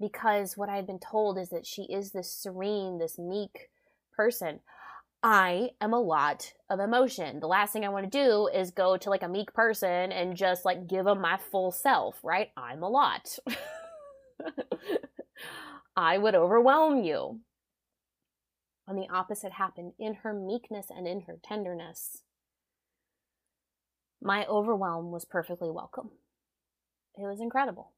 Because 0.00 0.56
what 0.56 0.68
I 0.68 0.74
had 0.74 0.88
been 0.88 0.98
told 0.98 1.38
is 1.38 1.50
that 1.50 1.64
she 1.64 1.82
is 1.82 2.10
this 2.10 2.28
serene, 2.28 2.98
this 2.98 3.16
meek 3.16 3.68
person. 4.16 4.58
I 5.22 5.70
am 5.80 5.92
a 5.92 6.00
lot 6.00 6.54
of 6.68 6.80
emotion. 6.80 7.38
The 7.38 7.46
last 7.46 7.72
thing 7.72 7.84
I 7.84 7.90
want 7.90 8.10
to 8.10 8.18
do 8.18 8.48
is 8.52 8.72
go 8.72 8.96
to 8.96 9.10
like 9.10 9.22
a 9.22 9.28
meek 9.28 9.54
person 9.54 10.10
and 10.10 10.36
just 10.36 10.64
like 10.64 10.88
give 10.88 11.04
them 11.04 11.20
my 11.20 11.38
full 11.52 11.70
self, 11.70 12.18
right? 12.24 12.48
I'm 12.56 12.82
a 12.82 12.88
lot. 12.88 13.38
I 15.96 16.18
would 16.18 16.34
overwhelm 16.34 17.04
you. 17.04 17.38
And 18.88 18.98
the 18.98 19.06
opposite 19.08 19.52
happened 19.52 19.92
in 20.00 20.14
her 20.24 20.34
meekness 20.34 20.86
and 20.90 21.06
in 21.06 21.20
her 21.28 21.36
tenderness 21.44 22.23
my 24.24 24.46
overwhelm 24.46 25.10
was 25.10 25.24
perfectly 25.24 25.70
welcome. 25.70 26.10
It 27.16 27.26
was 27.26 27.40
incredible. 27.40 27.92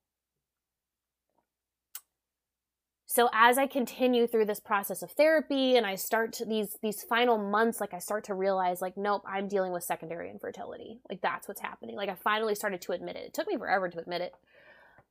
So 3.07 3.31
as 3.33 3.57
I 3.57 3.67
continue 3.67 4.27
through 4.27 4.45
this 4.45 4.61
process 4.61 5.01
of 5.03 5.13
therapy 5.13 5.77
and 5.77 5.87
I 5.87 5.95
start 5.95 6.35
to, 6.35 6.45
these 6.45 6.77
these 6.83 7.03
final 7.03 7.39
months 7.39 7.81
like 7.81 7.95
I 7.95 7.99
start 7.99 8.25
to 8.25 8.35
realize 8.35 8.83
like 8.83 8.99
nope, 8.99 9.23
I'm 9.27 9.49
dealing 9.49 9.73
with 9.73 9.85
secondary 9.85 10.31
infertility. 10.31 11.01
Like 11.09 11.23
that's 11.23 11.49
what's 11.49 11.63
happening. 11.63 11.97
Like 11.97 12.11
I 12.11 12.17
finally 12.17 12.55
started 12.55 12.83
to 12.83 12.93
admit 12.93 13.17
it. 13.17 13.25
It 13.25 13.33
took 13.33 13.47
me 13.47 13.57
forever 13.57 13.89
to 13.89 13.99
admit 13.99 14.21
it. 14.21 14.35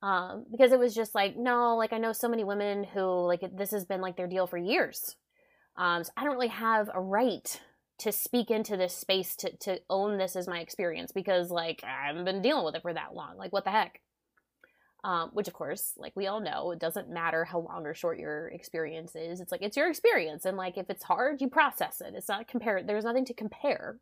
Um, 0.04 0.46
because 0.52 0.72
it 0.72 0.78
was 0.78 0.94
just 0.94 1.16
like 1.16 1.36
no, 1.36 1.78
like 1.78 1.94
I 1.94 1.98
know 1.98 2.12
so 2.12 2.28
many 2.28 2.44
women 2.44 2.84
who 2.84 3.26
like 3.26 3.42
this 3.58 3.72
has 3.72 3.86
been 3.86 4.02
like 4.02 4.18
their 4.18 4.28
deal 4.28 4.46
for 4.46 4.58
years. 4.58 5.16
Um, 5.78 6.04
so 6.04 6.12
I 6.16 6.26
don't 6.26 6.36
really 6.36 6.50
have 6.50 6.92
a 6.94 7.02
right 7.02 7.60
to 8.00 8.12
speak 8.12 8.52
into 8.52 8.76
this 8.78 8.96
space 8.96 9.36
to 9.38 9.56
to 9.58 9.80
own 9.90 10.18
this 10.18 10.36
as 10.36 10.48
my 10.48 10.60
experience 10.60 11.12
because 11.12 11.50
like 11.50 11.82
I 11.84 12.08
haven't 12.08 12.26
been 12.26 12.42
dealing 12.42 12.66
with 12.66 12.76
it 12.76 12.82
for 12.82 12.94
that 12.94 13.14
long. 13.14 13.38
Like 13.38 13.54
what 13.54 13.64
the 13.64 13.72
heck? 13.72 14.02
Um, 15.04 15.30
which 15.34 15.48
of 15.48 15.54
course, 15.54 15.94
like 15.98 16.14
we 16.16 16.28
all 16.28 16.42
know, 16.42 16.72
it 16.72 16.80
doesn't 16.80 17.10
matter 17.10 17.46
how 17.46 17.60
long 17.60 17.86
or 17.86 17.94
short 17.94 18.18
your 18.18 18.48
experience 18.48 19.16
is. 19.16 19.40
It's 19.40 19.52
like 19.52 19.62
it's 19.62 19.78
your 19.78 19.90
experience, 19.90 20.46
and 20.46 20.58
like 20.58 20.78
if 20.78 20.90
it's 20.90 21.04
hard, 21.04 21.42
you 21.42 21.50
process 21.50 22.02
it. 22.02 22.16
It's 22.16 22.28
not 22.28 22.48
compare. 22.48 22.82
There's 22.84 23.06
nothing 23.06 23.26
to 23.26 23.34
compare. 23.34 24.00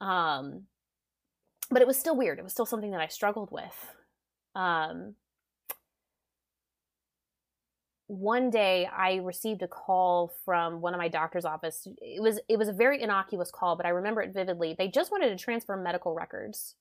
Um, 0.00 0.64
but 1.70 1.82
it 1.82 1.88
was 1.88 1.98
still 1.98 2.16
weird. 2.16 2.38
It 2.38 2.44
was 2.44 2.52
still 2.52 2.66
something 2.66 2.92
that 2.92 3.00
I 3.00 3.08
struggled 3.08 3.50
with. 3.50 3.94
Um, 4.54 5.14
one 8.08 8.48
day 8.48 8.86
I 8.86 9.16
received 9.16 9.62
a 9.62 9.68
call 9.68 10.32
from 10.44 10.80
one 10.80 10.94
of 10.94 10.98
my 10.98 11.08
doctor's 11.08 11.44
office. 11.44 11.86
It 12.00 12.22
was 12.22 12.40
it 12.48 12.58
was 12.58 12.68
a 12.68 12.72
very 12.72 13.00
innocuous 13.02 13.50
call, 13.50 13.76
but 13.76 13.86
I 13.86 13.90
remember 13.90 14.22
it 14.22 14.32
vividly. 14.32 14.74
They 14.76 14.88
just 14.88 15.12
wanted 15.12 15.28
to 15.28 15.36
transfer 15.36 15.76
medical 15.76 16.14
records. 16.14 16.74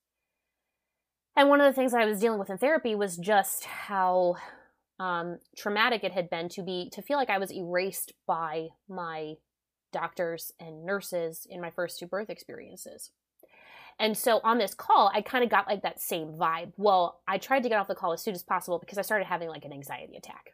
And 1.35 1.49
one 1.49 1.59
of 1.59 1.67
the 1.67 1.73
things 1.73 1.93
I 1.93 2.05
was 2.05 2.19
dealing 2.19 2.39
with 2.39 2.49
in 2.49 2.57
therapy 2.57 2.95
was 2.95 3.17
just 3.17 3.65
how 3.65 4.37
um, 4.99 5.37
traumatic 5.55 6.03
it 6.03 6.13
had 6.13 6.29
been 6.29 6.47
to 6.49 6.63
be 6.63 6.89
to 6.93 7.01
feel 7.01 7.17
like 7.17 7.29
I 7.29 7.37
was 7.37 7.51
erased 7.51 8.13
by 8.25 8.69
my 8.89 9.35
doctors 9.91 10.53
and 10.59 10.85
nurses 10.85 11.45
in 11.49 11.59
my 11.59 11.69
first 11.69 11.99
two 11.99 12.07
birth 12.07 12.29
experiences. 12.29 13.11
And 13.99 14.17
so 14.17 14.39
on 14.43 14.59
this 14.59 14.73
call, 14.73 15.11
I 15.13 15.21
kind 15.21 15.43
of 15.43 15.49
got 15.49 15.67
like 15.67 15.81
that 15.81 15.99
same 15.99 16.29
vibe. 16.29 16.71
Well, 16.77 17.19
I 17.27 17.37
tried 17.37 17.63
to 17.63 17.69
get 17.69 17.79
off 17.79 17.87
the 17.87 17.95
call 17.95 18.13
as 18.13 18.21
soon 18.21 18.33
as 18.33 18.43
possible 18.43 18.79
because 18.79 18.97
I 18.97 19.01
started 19.01 19.25
having 19.25 19.49
like 19.49 19.65
an 19.65 19.73
anxiety 19.73 20.15
attack 20.15 20.53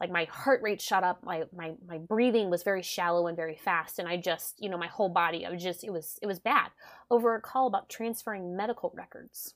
like 0.00 0.10
my 0.10 0.24
heart 0.24 0.60
rate 0.62 0.80
shot 0.80 1.04
up 1.04 1.24
my 1.24 1.44
my 1.56 1.74
my 1.88 1.98
breathing 1.98 2.50
was 2.50 2.62
very 2.62 2.82
shallow 2.82 3.26
and 3.26 3.36
very 3.36 3.56
fast 3.56 3.98
and 3.98 4.08
i 4.08 4.16
just 4.16 4.54
you 4.58 4.68
know 4.68 4.78
my 4.78 4.88
whole 4.88 5.08
body 5.08 5.46
i 5.46 5.50
was 5.50 5.62
just 5.62 5.84
it 5.84 5.90
was 5.90 6.18
it 6.22 6.26
was 6.26 6.38
bad. 6.38 6.70
Over 7.10 7.34
a 7.34 7.40
call 7.40 7.66
about 7.66 7.88
transferring 7.88 8.56
medical 8.56 8.92
records. 8.94 9.54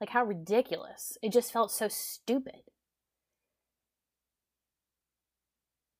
Like 0.00 0.10
how 0.10 0.24
ridiculous. 0.24 1.18
It 1.22 1.32
just 1.32 1.52
felt 1.52 1.70
so 1.70 1.88
stupid. 1.88 2.62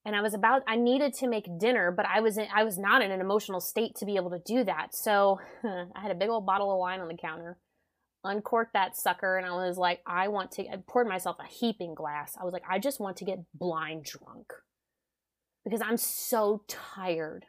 And 0.04 0.16
i 0.16 0.22
was 0.22 0.32
about 0.32 0.62
i 0.66 0.76
needed 0.76 1.12
to 1.14 1.28
make 1.28 1.59
dinner 1.59 1.90
but 1.90 2.06
i 2.06 2.20
was 2.20 2.38
in, 2.38 2.46
i 2.54 2.64
was 2.64 2.78
not 2.78 3.02
in 3.02 3.11
an 3.11 3.20
emotional 3.20 3.61
state 3.61 3.94
to 3.96 4.06
be 4.06 4.16
able 4.16 4.30
to 4.30 4.38
do 4.38 4.64
that. 4.64 4.94
So 4.94 5.40
i 5.64 6.00
had 6.00 6.11
a 6.11 6.14
big 6.14 6.30
old 6.30 6.46
bottle 6.46 6.72
of 6.72 6.78
wine 6.78 7.00
on 7.00 7.09
the 7.09 7.16
counter 7.16 7.59
uncorked 8.29 8.74
that 8.74 8.97
sucker 8.97 9.37
and 9.39 9.47
I 9.47 9.51
was 9.51 9.79
like, 9.79 10.01
I 10.07 10.29
want 10.29 10.53
to, 10.53 10.62
I 10.68 10.76
poured 10.87 11.09
myself 11.09 11.37
a 11.41 11.47
heaping 11.47 11.95
glass. 11.95 12.37
I 12.41 12.45
was 12.45 12.53
like, 12.53 12.64
I 12.68 12.79
just 12.79 13.01
want 13.01 13.16
to 13.18 13.24
get 13.24 13.39
blind 13.55 14.05
drunk 14.05 14.53
because 15.64 15.81
I'm 15.81 15.97
so 15.97 16.62
tired 16.68 17.47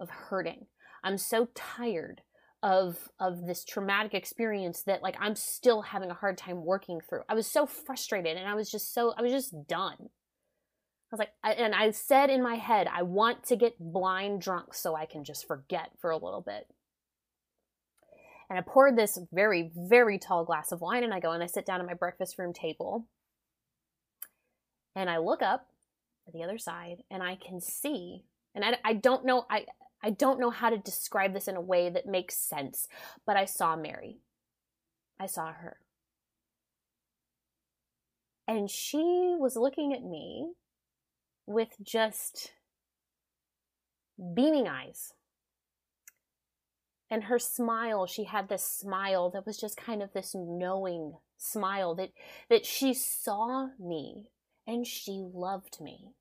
of 0.00 0.10
hurting. 0.10 0.66
I'm 1.02 1.18
so 1.18 1.48
tired 1.54 2.22
of 2.62 3.10
of 3.20 3.46
this 3.46 3.62
traumatic 3.62 4.14
experience 4.14 4.82
that 4.84 5.02
like 5.02 5.16
I'm 5.20 5.36
still 5.36 5.82
having 5.82 6.10
a 6.10 6.14
hard 6.14 6.38
time 6.38 6.64
working 6.64 7.00
through. 7.06 7.20
I 7.28 7.34
was 7.34 7.46
so 7.46 7.66
frustrated 7.66 8.38
and 8.38 8.48
I 8.48 8.54
was 8.54 8.70
just 8.70 8.94
so 8.94 9.12
I 9.18 9.22
was 9.22 9.32
just 9.32 9.54
done. 9.68 9.96
I 10.00 11.10
was 11.12 11.18
like 11.18 11.32
I, 11.44 11.52
and 11.52 11.74
I 11.74 11.90
said 11.90 12.30
in 12.30 12.42
my 12.42 12.54
head, 12.54 12.88
I 12.90 13.02
want 13.02 13.44
to 13.44 13.56
get 13.56 13.74
blind 13.78 14.40
drunk 14.40 14.72
so 14.72 14.96
I 14.96 15.04
can 15.04 15.24
just 15.24 15.46
forget 15.46 15.90
for 16.00 16.10
a 16.10 16.16
little 16.16 16.40
bit. 16.40 16.66
And 18.48 18.58
I 18.58 18.62
poured 18.62 18.96
this 18.96 19.18
very 19.32 19.70
very 19.74 20.18
tall 20.18 20.44
glass 20.44 20.72
of 20.72 20.80
wine 20.80 21.04
and 21.04 21.14
I 21.14 21.20
go 21.20 21.32
and 21.32 21.42
I 21.42 21.46
sit 21.46 21.66
down 21.66 21.80
at 21.80 21.86
my 21.86 21.94
breakfast 21.94 22.38
room 22.38 22.52
table. 22.52 23.06
And 24.94 25.10
I 25.10 25.18
look 25.18 25.42
up 25.42 25.68
at 26.26 26.32
the 26.32 26.42
other 26.42 26.58
side 26.58 27.02
and 27.10 27.22
I 27.22 27.36
can 27.36 27.60
see 27.60 28.24
and 28.54 28.64
I, 28.64 28.78
I 28.84 28.92
don't 28.94 29.24
know 29.24 29.46
I 29.50 29.66
I 30.02 30.10
don't 30.10 30.38
know 30.38 30.50
how 30.50 30.68
to 30.68 30.76
describe 30.76 31.32
this 31.32 31.48
in 31.48 31.56
a 31.56 31.62
way 31.62 31.88
that 31.88 32.06
makes 32.06 32.36
sense, 32.36 32.88
but 33.24 33.38
I 33.38 33.46
saw 33.46 33.74
Mary. 33.74 34.18
I 35.18 35.24
saw 35.24 35.50
her. 35.50 35.78
And 38.46 38.70
she 38.70 39.34
was 39.38 39.56
looking 39.56 39.94
at 39.94 40.02
me 40.02 40.52
with 41.46 41.70
just 41.82 42.52
beaming 44.34 44.68
eyes. 44.68 45.14
And 47.10 47.24
her 47.24 47.38
smile, 47.38 48.06
she 48.06 48.24
had 48.24 48.48
this 48.48 48.64
smile 48.64 49.30
that 49.30 49.46
was 49.46 49.58
just 49.58 49.76
kind 49.76 50.02
of 50.02 50.12
this 50.12 50.34
knowing 50.34 51.14
smile 51.36 51.94
that 51.94 52.10
that 52.48 52.64
she 52.64 52.94
saw 52.94 53.68
me 53.78 54.28
and 54.66 54.86
she 54.86 55.28
loved 55.32 55.80
me 55.80 56.14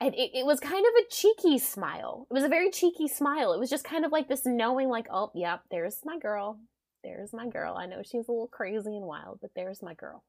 and 0.00 0.14
it, 0.14 0.32
it 0.34 0.44
was 0.44 0.60
kind 0.60 0.84
of 0.84 0.92
a 1.02 1.10
cheeky 1.10 1.58
smile. 1.58 2.26
It 2.30 2.34
was 2.34 2.44
a 2.44 2.48
very 2.48 2.70
cheeky 2.70 3.08
smile. 3.08 3.54
It 3.54 3.58
was 3.58 3.70
just 3.70 3.84
kind 3.84 4.04
of 4.04 4.12
like 4.12 4.28
this 4.28 4.44
knowing, 4.44 4.88
like, 4.88 5.06
oh, 5.10 5.30
yep, 5.34 5.62
there's 5.70 6.00
my 6.04 6.18
girl. 6.18 6.58
There's 7.02 7.32
my 7.32 7.48
girl. 7.48 7.76
I 7.76 7.86
know 7.86 8.02
she's 8.02 8.28
a 8.28 8.32
little 8.32 8.48
crazy 8.48 8.96
and 8.96 9.06
wild, 9.06 9.38
but 9.40 9.52
there's 9.56 9.82
my 9.82 9.94
girl. 9.94 10.22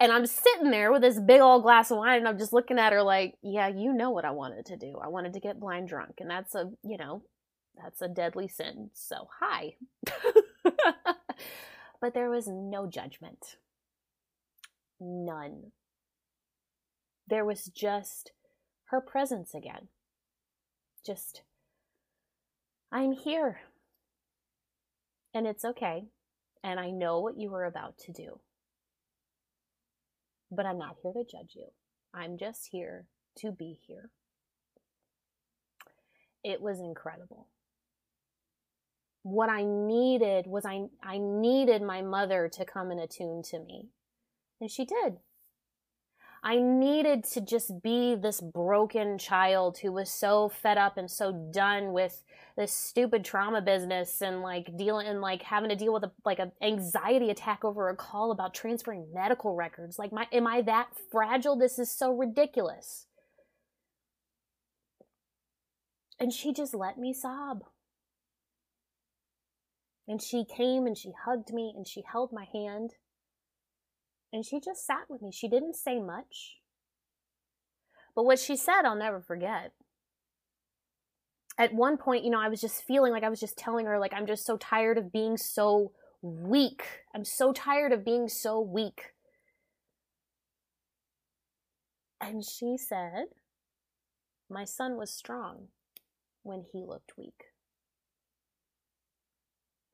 And 0.00 0.12
I'm 0.12 0.26
sitting 0.26 0.70
there 0.70 0.92
with 0.92 1.02
this 1.02 1.18
big 1.18 1.40
old 1.40 1.62
glass 1.62 1.90
of 1.90 1.98
wine, 1.98 2.18
and 2.18 2.28
I'm 2.28 2.38
just 2.38 2.52
looking 2.52 2.78
at 2.78 2.92
her 2.92 3.02
like, 3.02 3.34
yeah, 3.42 3.68
you 3.68 3.92
know 3.92 4.10
what 4.10 4.24
I 4.24 4.30
wanted 4.30 4.66
to 4.66 4.76
do. 4.76 4.98
I 5.02 5.08
wanted 5.08 5.32
to 5.32 5.40
get 5.40 5.58
blind 5.58 5.88
drunk, 5.88 6.16
and 6.20 6.30
that's 6.30 6.54
a, 6.54 6.70
you 6.84 6.96
know, 6.96 7.22
that's 7.82 8.00
a 8.00 8.08
deadly 8.08 8.46
sin. 8.48 8.90
So, 8.94 9.28
hi. 9.40 9.74
but 12.00 12.14
there 12.14 12.30
was 12.30 12.46
no 12.46 12.86
judgment. 12.86 13.56
None 15.00 15.72
there 17.28 17.44
was 17.44 17.66
just 17.66 18.32
her 18.86 19.00
presence 19.00 19.54
again. 19.54 19.88
Just, 21.04 21.42
I'm 22.90 23.12
here. 23.12 23.60
And 25.34 25.46
it's 25.46 25.64
okay. 25.64 26.04
And 26.64 26.80
I 26.80 26.90
know 26.90 27.20
what 27.20 27.38
you 27.38 27.50
were 27.50 27.64
about 27.64 27.98
to 27.98 28.12
do. 28.12 28.40
But 30.50 30.66
I'm 30.66 30.78
not 30.78 30.96
here 31.02 31.12
to 31.12 31.24
judge 31.24 31.52
you. 31.54 31.66
I'm 32.14 32.38
just 32.38 32.68
here 32.70 33.06
to 33.38 33.52
be 33.52 33.78
here. 33.86 34.10
It 36.42 36.60
was 36.60 36.80
incredible. 36.80 37.48
What 39.22 39.50
I 39.50 39.64
needed 39.64 40.46
was 40.46 40.64
I, 40.64 40.86
I 41.02 41.18
needed 41.18 41.82
my 41.82 42.02
mother 42.02 42.48
to 42.54 42.64
come 42.64 42.90
and 42.90 43.00
attune 43.00 43.42
to 43.50 43.58
me. 43.58 43.88
And 44.60 44.70
she 44.70 44.84
did. 44.84 45.18
I 46.42 46.58
needed 46.58 47.24
to 47.32 47.40
just 47.40 47.82
be 47.82 48.14
this 48.14 48.40
broken 48.40 49.18
child 49.18 49.78
who 49.78 49.92
was 49.92 50.10
so 50.10 50.48
fed 50.48 50.78
up 50.78 50.96
and 50.96 51.10
so 51.10 51.32
done 51.52 51.92
with 51.92 52.22
this 52.56 52.72
stupid 52.72 53.24
trauma 53.24 53.60
business 53.60 54.20
and 54.20 54.42
like 54.42 54.76
dealing 54.76 55.06
and 55.06 55.20
like 55.20 55.42
having 55.42 55.70
to 55.70 55.76
deal 55.76 55.92
with 55.92 56.04
a, 56.04 56.12
like 56.24 56.38
an 56.38 56.52
anxiety 56.62 57.30
attack 57.30 57.64
over 57.64 57.88
a 57.88 57.96
call 57.96 58.30
about 58.30 58.54
transferring 58.54 59.06
medical 59.12 59.54
records. 59.54 59.98
Like, 59.98 60.12
my 60.12 60.26
am 60.32 60.46
I 60.46 60.62
that 60.62 60.88
fragile? 61.10 61.56
This 61.56 61.78
is 61.78 61.90
so 61.90 62.12
ridiculous. 62.12 63.06
And 66.20 66.32
she 66.32 66.52
just 66.52 66.74
let 66.74 66.98
me 66.98 67.12
sob. 67.12 67.64
And 70.08 70.22
she 70.22 70.44
came 70.44 70.86
and 70.86 70.96
she 70.96 71.12
hugged 71.24 71.52
me 71.52 71.72
and 71.76 71.86
she 71.86 72.02
held 72.10 72.32
my 72.32 72.46
hand 72.52 72.94
and 74.32 74.44
she 74.44 74.60
just 74.60 74.86
sat 74.86 75.08
with 75.08 75.22
me. 75.22 75.30
She 75.32 75.48
didn't 75.48 75.76
say 75.76 76.00
much. 76.00 76.58
But 78.14 78.24
what 78.24 78.38
she 78.38 78.56
said, 78.56 78.82
I'll 78.84 78.96
never 78.96 79.20
forget. 79.20 79.72
At 81.56 81.74
one 81.74 81.96
point, 81.96 82.24
you 82.24 82.30
know, 82.30 82.40
I 82.40 82.48
was 82.48 82.60
just 82.60 82.84
feeling 82.84 83.12
like 83.12 83.24
I 83.24 83.28
was 83.28 83.40
just 83.40 83.56
telling 83.56 83.86
her, 83.86 83.98
like, 83.98 84.12
I'm 84.12 84.26
just 84.26 84.44
so 84.44 84.56
tired 84.56 84.98
of 84.98 85.12
being 85.12 85.36
so 85.36 85.92
weak. 86.22 86.84
I'm 87.14 87.24
so 87.24 87.52
tired 87.52 87.92
of 87.92 88.04
being 88.04 88.28
so 88.28 88.60
weak. 88.60 89.12
And 92.20 92.44
she 92.44 92.76
said, 92.76 93.26
My 94.50 94.64
son 94.64 94.96
was 94.96 95.12
strong 95.12 95.68
when 96.42 96.64
he 96.72 96.84
looked 96.84 97.16
weak. 97.16 97.44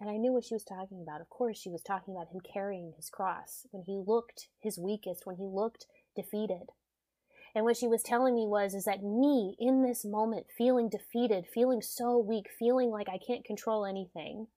And 0.04 0.12
I 0.12 0.18
knew 0.18 0.34
what 0.34 0.44
she 0.44 0.52
was 0.52 0.64
talking 0.64 1.00
about. 1.00 1.22
Of 1.22 1.30
course, 1.30 1.56
she 1.56 1.70
was 1.70 1.80
talking 1.80 2.14
about 2.14 2.28
him 2.28 2.38
carrying 2.40 2.92
his 2.94 3.08
cross 3.08 3.66
when 3.70 3.84
he 3.84 4.02
looked 4.06 4.48
his 4.60 4.78
weakest, 4.78 5.24
when 5.24 5.36
he 5.36 5.46
looked 5.46 5.86
defeated. 6.14 6.72
And 7.54 7.64
what 7.64 7.78
she 7.78 7.88
was 7.88 8.02
telling 8.02 8.34
me 8.34 8.46
was 8.46 8.74
is 8.74 8.84
that 8.84 9.02
me 9.02 9.56
in 9.58 9.82
this 9.82 10.04
moment 10.04 10.48
feeling 10.58 10.90
defeated, 10.90 11.46
feeling 11.46 11.80
so 11.80 12.18
weak, 12.18 12.48
feeling 12.58 12.90
like 12.90 13.08
I 13.08 13.16
can't 13.16 13.46
control 13.46 13.86
anything, 13.86 14.48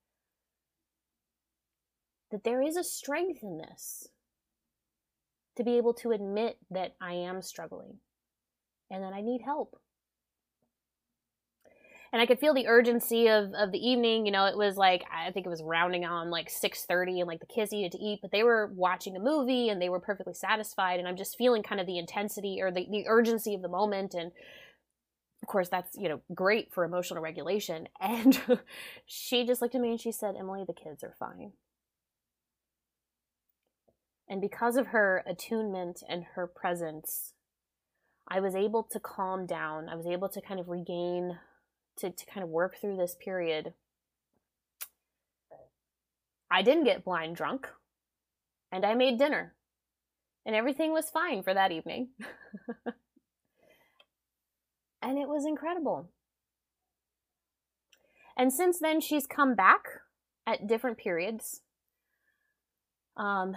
that 2.30 2.44
there 2.44 2.60
is 2.60 2.76
a 2.76 2.84
strength 2.84 3.42
in 3.42 3.56
this 3.56 4.08
to 5.56 5.64
be 5.64 5.78
able 5.78 5.94
to 5.94 6.10
admit 6.10 6.58
that 6.70 6.94
I 7.00 7.14
am 7.14 7.40
struggling 7.40 8.00
and 8.90 9.02
that 9.02 9.14
I 9.14 9.22
need 9.22 9.40
help 9.46 9.80
and 12.12 12.22
I 12.22 12.26
could 12.26 12.38
feel 12.38 12.54
the 12.54 12.66
urgency 12.66 13.28
of, 13.28 13.52
of 13.54 13.72
the 13.72 13.78
evening. 13.78 14.24
You 14.24 14.32
know, 14.32 14.46
it 14.46 14.56
was 14.56 14.76
like 14.76 15.04
I 15.12 15.30
think 15.30 15.46
it 15.46 15.50
was 15.50 15.62
rounding 15.62 16.04
on 16.04 16.30
like 16.30 16.48
six 16.50 16.84
thirty, 16.84 17.20
and 17.20 17.28
like 17.28 17.40
the 17.40 17.46
kids 17.46 17.72
needed 17.72 17.92
to 17.92 17.98
eat, 17.98 18.20
but 18.22 18.30
they 18.32 18.42
were 18.42 18.72
watching 18.74 19.16
a 19.16 19.20
movie 19.20 19.68
and 19.68 19.80
they 19.80 19.88
were 19.88 20.00
perfectly 20.00 20.34
satisfied. 20.34 20.98
And 20.98 21.08
I'm 21.08 21.16
just 21.16 21.36
feeling 21.36 21.62
kind 21.62 21.80
of 21.80 21.86
the 21.86 21.98
intensity 21.98 22.58
or 22.60 22.70
the, 22.70 22.86
the 22.90 23.06
urgency 23.08 23.54
of 23.54 23.62
the 23.62 23.68
moment, 23.68 24.14
and 24.14 24.32
of 25.42 25.48
course 25.48 25.68
that's 25.68 25.96
you 25.96 26.08
know 26.08 26.20
great 26.34 26.72
for 26.72 26.84
emotional 26.84 27.22
regulation. 27.22 27.88
And 28.00 28.40
she 29.06 29.46
just 29.46 29.60
looked 29.60 29.74
at 29.74 29.80
me 29.80 29.90
and 29.90 30.00
she 30.00 30.12
said, 30.12 30.34
"Emily, 30.38 30.64
the 30.66 30.72
kids 30.72 31.04
are 31.04 31.14
fine." 31.18 31.52
And 34.28 34.40
because 34.40 34.76
of 34.76 34.88
her 34.88 35.24
attunement 35.26 36.02
and 36.06 36.24
her 36.34 36.46
presence, 36.46 37.32
I 38.28 38.40
was 38.40 38.54
able 38.54 38.82
to 38.82 39.00
calm 39.00 39.46
down. 39.46 39.88
I 39.88 39.94
was 39.94 40.06
able 40.06 40.28
to 40.28 40.40
kind 40.42 40.60
of 40.60 40.68
regain 40.68 41.38
to, 41.98 42.10
to 42.10 42.26
kind 42.26 42.42
of 42.42 42.50
work 42.50 42.76
through 42.80 42.96
this 42.96 43.16
period. 43.22 43.74
I 46.50 46.62
didn't 46.62 46.84
get 46.84 47.04
blind 47.04 47.36
drunk, 47.36 47.68
and 48.72 48.84
I 48.84 48.94
made 48.94 49.18
dinner, 49.18 49.54
and 50.46 50.56
everything 50.56 50.92
was 50.92 51.10
fine 51.10 51.42
for 51.42 51.52
that 51.52 51.72
evening. 51.72 52.08
and 55.02 55.18
it 55.18 55.28
was 55.28 55.44
incredible. 55.44 56.10
And 58.36 58.52
since 58.52 58.78
then, 58.78 59.00
she's 59.00 59.26
come 59.26 59.54
back 59.54 59.82
at 60.46 60.66
different 60.66 60.96
periods 60.96 61.60
um, 63.16 63.56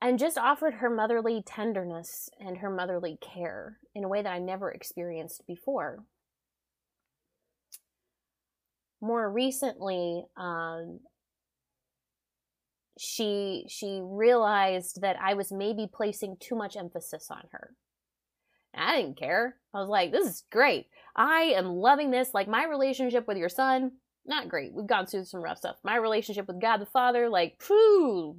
and 0.00 0.18
just 0.18 0.38
offered 0.38 0.74
her 0.74 0.90
motherly 0.90 1.42
tenderness 1.46 2.30
and 2.40 2.58
her 2.58 2.70
motherly 2.70 3.18
care 3.20 3.78
in 3.94 4.02
a 4.02 4.08
way 4.08 4.22
that 4.22 4.32
I 4.32 4.38
never 4.38 4.70
experienced 4.70 5.46
before 5.46 6.04
more 9.04 9.30
recently, 9.30 10.24
um, 10.36 11.00
she 12.98 13.66
she 13.68 14.00
realized 14.02 15.00
that 15.02 15.16
I 15.20 15.34
was 15.34 15.52
maybe 15.52 15.88
placing 15.92 16.36
too 16.40 16.54
much 16.54 16.76
emphasis 16.76 17.28
on 17.30 17.42
her. 17.52 17.74
I 18.74 19.00
didn't 19.00 19.18
care. 19.18 19.56
I 19.72 19.78
was 19.78 19.88
like, 19.88 20.10
this 20.10 20.26
is 20.26 20.44
great. 20.50 20.86
I 21.14 21.54
am 21.56 21.66
loving 21.66 22.10
this. 22.10 22.30
Like 22.34 22.48
my 22.48 22.64
relationship 22.64 23.28
with 23.28 23.36
your 23.36 23.48
son, 23.48 23.92
not 24.26 24.48
great. 24.48 24.72
We've 24.72 24.86
gone 24.86 25.06
through 25.06 25.26
some 25.26 25.42
rough 25.42 25.58
stuff. 25.58 25.76
My 25.84 25.96
relationship 25.96 26.48
with 26.48 26.60
God 26.60 26.78
the 26.78 26.86
Father, 26.86 27.28
like, 27.28 27.60
phew, 27.60 28.34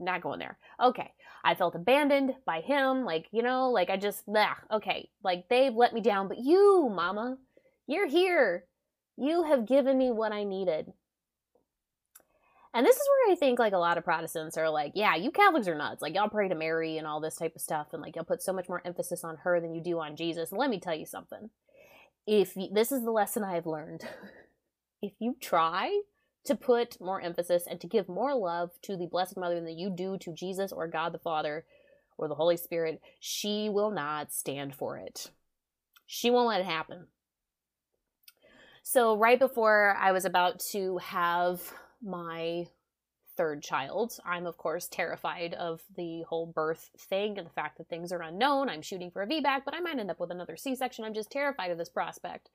not 0.00 0.20
going 0.20 0.40
there. 0.40 0.58
Okay. 0.82 1.10
I 1.44 1.54
felt 1.54 1.74
abandoned 1.74 2.32
by 2.44 2.60
him. 2.60 3.04
Like, 3.04 3.28
you 3.30 3.42
know, 3.42 3.70
like 3.70 3.88
I 3.88 3.96
just, 3.96 4.26
nah, 4.26 4.54
okay. 4.72 5.08
Like 5.22 5.48
they've 5.48 5.74
let 5.74 5.94
me 5.94 6.00
down, 6.00 6.28
but 6.28 6.38
you, 6.38 6.90
mama, 6.94 7.36
you're 7.86 8.08
here. 8.08 8.64
You 9.20 9.42
have 9.44 9.66
given 9.66 9.98
me 9.98 10.12
what 10.12 10.32
I 10.32 10.44
needed. 10.44 10.92
And 12.72 12.86
this 12.86 12.96
is 12.96 13.02
where 13.08 13.32
I 13.32 13.36
think 13.36 13.58
like 13.58 13.72
a 13.72 13.78
lot 13.78 13.98
of 13.98 14.04
Protestants 14.04 14.56
are 14.56 14.70
like, 14.70 14.92
yeah, 14.94 15.16
you 15.16 15.32
Catholics 15.32 15.66
are 15.66 15.74
nuts. 15.74 16.00
Like 16.00 16.14
y'all 16.14 16.28
pray 16.28 16.48
to 16.48 16.54
Mary 16.54 16.98
and 16.98 17.06
all 17.06 17.20
this 17.20 17.34
type 17.34 17.56
of 17.56 17.62
stuff, 17.62 17.88
and 17.92 18.00
like 18.00 18.14
y'all 18.14 18.24
put 18.24 18.42
so 18.42 18.52
much 18.52 18.68
more 18.68 18.80
emphasis 18.84 19.24
on 19.24 19.38
her 19.38 19.60
than 19.60 19.74
you 19.74 19.82
do 19.82 19.98
on 19.98 20.14
Jesus. 20.14 20.50
And 20.50 20.60
let 20.60 20.70
me 20.70 20.78
tell 20.78 20.94
you 20.94 21.06
something. 21.06 21.50
If 22.26 22.54
you, 22.56 22.68
this 22.72 22.92
is 22.92 23.02
the 23.02 23.10
lesson 23.10 23.42
I 23.42 23.54
have 23.54 23.66
learned, 23.66 24.04
if 25.02 25.14
you 25.18 25.34
try 25.40 26.02
to 26.44 26.54
put 26.54 27.00
more 27.00 27.20
emphasis 27.20 27.64
and 27.68 27.80
to 27.80 27.88
give 27.88 28.08
more 28.08 28.34
love 28.34 28.70
to 28.82 28.96
the 28.96 29.06
Blessed 29.06 29.36
Mother 29.36 29.60
than 29.60 29.76
you 29.76 29.90
do 29.90 30.16
to 30.18 30.32
Jesus 30.32 30.70
or 30.70 30.86
God 30.86 31.12
the 31.12 31.18
Father 31.18 31.64
or 32.16 32.28
the 32.28 32.36
Holy 32.36 32.56
Spirit, 32.56 33.00
she 33.18 33.68
will 33.68 33.90
not 33.90 34.32
stand 34.32 34.76
for 34.76 34.96
it. 34.96 35.30
She 36.06 36.30
won't 36.30 36.48
let 36.48 36.60
it 36.60 36.66
happen. 36.66 37.08
So, 38.90 39.18
right 39.18 39.38
before 39.38 39.94
I 40.00 40.12
was 40.12 40.24
about 40.24 40.60
to 40.70 40.96
have 40.96 41.60
my 42.02 42.68
third 43.36 43.62
child, 43.62 44.18
I'm 44.24 44.46
of 44.46 44.56
course 44.56 44.88
terrified 44.88 45.52
of 45.52 45.82
the 45.94 46.22
whole 46.22 46.46
birth 46.46 46.88
thing 46.98 47.36
and 47.36 47.46
the 47.46 47.52
fact 47.52 47.76
that 47.76 47.90
things 47.90 48.12
are 48.12 48.22
unknown. 48.22 48.70
I'm 48.70 48.80
shooting 48.80 49.10
for 49.10 49.20
a 49.20 49.26
VBAC, 49.26 49.66
but 49.66 49.74
I 49.74 49.80
might 49.80 49.98
end 49.98 50.10
up 50.10 50.18
with 50.18 50.30
another 50.30 50.56
C 50.56 50.74
section. 50.74 51.04
I'm 51.04 51.12
just 51.12 51.30
terrified 51.30 51.70
of 51.70 51.76
this 51.76 51.90
prospect. 51.90 52.48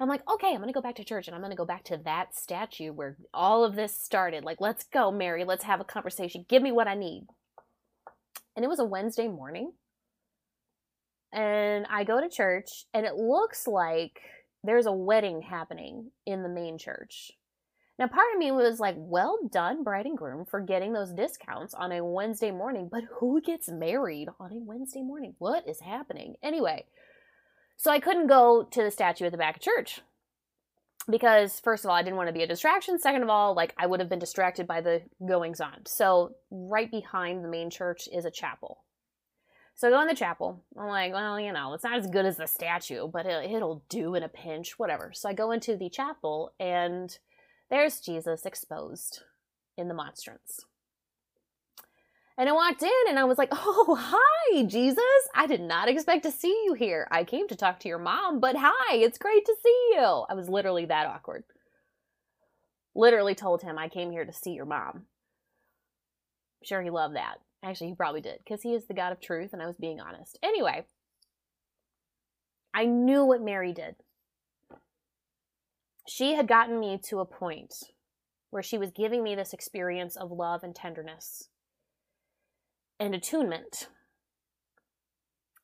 I'm 0.00 0.08
like, 0.08 0.28
okay, 0.28 0.52
I'm 0.52 0.60
to 0.60 0.72
go 0.72 0.80
back 0.80 0.96
to 0.96 1.04
church 1.04 1.28
and 1.28 1.36
I'm 1.36 1.48
to 1.48 1.56
go 1.56 1.64
back 1.64 1.84
to 1.84 1.96
that 1.98 2.34
statue 2.34 2.92
where 2.92 3.16
all 3.32 3.64
of 3.64 3.76
this 3.76 3.96
started. 3.96 4.42
Like, 4.42 4.60
let's 4.60 4.82
go, 4.82 5.12
Mary. 5.12 5.44
Let's 5.44 5.62
have 5.62 5.80
a 5.80 5.84
conversation. 5.84 6.46
Give 6.48 6.64
me 6.64 6.72
what 6.72 6.88
I 6.88 6.96
need. 6.96 7.28
And 8.56 8.64
it 8.64 8.68
was 8.68 8.80
a 8.80 8.84
Wednesday 8.84 9.28
morning. 9.28 9.74
And 11.32 11.86
I 11.88 12.02
go 12.02 12.20
to 12.20 12.28
church 12.28 12.86
and 12.92 13.06
it 13.06 13.14
looks 13.14 13.68
like 13.68 14.20
there's 14.64 14.86
a 14.86 14.92
wedding 14.92 15.42
happening 15.42 16.10
in 16.26 16.42
the 16.42 16.48
main 16.48 16.78
church. 16.78 17.32
Now, 17.98 18.06
part 18.06 18.32
of 18.32 18.38
me 18.38 18.50
was 18.50 18.80
like, 18.80 18.94
well 18.96 19.38
done, 19.52 19.84
bride 19.84 20.06
and 20.06 20.16
groom, 20.16 20.46
for 20.46 20.60
getting 20.60 20.94
those 20.94 21.12
discounts 21.12 21.74
on 21.74 21.92
a 21.92 22.02
Wednesday 22.02 22.50
morning, 22.50 22.88
but 22.90 23.04
who 23.18 23.42
gets 23.42 23.68
married 23.68 24.28
on 24.38 24.52
a 24.52 24.58
Wednesday 24.58 25.02
morning? 25.02 25.34
What 25.38 25.68
is 25.68 25.80
happening? 25.80 26.36
Anyway, 26.42 26.86
so 27.76 27.90
I 27.90 28.00
couldn't 28.00 28.26
go 28.26 28.66
to 28.70 28.82
the 28.82 28.90
statue 28.90 29.26
at 29.26 29.32
the 29.32 29.38
back 29.38 29.56
of 29.56 29.62
church 29.62 30.00
because, 31.10 31.60
first 31.60 31.84
of 31.84 31.90
all, 31.90 31.96
I 31.96 32.02
didn't 32.02 32.16
want 32.16 32.28
to 32.28 32.32
be 32.32 32.42
a 32.42 32.46
distraction. 32.46 32.98
Second 32.98 33.22
of 33.22 33.28
all, 33.28 33.54
like, 33.54 33.74
I 33.76 33.86
would 33.86 34.00
have 34.00 34.08
been 34.08 34.18
distracted 34.18 34.66
by 34.66 34.80
the 34.80 35.02
goings 35.26 35.60
on. 35.60 35.84
So, 35.84 36.32
right 36.50 36.90
behind 36.90 37.44
the 37.44 37.48
main 37.48 37.68
church 37.68 38.08
is 38.10 38.24
a 38.24 38.30
chapel. 38.30 38.78
So 39.80 39.88
I 39.88 39.92
go 39.92 40.02
in 40.02 40.08
the 40.08 40.14
chapel. 40.14 40.62
I'm 40.78 40.88
like, 40.88 41.14
well, 41.14 41.40
you 41.40 41.54
know, 41.54 41.72
it's 41.72 41.84
not 41.84 41.98
as 41.98 42.06
good 42.06 42.26
as 42.26 42.36
the 42.36 42.46
statue, 42.46 43.08
but 43.08 43.24
it, 43.24 43.50
it'll 43.50 43.82
do 43.88 44.14
in 44.14 44.22
a 44.22 44.28
pinch, 44.28 44.78
whatever. 44.78 45.10
So 45.14 45.26
I 45.26 45.32
go 45.32 45.52
into 45.52 45.74
the 45.74 45.88
chapel, 45.88 46.52
and 46.60 47.16
there's 47.70 47.98
Jesus 47.98 48.44
exposed 48.44 49.22
in 49.78 49.88
the 49.88 49.94
monstrance. 49.94 50.66
And 52.36 52.46
I 52.46 52.52
walked 52.52 52.82
in 52.82 52.90
and 53.08 53.18
I 53.18 53.24
was 53.24 53.38
like, 53.38 53.48
oh, 53.52 53.96
hi, 53.98 54.64
Jesus. 54.64 55.00
I 55.34 55.46
did 55.46 55.62
not 55.62 55.88
expect 55.88 56.24
to 56.24 56.30
see 56.30 56.62
you 56.66 56.74
here. 56.74 57.08
I 57.10 57.24
came 57.24 57.48
to 57.48 57.56
talk 57.56 57.80
to 57.80 57.88
your 57.88 57.98
mom, 57.98 58.38
but 58.38 58.56
hi, 58.58 58.96
it's 58.96 59.16
great 59.16 59.46
to 59.46 59.56
see 59.62 59.92
you. 59.94 60.02
I 60.28 60.34
was 60.34 60.50
literally 60.50 60.84
that 60.84 61.06
awkward. 61.06 61.44
Literally 62.94 63.34
told 63.34 63.62
him 63.62 63.78
I 63.78 63.88
came 63.88 64.10
here 64.10 64.26
to 64.26 64.32
see 64.34 64.52
your 64.52 64.66
mom. 64.66 64.90
I'm 64.94 66.64
sure 66.64 66.82
he 66.82 66.90
loved 66.90 67.16
that. 67.16 67.38
Actually, 67.62 67.88
he 67.88 67.94
probably 67.94 68.20
did 68.20 68.38
because 68.38 68.62
he 68.62 68.74
is 68.74 68.86
the 68.86 68.94
God 68.94 69.12
of 69.12 69.20
truth 69.20 69.50
and 69.52 69.62
I 69.62 69.66
was 69.66 69.76
being 69.76 70.00
honest. 70.00 70.38
Anyway, 70.42 70.86
I 72.72 72.86
knew 72.86 73.24
what 73.24 73.42
Mary 73.42 73.72
did. 73.72 73.96
She 76.08 76.34
had 76.34 76.48
gotten 76.48 76.80
me 76.80 76.98
to 77.04 77.20
a 77.20 77.26
point 77.26 77.74
where 78.50 78.62
she 78.62 78.78
was 78.78 78.90
giving 78.90 79.22
me 79.22 79.34
this 79.34 79.52
experience 79.52 80.16
of 80.16 80.30
love 80.30 80.62
and 80.62 80.74
tenderness 80.74 81.48
and 82.98 83.14
attunement. 83.14 83.88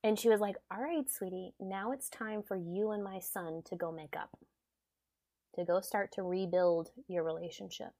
And 0.04 0.18
she 0.18 0.28
was 0.28 0.40
like, 0.40 0.56
All 0.70 0.80
right, 0.80 1.08
sweetie, 1.08 1.54
now 1.58 1.92
it's 1.92 2.08
time 2.08 2.42
for 2.46 2.56
you 2.56 2.90
and 2.90 3.02
my 3.02 3.18
son 3.18 3.62
to 3.66 3.76
go 3.76 3.90
make 3.90 4.14
up, 4.16 4.38
to 5.54 5.64
go 5.64 5.80
start 5.80 6.12
to 6.12 6.22
rebuild 6.22 6.90
your 7.08 7.24
relationship. 7.24 7.90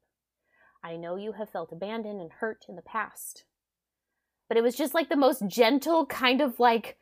I 0.83 0.95
know 0.95 1.15
you 1.15 1.33
have 1.33 1.49
felt 1.49 1.71
abandoned 1.71 2.21
and 2.21 2.31
hurt 2.31 2.65
in 2.69 2.75
the 2.75 2.81
past 2.81 3.43
but 4.47 4.57
it 4.57 4.63
was 4.63 4.75
just 4.75 4.93
like 4.93 5.09
the 5.09 5.15
most 5.15 5.45
gentle 5.47 6.05
kind 6.05 6.41
of 6.41 6.59
like 6.59 6.97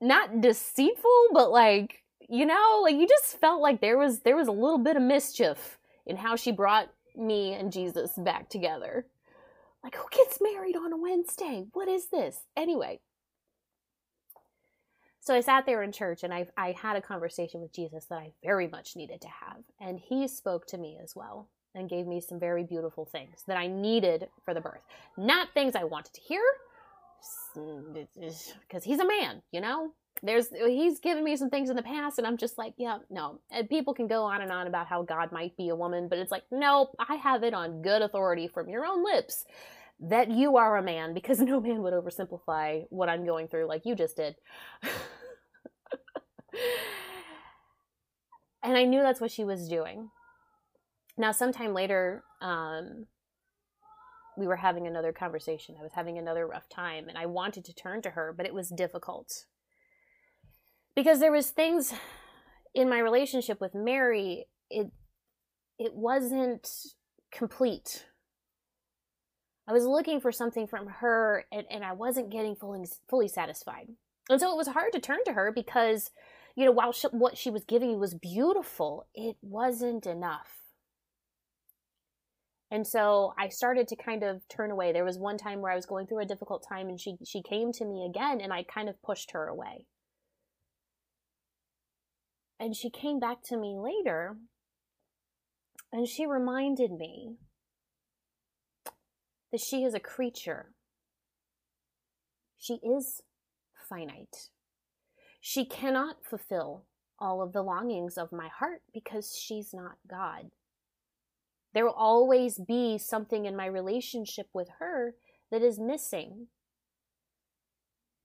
not 0.00 0.40
deceitful 0.40 1.26
but 1.32 1.50
like 1.50 2.02
you 2.28 2.44
know 2.44 2.80
like 2.82 2.96
you 2.96 3.06
just 3.06 3.38
felt 3.38 3.62
like 3.62 3.80
there 3.80 3.96
was 3.96 4.20
there 4.20 4.36
was 4.36 4.48
a 4.48 4.52
little 4.52 4.78
bit 4.78 4.96
of 4.96 5.02
mischief 5.02 5.78
in 6.04 6.16
how 6.16 6.36
she 6.36 6.52
brought 6.52 6.88
me 7.16 7.54
and 7.54 7.72
jesus 7.72 8.12
back 8.16 8.48
together. 8.48 9.06
Like 9.82 9.94
who 9.94 10.06
gets 10.10 10.38
married 10.40 10.76
on 10.76 10.92
a 10.92 10.96
wednesday? 10.96 11.66
What 11.72 11.88
is 11.88 12.08
this? 12.08 12.40
Anyway. 12.56 13.00
So 15.20 15.34
i 15.34 15.40
sat 15.40 15.66
there 15.66 15.82
in 15.82 15.90
church 15.92 16.22
and 16.22 16.32
i 16.32 16.46
i 16.56 16.72
had 16.72 16.96
a 16.96 17.02
conversation 17.02 17.60
with 17.60 17.72
jesus 17.72 18.04
that 18.06 18.18
i 18.18 18.32
very 18.44 18.68
much 18.68 18.94
needed 18.94 19.20
to 19.22 19.28
have 19.28 19.62
and 19.80 19.98
he 19.98 20.28
spoke 20.28 20.66
to 20.68 20.78
me 20.78 20.98
as 21.02 21.16
well 21.16 21.48
and 21.76 21.88
gave 21.88 22.06
me 22.06 22.20
some 22.20 22.40
very 22.40 22.64
beautiful 22.64 23.04
things 23.04 23.44
that 23.46 23.56
I 23.56 23.66
needed 23.66 24.28
for 24.44 24.54
the 24.54 24.60
birth. 24.60 24.80
Not 25.16 25.48
things 25.54 25.76
I 25.76 25.84
wanted 25.84 26.14
to 26.14 26.20
hear, 26.20 26.42
because 27.54 28.84
he's 28.84 28.98
a 28.98 29.06
man, 29.06 29.42
you 29.52 29.60
know? 29.60 29.92
There's 30.22 30.48
he's 30.48 30.98
given 30.98 31.22
me 31.24 31.36
some 31.36 31.50
things 31.50 31.68
in 31.68 31.76
the 31.76 31.82
past, 31.82 32.16
and 32.16 32.26
I'm 32.26 32.38
just 32.38 32.56
like, 32.56 32.72
yeah, 32.78 32.98
no. 33.10 33.38
And 33.50 33.68
people 33.68 33.92
can 33.92 34.06
go 34.06 34.22
on 34.22 34.40
and 34.40 34.50
on 34.50 34.66
about 34.66 34.86
how 34.86 35.02
God 35.02 35.30
might 35.30 35.54
be 35.58 35.68
a 35.68 35.76
woman, 35.76 36.08
but 36.08 36.18
it's 36.18 36.30
like, 36.30 36.44
nope, 36.50 36.96
I 36.98 37.16
have 37.16 37.42
it 37.42 37.52
on 37.52 37.82
good 37.82 38.00
authority 38.00 38.48
from 38.48 38.70
your 38.70 38.86
own 38.86 39.04
lips 39.04 39.44
that 40.00 40.30
you 40.30 40.56
are 40.56 40.76
a 40.78 40.82
man, 40.82 41.12
because 41.14 41.40
no 41.42 41.60
man 41.60 41.82
would 41.82 41.92
oversimplify 41.92 42.86
what 42.88 43.10
I'm 43.10 43.26
going 43.26 43.48
through 43.48 43.66
like 43.66 43.84
you 43.84 43.94
just 43.94 44.16
did. 44.16 44.36
and 48.62 48.76
I 48.76 48.84
knew 48.84 49.02
that's 49.02 49.20
what 49.20 49.30
she 49.30 49.44
was 49.44 49.68
doing. 49.68 50.10
Now, 51.18 51.32
sometime 51.32 51.72
later, 51.72 52.24
um, 52.42 53.06
we 54.36 54.46
were 54.46 54.56
having 54.56 54.86
another 54.86 55.12
conversation. 55.12 55.76
I 55.78 55.82
was 55.82 55.92
having 55.94 56.18
another 56.18 56.46
rough 56.46 56.68
time, 56.68 57.08
and 57.08 57.16
I 57.16 57.26
wanted 57.26 57.64
to 57.64 57.74
turn 57.74 58.02
to 58.02 58.10
her, 58.10 58.34
but 58.36 58.46
it 58.46 58.54
was 58.54 58.68
difficult 58.68 59.46
because 60.94 61.20
there 61.20 61.32
was 61.32 61.50
things 61.50 61.94
in 62.74 62.88
my 62.88 62.98
relationship 62.98 63.60
with 63.60 63.74
Mary. 63.74 64.46
It 64.70 64.90
it 65.78 65.94
wasn't 65.94 66.68
complete. 67.32 68.06
I 69.68 69.72
was 69.72 69.84
looking 69.84 70.20
for 70.20 70.32
something 70.32 70.66
from 70.66 70.86
her, 70.86 71.44
and, 71.50 71.66
and 71.70 71.84
I 71.84 71.92
wasn't 71.92 72.30
getting 72.30 72.56
fully 72.56 72.86
fully 73.08 73.28
satisfied. 73.28 73.88
And 74.28 74.40
so 74.40 74.50
it 74.50 74.56
was 74.56 74.68
hard 74.68 74.92
to 74.92 75.00
turn 75.00 75.24
to 75.24 75.32
her 75.32 75.52
because, 75.54 76.10
you 76.56 76.64
know, 76.64 76.72
while 76.72 76.92
she, 76.92 77.06
what 77.08 77.38
she 77.38 77.48
was 77.48 77.64
giving 77.64 77.90
me 77.90 77.96
was 77.96 78.14
beautiful, 78.14 79.06
it 79.14 79.36
wasn't 79.40 80.04
enough 80.04 80.65
and 82.70 82.86
so 82.86 83.32
I 83.38 83.48
started 83.48 83.86
to 83.88 83.96
kind 83.96 84.24
of 84.24 84.42
turn 84.48 84.70
away. 84.70 84.92
There 84.92 85.04
was 85.04 85.18
one 85.18 85.38
time 85.38 85.60
where 85.60 85.70
I 85.70 85.76
was 85.76 85.86
going 85.86 86.06
through 86.06 86.22
a 86.22 86.26
difficult 86.26 86.64
time 86.68 86.88
and 86.88 87.00
she 87.00 87.16
she 87.24 87.42
came 87.42 87.72
to 87.72 87.84
me 87.84 88.04
again 88.08 88.40
and 88.40 88.52
I 88.52 88.64
kind 88.64 88.88
of 88.88 89.00
pushed 89.02 89.30
her 89.32 89.46
away. 89.46 89.86
And 92.58 92.74
she 92.74 92.90
came 92.90 93.20
back 93.20 93.38
to 93.48 93.56
me 93.56 93.76
later 93.78 94.36
and 95.92 96.08
she 96.08 96.26
reminded 96.26 96.90
me 96.90 97.36
that 99.52 99.60
she 99.60 99.84
is 99.84 99.94
a 99.94 100.00
creature. 100.00 100.72
She 102.58 102.80
is 102.82 103.20
finite. 103.88 104.50
She 105.40 105.64
cannot 105.64 106.16
fulfill 106.28 106.86
all 107.20 107.40
of 107.40 107.52
the 107.52 107.62
longings 107.62 108.18
of 108.18 108.32
my 108.32 108.48
heart 108.48 108.82
because 108.92 109.38
she's 109.40 109.72
not 109.72 109.98
God. 110.10 110.50
There 111.76 111.84
will 111.84 111.92
always 111.92 112.58
be 112.58 112.96
something 112.96 113.44
in 113.44 113.54
my 113.54 113.66
relationship 113.66 114.46
with 114.54 114.68
her 114.78 115.14
that 115.50 115.60
is 115.60 115.78
missing 115.78 116.46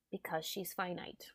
because 0.09 0.45
she's 0.45 0.71
finite. 0.71 1.25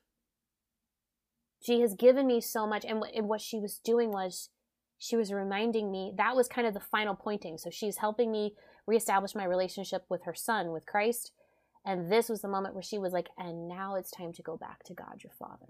She 1.60 1.82
has 1.82 1.94
given 1.94 2.26
me 2.26 2.40
so 2.40 2.66
much, 2.66 2.86
and 2.86 3.28
what 3.28 3.42
she 3.42 3.58
was 3.58 3.78
doing 3.84 4.12
was 4.12 4.48
she 4.96 5.14
was 5.14 5.30
reminding 5.30 5.92
me 5.92 6.14
that 6.16 6.34
was 6.34 6.48
kind 6.48 6.66
of 6.66 6.72
the 6.72 6.80
final 6.80 7.14
pointing. 7.14 7.58
So 7.58 7.68
she's 7.68 7.98
helping 7.98 8.32
me 8.32 8.54
reestablish 8.86 9.34
my 9.34 9.44
relationship 9.44 10.06
with 10.08 10.22
her 10.24 10.34
son, 10.34 10.72
with 10.72 10.86
Christ. 10.86 11.32
And 11.84 12.10
this 12.10 12.30
was 12.30 12.40
the 12.40 12.48
moment 12.48 12.72
where 12.74 12.82
she 12.82 12.96
was 12.96 13.12
like, 13.12 13.28
and 13.36 13.68
now 13.68 13.94
it's 13.94 14.10
time 14.10 14.32
to 14.32 14.42
go 14.42 14.56
back 14.56 14.84
to 14.84 14.94
God 14.94 15.22
your 15.22 15.34
Father. 15.38 15.66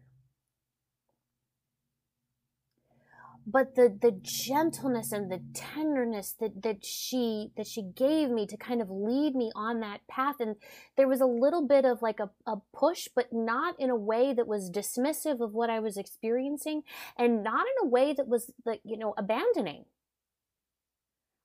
But 3.46 3.76
the 3.76 3.96
the 4.02 4.12
gentleness 4.22 5.12
and 5.12 5.30
the 5.30 5.40
tenderness 5.54 6.34
that 6.40 6.62
that 6.62 6.84
she 6.84 7.50
that 7.56 7.66
she 7.66 7.82
gave 7.82 8.30
me 8.30 8.46
to 8.46 8.56
kind 8.56 8.82
of 8.82 8.90
lead 8.90 9.34
me 9.34 9.52
on 9.54 9.80
that 9.80 10.06
path 10.08 10.36
and 10.40 10.56
there 10.96 11.08
was 11.08 11.20
a 11.20 11.26
little 11.26 11.66
bit 11.66 11.84
of 11.84 12.02
like 12.02 12.20
a, 12.20 12.30
a 12.46 12.56
push 12.74 13.08
but 13.14 13.32
not 13.32 13.78
in 13.78 13.90
a 13.90 13.96
way 13.96 14.32
that 14.34 14.48
was 14.48 14.70
dismissive 14.70 15.40
of 15.40 15.52
what 15.52 15.70
i 15.70 15.80
was 15.80 15.96
experiencing 15.96 16.82
and 17.18 17.42
not 17.44 17.66
in 17.66 17.86
a 17.86 17.90
way 17.90 18.12
that 18.12 18.28
was 18.28 18.50
like 18.64 18.80
you 18.84 18.98
know 18.98 19.14
abandoning 19.18 19.84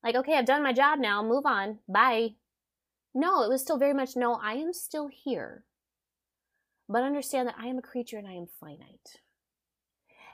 Like, 0.03 0.15
okay, 0.15 0.37
I've 0.37 0.45
done 0.45 0.63
my 0.63 0.73
job 0.73 0.99
now, 0.99 1.23
move 1.23 1.45
on, 1.45 1.79
bye. 1.87 2.35
No, 3.13 3.43
it 3.43 3.49
was 3.49 3.61
still 3.61 3.77
very 3.77 3.93
much, 3.93 4.15
no, 4.15 4.35
I 4.35 4.53
am 4.53 4.73
still 4.73 5.07
here. 5.07 5.65
But 6.87 7.03
understand 7.03 7.47
that 7.47 7.55
I 7.59 7.67
am 7.67 7.77
a 7.77 7.81
creature 7.81 8.17
and 8.17 8.27
I 8.27 8.33
am 8.33 8.47
finite. 8.59 9.21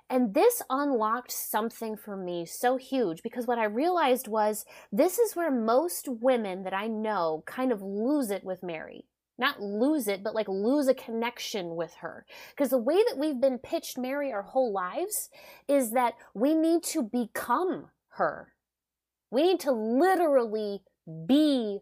And 0.09 0.33
this 0.33 0.61
unlocked 0.69 1.31
something 1.31 1.97
for 1.97 2.15
me 2.15 2.45
so 2.45 2.77
huge 2.77 3.21
because 3.23 3.45
what 3.45 3.59
I 3.59 3.65
realized 3.65 4.27
was 4.27 4.65
this 4.91 5.19
is 5.19 5.35
where 5.35 5.51
most 5.51 6.07
women 6.07 6.63
that 6.63 6.73
I 6.73 6.87
know 6.87 7.43
kind 7.45 7.71
of 7.71 7.81
lose 7.81 8.31
it 8.31 8.43
with 8.43 8.63
Mary. 8.63 9.05
Not 9.37 9.61
lose 9.61 10.07
it, 10.07 10.23
but 10.23 10.33
like 10.33 10.47
lose 10.47 10.87
a 10.87 10.93
connection 10.93 11.75
with 11.75 11.95
her. 11.95 12.25
Because 12.51 12.69
the 12.69 12.77
way 12.77 12.95
that 12.95 13.17
we've 13.17 13.39
been 13.39 13.59
pitched 13.59 13.97
Mary 13.97 14.31
our 14.31 14.41
whole 14.41 14.71
lives 14.71 15.29
is 15.67 15.91
that 15.91 16.13
we 16.33 16.55
need 16.55 16.83
to 16.83 17.03
become 17.03 17.89
her. 18.11 18.53
We 19.29 19.43
need 19.43 19.59
to 19.61 19.71
literally 19.71 20.81
be 21.27 21.79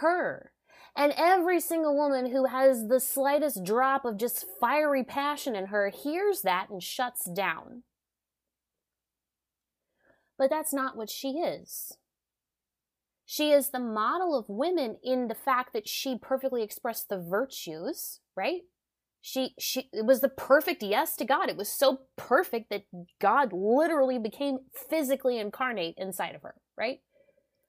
her. 0.00 0.51
And 0.94 1.14
every 1.16 1.58
single 1.60 1.96
woman 1.96 2.30
who 2.30 2.46
has 2.46 2.88
the 2.88 3.00
slightest 3.00 3.64
drop 3.64 4.04
of 4.04 4.18
just 4.18 4.44
fiery 4.60 5.02
passion 5.02 5.56
in 5.56 5.66
her 5.66 5.88
hears 5.88 6.42
that 6.42 6.68
and 6.68 6.82
shuts 6.82 7.24
down. 7.24 7.82
But 10.38 10.50
that's 10.50 10.72
not 10.74 10.96
what 10.96 11.08
she 11.08 11.38
is. 11.38 11.96
She 13.24 13.52
is 13.52 13.70
the 13.70 13.78
model 13.78 14.36
of 14.36 14.48
women 14.48 14.98
in 15.02 15.28
the 15.28 15.34
fact 15.34 15.72
that 15.72 15.88
she 15.88 16.18
perfectly 16.18 16.62
expressed 16.62 17.08
the 17.08 17.18
virtues, 17.18 18.20
right? 18.36 18.62
She 19.22 19.54
she 19.58 19.88
it 19.92 20.04
was 20.04 20.20
the 20.20 20.28
perfect 20.28 20.82
yes 20.82 21.16
to 21.16 21.24
God. 21.24 21.48
It 21.48 21.56
was 21.56 21.68
so 21.68 22.00
perfect 22.16 22.68
that 22.70 22.84
God 23.20 23.52
literally 23.52 24.18
became 24.18 24.58
physically 24.90 25.38
incarnate 25.38 25.94
inside 25.96 26.34
of 26.34 26.42
her, 26.42 26.56
right? 26.76 26.98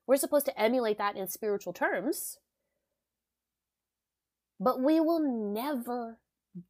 We're 0.06 0.16
supposed 0.16 0.46
to 0.46 0.60
emulate 0.60 0.98
that 0.98 1.16
in 1.16 1.28
spiritual 1.28 1.72
terms, 1.72 2.38
but 4.60 4.80
we 4.80 5.00
will 5.00 5.20
never 5.52 6.18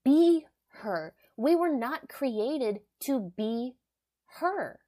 be 0.05 0.47
her. 0.81 1.15
We 1.37 1.55
were 1.55 1.75
not 1.75 2.09
created 2.09 2.81
to 3.01 3.33
be 3.37 3.75
her. 4.39 4.81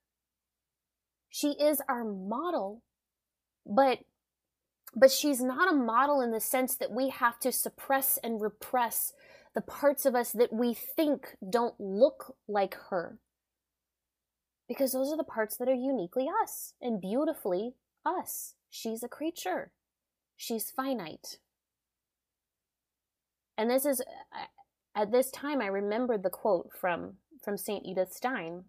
She 1.29 1.51
is 1.51 1.81
our 1.89 2.05
model, 2.05 2.83
but 3.67 3.99
but 4.99 5.11
she's 5.11 5.43
not 5.43 5.71
a 5.71 5.77
model 5.77 6.23
in 6.23 6.31
the 6.31 6.41
sense 6.41 6.75
that 6.77 6.91
we 6.91 7.11
have 7.11 7.39
to 7.41 7.53
suppress 7.53 8.19
and 8.25 8.41
repress 8.41 9.13
the 9.55 9.61
parts 9.61 10.07
of 10.07 10.15
us 10.15 10.33
that 10.33 10.53
we 10.53 10.73
think 10.73 11.37
don't 11.49 11.79
look 11.79 12.35
like 12.49 12.77
her. 12.89 13.19
Because 14.67 14.93
those 14.93 15.13
are 15.13 15.17
the 15.19 15.25
parts 15.25 15.59
that 15.59 15.69
are 15.69 15.75
uniquely 15.75 16.27
us 16.43 16.73
and 16.81 17.01
beautifully 17.01 17.75
us. 18.07 18.55
She's 18.71 19.03
a 19.03 19.09
creature. 19.09 19.73
She's 20.37 20.71
finite. 20.71 21.39
And 23.57 23.71
this 23.71 23.87
is 23.87 24.01
uh, 24.01 24.47
at 24.95 25.13
this 25.13 25.31
time 25.31 25.61
I 25.61 25.67
remembered 25.67 26.23
the 26.23 26.31
quote 26.31 26.71
from 26.79 27.15
from 27.43 27.57
St. 27.57 27.85
Edith 27.87 28.13
Stein. 28.13 28.65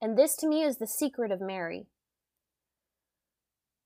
And 0.00 0.16
this 0.16 0.36
to 0.36 0.48
me 0.48 0.62
is 0.62 0.78
the 0.78 0.86
secret 0.86 1.30
of 1.30 1.40
Mary. 1.40 1.86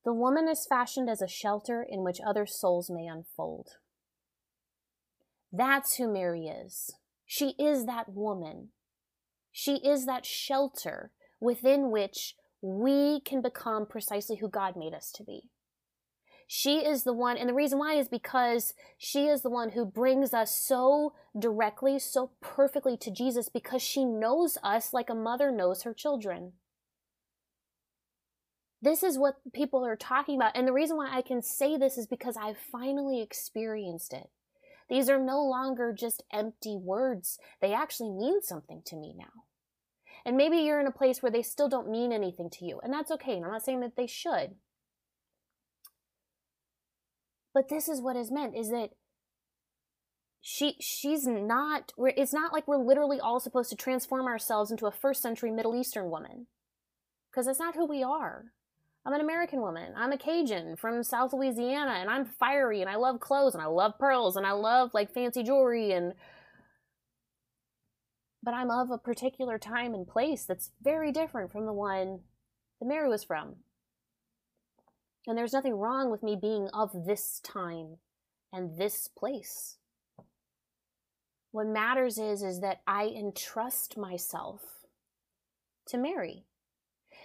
The 0.05 0.13
woman 0.13 0.49
is 0.49 0.67
fashioned 0.69 1.09
as 1.09 1.23
a 1.23 1.29
shelter 1.29 1.83
in 1.83 2.05
which 2.05 2.21
other 2.25 2.47
souls 2.47 2.91
may 2.91 3.07
unfold. 3.07 3.71
That's 5.53 5.97
who 5.97 6.13
Mary 6.13 6.47
is. 6.47 6.91
She 7.25 7.55
is 7.59 7.87
that 7.87 8.09
woman. 8.09 8.69
She 9.51 9.77
is 9.77 10.05
that 10.05 10.27
shelter 10.27 11.13
within 11.41 11.91
which 11.91 12.35
we 12.61 13.21
can 13.21 13.41
become 13.41 13.87
precisely 13.87 14.37
who 14.37 14.49
God 14.49 14.75
made 14.77 14.95
us 14.95 15.11
to 15.13 15.23
be. 15.23 15.51
She 16.47 16.85
is 16.85 17.05
the 17.05 17.13
one, 17.13 17.37
and 17.37 17.49
the 17.49 17.55
reason 17.55 17.79
why 17.79 17.95
is 17.95 18.09
because 18.09 18.75
she 18.99 19.27
is 19.27 19.43
the 19.43 19.51
one 19.51 19.71
who 19.71 19.85
brings 19.85 20.35
us 20.35 20.55
so 20.55 21.15
directly, 21.39 21.99
so 21.99 22.31
perfectly 22.41 22.97
to 22.99 23.11
Jesus 23.11 23.49
because 23.49 23.83
she 23.83 24.05
knows 24.05 24.59
us 24.63 24.93
like 24.93 25.09
a 25.09 25.15
mother 25.15 25.51
knows 25.51 25.83
her 25.83 25.95
children. 25.95 26.53
This 28.83 29.03
is 29.03 29.19
what 29.19 29.37
people 29.55 29.85
are 29.87 29.97
talking 29.97 30.37
about. 30.37 30.53
And 30.55 30.69
the 30.69 30.73
reason 30.73 30.99
why 30.99 31.09
I 31.11 31.23
can 31.23 31.41
say 31.41 31.79
this 31.79 31.97
is 31.97 32.07
because 32.07 32.37
I've 32.37 32.59
finally 32.59 33.23
experienced 33.23 34.13
it. 34.13 34.29
These 34.91 35.09
are 35.09 35.19
no 35.19 35.43
longer 35.43 35.95
just 35.99 36.23
empty 36.31 36.77
words, 36.77 37.39
they 37.63 37.73
actually 37.73 38.11
mean 38.11 38.43
something 38.43 38.83
to 38.85 38.97
me 38.97 39.15
now. 39.17 39.45
And 40.27 40.37
maybe 40.37 40.59
you're 40.59 40.81
in 40.81 40.87
a 40.87 40.93
place 40.93 41.23
where 41.23 41.33
they 41.33 41.43
still 41.43 41.69
don't 41.69 41.91
mean 41.91 42.13
anything 42.13 42.51
to 42.51 42.65
you, 42.65 42.81
and 42.83 42.93
that's 42.93 43.11
okay. 43.11 43.37
And 43.37 43.45
I'm 43.45 43.53
not 43.53 43.65
saying 43.65 43.81
that 43.81 43.97
they 43.97 44.07
should. 44.07 44.57
But 47.55 47.69
this 47.69 47.89
is 47.89 48.03
what 48.03 48.17
is 48.17 48.33
meant 48.33 48.57
is 48.57 48.71
that 48.71 48.91
she 50.41 50.77
she's 50.81 51.27
not 51.27 51.93
it's 51.97 52.35
not 52.35 52.53
like 52.53 52.69
we're 52.69 52.77
literally 52.77 53.19
all 53.19 53.41
supposed 53.41 53.71
to 53.71 53.77
transform 53.77 54.27
ourselves 54.27 54.71
into 54.71 54.87
a 54.87 54.93
first 54.93 55.23
century 55.23 55.51
Middle 55.51 55.75
Eastern 55.75 56.11
woman. 56.11 56.49
Because 57.31 57.47
that's 57.47 57.61
not 57.61 57.75
who 57.75 57.87
we 57.87 58.03
are. 58.03 58.53
I'm 59.07 59.15
an 59.15 59.21
American 59.21 59.61
woman. 59.61 59.93
I'm 59.97 60.13
a 60.13 60.19
Cajun 60.19 60.77
from 60.77 61.03
South 61.03 61.33
Louisiana 61.33 61.93
and 61.93 62.11
I'm 62.11 62.25
fiery 62.25 62.81
and 62.81 62.91
I 62.91 62.97
love 62.97 63.21
clothes 63.21 63.55
and 63.55 63.63
I 63.63 63.67
love 63.67 63.99
pearls 63.99 64.37
and 64.37 64.47
I 64.47 64.53
love 64.53 64.91
like 64.93 65.15
fancy 65.15 65.43
jewelry 65.43 65.93
and 65.93 66.15
but 68.43 68.55
I'm 68.55 68.71
of 68.71 68.91
a 68.91 68.99
particular 68.99 69.59
time 69.59 69.95
and 69.95 70.07
place 70.07 70.45
that's 70.45 70.73
very 70.83 71.13
different 71.13 71.53
from 71.53 71.67
the 71.67 71.73
one 71.73 72.21
that 72.81 72.87
Mary 72.87 73.09
was 73.09 73.25
from. 73.25 73.57
And 75.27 75.39
there's 75.39 75.53
nothing 75.53 75.75
wrong 75.75 76.11
with 76.11 76.23
me 76.23 76.37
being 76.41 76.69
of 76.75 77.07
this 77.07 77.41
time 77.41 77.97
and 78.53 78.77
this 78.79 79.09
place. 79.09 79.79
What 81.51 81.67
matters 81.67 82.19
is 82.19 82.43
is 82.43 82.61
that 82.61 82.81
I 82.87 83.07
entrust 83.07 83.97
myself 83.97 84.61
to 85.87 85.99
Mary. 85.99 86.45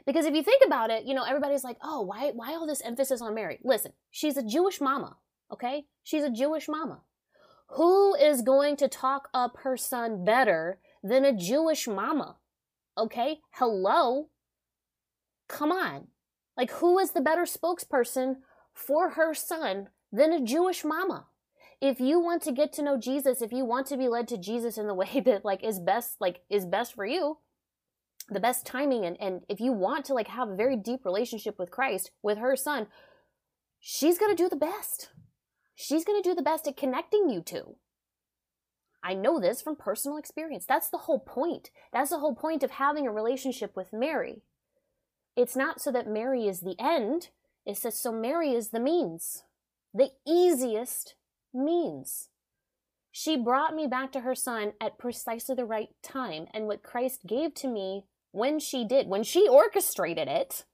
Because 0.05 0.25
if 0.25 0.33
you 0.33 0.43
think 0.43 0.63
about 0.65 0.91
it, 0.91 1.05
you 1.05 1.13
know, 1.13 1.23
everybody's 1.23 1.63
like, 1.63 1.77
"Oh, 1.81 2.01
why 2.01 2.31
why 2.31 2.53
all 2.53 2.67
this 2.67 2.81
emphasis 2.81 3.21
on 3.21 3.33
Mary?" 3.33 3.59
Listen, 3.63 3.93
she's 4.11 4.37
a 4.37 4.43
Jewish 4.43 4.79
mama, 4.79 5.17
okay? 5.51 5.87
She's 6.03 6.23
a 6.23 6.29
Jewish 6.29 6.67
mama. 6.67 7.01
Who 7.73 8.15
is 8.15 8.41
going 8.41 8.77
to 8.77 8.87
talk 8.87 9.29
up 9.33 9.57
her 9.63 9.77
son 9.77 10.23
better 10.23 10.79
than 11.03 11.25
a 11.25 11.35
Jewish 11.35 11.87
mama? 11.87 12.37
Okay? 12.97 13.41
Hello? 13.51 14.29
Come 15.47 15.71
on. 15.71 16.07
Like, 16.59 16.71
who 16.71 16.99
is 16.99 17.11
the 17.11 17.21
better 17.21 17.43
spokesperson 17.43 18.39
for 18.73 19.11
her 19.11 19.33
son 19.33 19.87
than 20.11 20.33
a 20.33 20.43
Jewish 20.43 20.83
mama? 20.83 21.27
If 21.79 22.01
you 22.01 22.19
want 22.19 22.41
to 22.43 22.51
get 22.51 22.73
to 22.73 22.81
know 22.81 22.99
Jesus, 22.99 23.41
if 23.41 23.53
you 23.53 23.63
want 23.63 23.87
to 23.87 23.95
be 23.95 24.09
led 24.09 24.27
to 24.27 24.37
Jesus 24.37 24.77
in 24.77 24.85
the 24.85 24.93
way 25.01 25.21
that 25.25 25.45
like 25.45 25.63
is 25.63 25.79
best, 25.79 26.17
like 26.19 26.41
is 26.49 26.65
best 26.65 26.95
for 26.95 27.05
you, 27.05 27.37
the 28.27 28.41
best 28.41 28.65
timing, 28.65 29.05
and, 29.05 29.15
and 29.21 29.43
if 29.47 29.61
you 29.61 29.71
want 29.71 30.03
to 30.05 30.13
like 30.13 30.27
have 30.27 30.49
a 30.49 30.55
very 30.57 30.75
deep 30.75 31.05
relationship 31.05 31.57
with 31.57 31.71
Christ, 31.71 32.11
with 32.21 32.37
her 32.37 32.57
son, 32.57 32.87
she's 33.79 34.17
gonna 34.17 34.35
do 34.35 34.49
the 34.49 34.57
best. 34.57 35.11
She's 35.75 36.03
gonna 36.03 36.21
do 36.21 36.35
the 36.35 36.41
best 36.41 36.67
at 36.67 36.75
connecting 36.75 37.29
you 37.29 37.41
two. 37.41 37.77
I 39.01 39.13
know 39.13 39.39
this 39.39 39.61
from 39.61 39.77
personal 39.77 40.17
experience. 40.17 40.65
That's 40.67 40.89
the 40.89 40.97
whole 40.97 41.19
point. 41.19 41.69
That's 41.93 42.09
the 42.09 42.19
whole 42.19 42.35
point 42.35 42.63
of 42.63 42.71
having 42.71 43.07
a 43.07 43.13
relationship 43.13 43.77
with 43.77 43.93
Mary. 43.93 44.41
It's 45.39 45.55
not 45.55 45.79
so 45.79 45.89
that 45.93 46.05
Mary 46.05 46.49
is 46.49 46.59
the 46.59 46.75
end, 46.77 47.29
it's 47.65 47.79
that 47.83 47.93
so 47.93 48.11
Mary 48.11 48.51
is 48.51 48.71
the 48.71 48.79
means, 48.81 49.45
the 49.93 50.09
easiest 50.27 51.15
means. 51.53 52.27
She 53.09 53.37
brought 53.37 53.73
me 53.73 53.87
back 53.87 54.11
to 54.11 54.19
her 54.19 54.35
son 54.35 54.73
at 54.81 54.99
precisely 54.99 55.55
the 55.55 55.63
right 55.63 55.87
time, 56.03 56.47
and 56.53 56.67
what 56.67 56.83
Christ 56.83 57.21
gave 57.25 57.53
to 57.53 57.69
me 57.69 58.03
when 58.31 58.59
she 58.59 58.85
did, 58.85 59.07
when 59.07 59.23
she 59.23 59.47
orchestrated 59.47 60.27
it, 60.27 60.65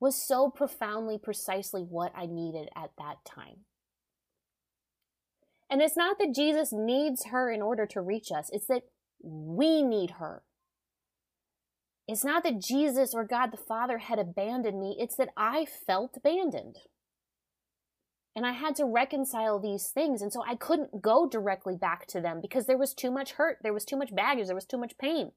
was 0.00 0.16
so 0.16 0.48
profoundly 0.48 1.18
precisely 1.18 1.82
what 1.82 2.12
I 2.16 2.24
needed 2.24 2.70
at 2.74 2.92
that 2.96 3.16
time. 3.26 3.66
And 5.68 5.82
it's 5.82 5.96
not 5.96 6.18
that 6.18 6.34
Jesus 6.34 6.72
needs 6.72 7.26
her 7.26 7.52
in 7.52 7.60
order 7.60 7.84
to 7.84 8.00
reach 8.00 8.32
us, 8.32 8.48
it's 8.50 8.68
that 8.68 8.84
we 9.22 9.82
need 9.82 10.12
her. 10.12 10.42
It's 12.08 12.24
not 12.24 12.42
that 12.44 12.60
Jesus 12.60 13.14
or 13.14 13.24
God 13.24 13.50
the 13.52 13.56
Father 13.56 13.98
had 13.98 14.18
abandoned 14.18 14.78
me, 14.78 14.96
it's 14.98 15.16
that 15.16 15.30
I 15.36 15.66
felt 15.86 16.16
abandoned. 16.16 16.76
And 18.34 18.46
I 18.46 18.52
had 18.52 18.74
to 18.76 18.86
reconcile 18.86 19.60
these 19.60 19.90
things. 19.92 20.22
And 20.22 20.32
so 20.32 20.42
I 20.46 20.56
couldn't 20.56 21.02
go 21.02 21.28
directly 21.28 21.76
back 21.76 22.06
to 22.08 22.20
them 22.20 22.40
because 22.40 22.66
there 22.66 22.78
was 22.78 22.94
too 22.94 23.10
much 23.10 23.32
hurt, 23.32 23.58
there 23.62 23.74
was 23.74 23.84
too 23.84 23.96
much 23.96 24.14
baggage, 24.14 24.46
there 24.46 24.54
was 24.54 24.64
too 24.64 24.78
much 24.78 24.96
pain. 24.98 25.32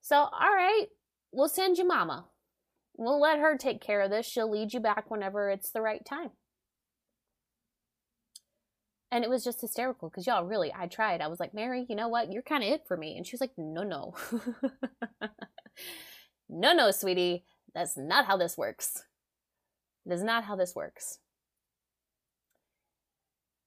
So, 0.00 0.16
all 0.16 0.54
right, 0.54 0.86
we'll 1.32 1.48
send 1.48 1.76
you 1.76 1.86
mama. 1.86 2.26
We'll 2.96 3.20
let 3.20 3.38
her 3.38 3.56
take 3.56 3.80
care 3.80 4.00
of 4.00 4.10
this. 4.10 4.26
She'll 4.26 4.50
lead 4.50 4.72
you 4.72 4.80
back 4.80 5.10
whenever 5.10 5.50
it's 5.50 5.70
the 5.70 5.82
right 5.82 6.04
time. 6.04 6.30
And 9.12 9.24
it 9.24 9.30
was 9.30 9.42
just 9.42 9.60
hysterical 9.60 10.08
because 10.08 10.26
y'all 10.26 10.44
really, 10.44 10.72
I 10.72 10.86
tried. 10.86 11.20
I 11.20 11.26
was 11.26 11.40
like, 11.40 11.52
Mary, 11.52 11.84
you 11.88 11.96
know 11.96 12.08
what? 12.08 12.32
You're 12.32 12.42
kind 12.42 12.62
of 12.62 12.70
it 12.70 12.86
for 12.86 12.96
me. 12.96 13.16
And 13.16 13.26
she 13.26 13.34
was 13.34 13.40
like, 13.40 13.52
no, 13.58 13.82
no. 13.82 14.14
no, 16.48 16.72
no, 16.72 16.90
sweetie, 16.92 17.44
that's 17.74 17.96
not 17.96 18.26
how 18.26 18.36
this 18.36 18.56
works. 18.56 19.02
It 20.06 20.12
is 20.12 20.22
not 20.22 20.44
how 20.44 20.54
this 20.54 20.74
works. 20.74 21.18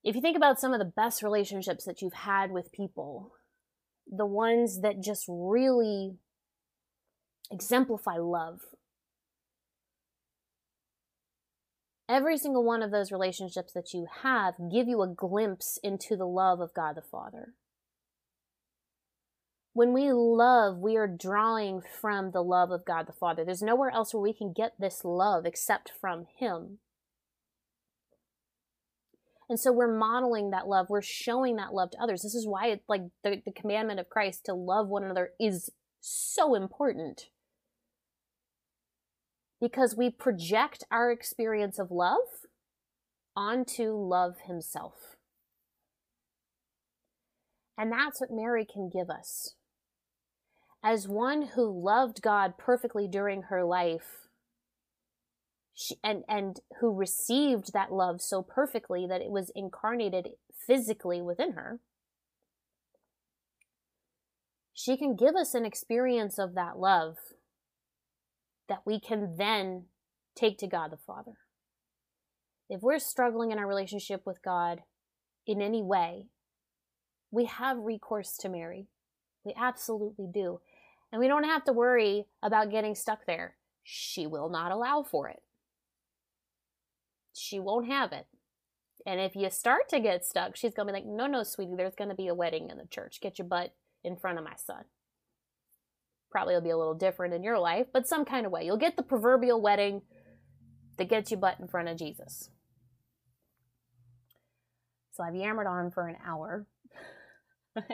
If 0.03 0.15
you 0.15 0.21
think 0.21 0.37
about 0.37 0.59
some 0.59 0.73
of 0.73 0.79
the 0.79 0.85
best 0.85 1.23
relationships 1.23 1.85
that 1.85 2.01
you've 2.01 2.13
had 2.13 2.51
with 2.51 2.71
people, 2.71 3.33
the 4.07 4.25
ones 4.25 4.81
that 4.81 5.01
just 5.01 5.25
really 5.27 6.17
exemplify 7.51 8.17
love, 8.17 8.61
every 12.09 12.37
single 12.37 12.63
one 12.63 12.81
of 12.81 12.91
those 12.91 13.11
relationships 13.11 13.73
that 13.73 13.93
you 13.93 14.07
have 14.23 14.55
give 14.71 14.87
you 14.87 15.01
a 15.01 15.07
glimpse 15.07 15.79
into 15.83 16.15
the 16.15 16.25
love 16.25 16.59
of 16.59 16.73
God 16.73 16.95
the 16.95 17.01
Father. 17.01 17.53
When 19.73 19.91
we 19.91 20.11
love, 20.11 20.77
we 20.77 20.97
are 20.97 21.07
drawing 21.07 21.81
from 21.81 22.31
the 22.31 22.43
love 22.43 22.69
of 22.69 22.85
God 22.85 23.07
the 23.07 23.13
Father. 23.13 23.43
There's 23.43 23.63
nowhere 23.63 23.89
else 23.89 24.13
where 24.13 24.21
we 24.21 24.33
can 24.33 24.53
get 24.53 24.73
this 24.79 25.03
love 25.03 25.45
except 25.45 25.91
from 25.99 26.27
Him. 26.37 26.77
And 29.49 29.59
so 29.59 29.71
we're 29.71 29.97
modeling 29.97 30.51
that 30.51 30.67
love. 30.67 30.87
We're 30.89 31.01
showing 31.01 31.55
that 31.55 31.73
love 31.73 31.91
to 31.91 32.01
others. 32.01 32.21
This 32.21 32.35
is 32.35 32.47
why 32.47 32.67
it's 32.67 32.87
like 32.87 33.01
the, 33.23 33.41
the 33.43 33.51
commandment 33.51 33.99
of 33.99 34.09
Christ 34.09 34.45
to 34.45 34.53
love 34.53 34.87
one 34.87 35.03
another 35.03 35.31
is 35.39 35.71
so 35.99 36.53
important. 36.55 37.29
Because 39.63 39.95
we 39.95 40.09
project 40.09 40.83
our 40.91 41.09
experience 41.09 41.79
of 41.79 41.89
love 41.89 42.47
onto 43.33 43.93
love 43.93 44.41
himself. 44.45 45.15
And 47.77 47.89
that's 47.89 48.19
what 48.19 48.29
Mary 48.29 48.65
can 48.65 48.89
give 48.89 49.09
us 49.09 49.55
as 50.83 51.07
one 51.07 51.43
who 51.55 51.81
loved 51.81 52.21
God 52.21 52.57
perfectly 52.57 53.07
during 53.07 53.43
her 53.43 53.63
life 53.63 54.27
she, 55.73 55.95
and 56.03 56.23
and 56.27 56.59
who 56.79 56.93
received 56.93 57.73
that 57.73 57.91
love 57.91 58.21
so 58.21 58.43
perfectly 58.43 59.07
that 59.07 59.21
it 59.21 59.31
was 59.31 59.51
incarnated 59.55 60.29
physically 60.67 61.21
within 61.21 61.53
her 61.53 61.79
she 64.73 64.97
can 64.97 65.15
give 65.15 65.35
us 65.35 65.55
an 65.55 65.65
experience 65.65 66.37
of 66.37 66.53
that 66.53 66.77
love 66.77 67.15
that 68.73 68.81
we 68.87 68.99
can 68.99 69.35
then 69.37 69.83
take 70.35 70.57
to 70.57 70.65
God 70.65 70.91
the 70.91 70.97
Father. 70.97 71.33
If 72.71 72.81
we're 72.81 72.97
struggling 72.97 73.51
in 73.51 73.59
our 73.59 73.67
relationship 73.67 74.23
with 74.25 74.41
God 74.41 74.81
in 75.45 75.61
any 75.61 75.83
way, 75.83 76.25
we 77.29 77.45
have 77.45 77.77
recourse 77.77 78.35
to 78.37 78.49
Mary. 78.49 78.87
We 79.43 79.53
absolutely 79.55 80.25
do. 80.33 80.59
And 81.11 81.19
we 81.19 81.27
don't 81.27 81.43
have 81.43 81.63
to 81.65 81.71
worry 81.71 82.25
about 82.41 82.71
getting 82.71 82.95
stuck 82.95 83.27
there. 83.27 83.57
She 83.83 84.25
will 84.25 84.49
not 84.49 84.71
allow 84.71 85.03
for 85.03 85.29
it. 85.29 85.43
She 87.31 87.59
won't 87.59 87.87
have 87.87 88.11
it. 88.11 88.25
And 89.05 89.21
if 89.21 89.35
you 89.35 89.51
start 89.51 89.87
to 89.89 89.99
get 89.99 90.25
stuck, 90.25 90.55
she's 90.55 90.73
going 90.73 90.87
to 90.87 90.93
be 90.93 90.99
like, 90.99 91.05
no, 91.05 91.27
no, 91.27 91.43
sweetie, 91.43 91.75
there's 91.77 91.93
going 91.93 92.09
to 92.09 92.15
be 92.15 92.27
a 92.27 92.33
wedding 92.33 92.71
in 92.71 92.79
the 92.79 92.87
church. 92.87 93.21
Get 93.21 93.37
your 93.37 93.47
butt 93.47 93.75
in 94.03 94.15
front 94.15 94.39
of 94.39 94.43
my 94.43 94.55
son. 94.55 94.85
Probably 96.33 96.55
will 96.55 96.61
be 96.61 96.71
a 96.71 96.77
little 96.77 96.95
different 96.95 97.33
in 97.33 97.43
your 97.43 97.59
life, 97.59 97.85
but 97.93 98.07
some 98.07 98.25
kind 98.25 98.45
of 98.45 98.51
way. 98.51 98.65
You'll 98.65 98.75
get 98.75 98.97
the 98.97 99.03
proverbial 99.03 99.61
wedding 99.61 100.01
that 100.97 101.07
gets 101.07 101.29
you 101.29 101.37
butt 101.37 101.59
in 101.59 101.67
front 101.67 101.89
of 101.89 101.97
Jesus. 101.97 102.49
So 105.11 105.23
I've 105.23 105.35
yammered 105.35 105.67
on 105.67 105.91
for 105.91 106.07
an 106.07 106.17
hour. 106.25 106.65
I 107.77 107.85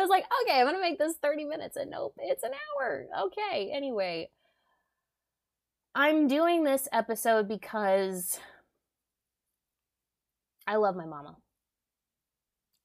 was 0.00 0.08
like, 0.08 0.24
okay, 0.42 0.58
I'm 0.58 0.64
going 0.64 0.76
to 0.76 0.80
make 0.80 0.98
this 0.98 1.16
30 1.22 1.44
minutes. 1.44 1.76
And 1.76 1.90
nope, 1.90 2.14
it's 2.16 2.42
an 2.42 2.52
hour. 2.52 3.06
Okay. 3.26 3.70
Anyway, 3.70 4.30
I'm 5.94 6.26
doing 6.26 6.64
this 6.64 6.88
episode 6.90 7.48
because 7.48 8.40
I 10.66 10.76
love 10.76 10.96
my 10.96 11.04
mama. 11.04 11.36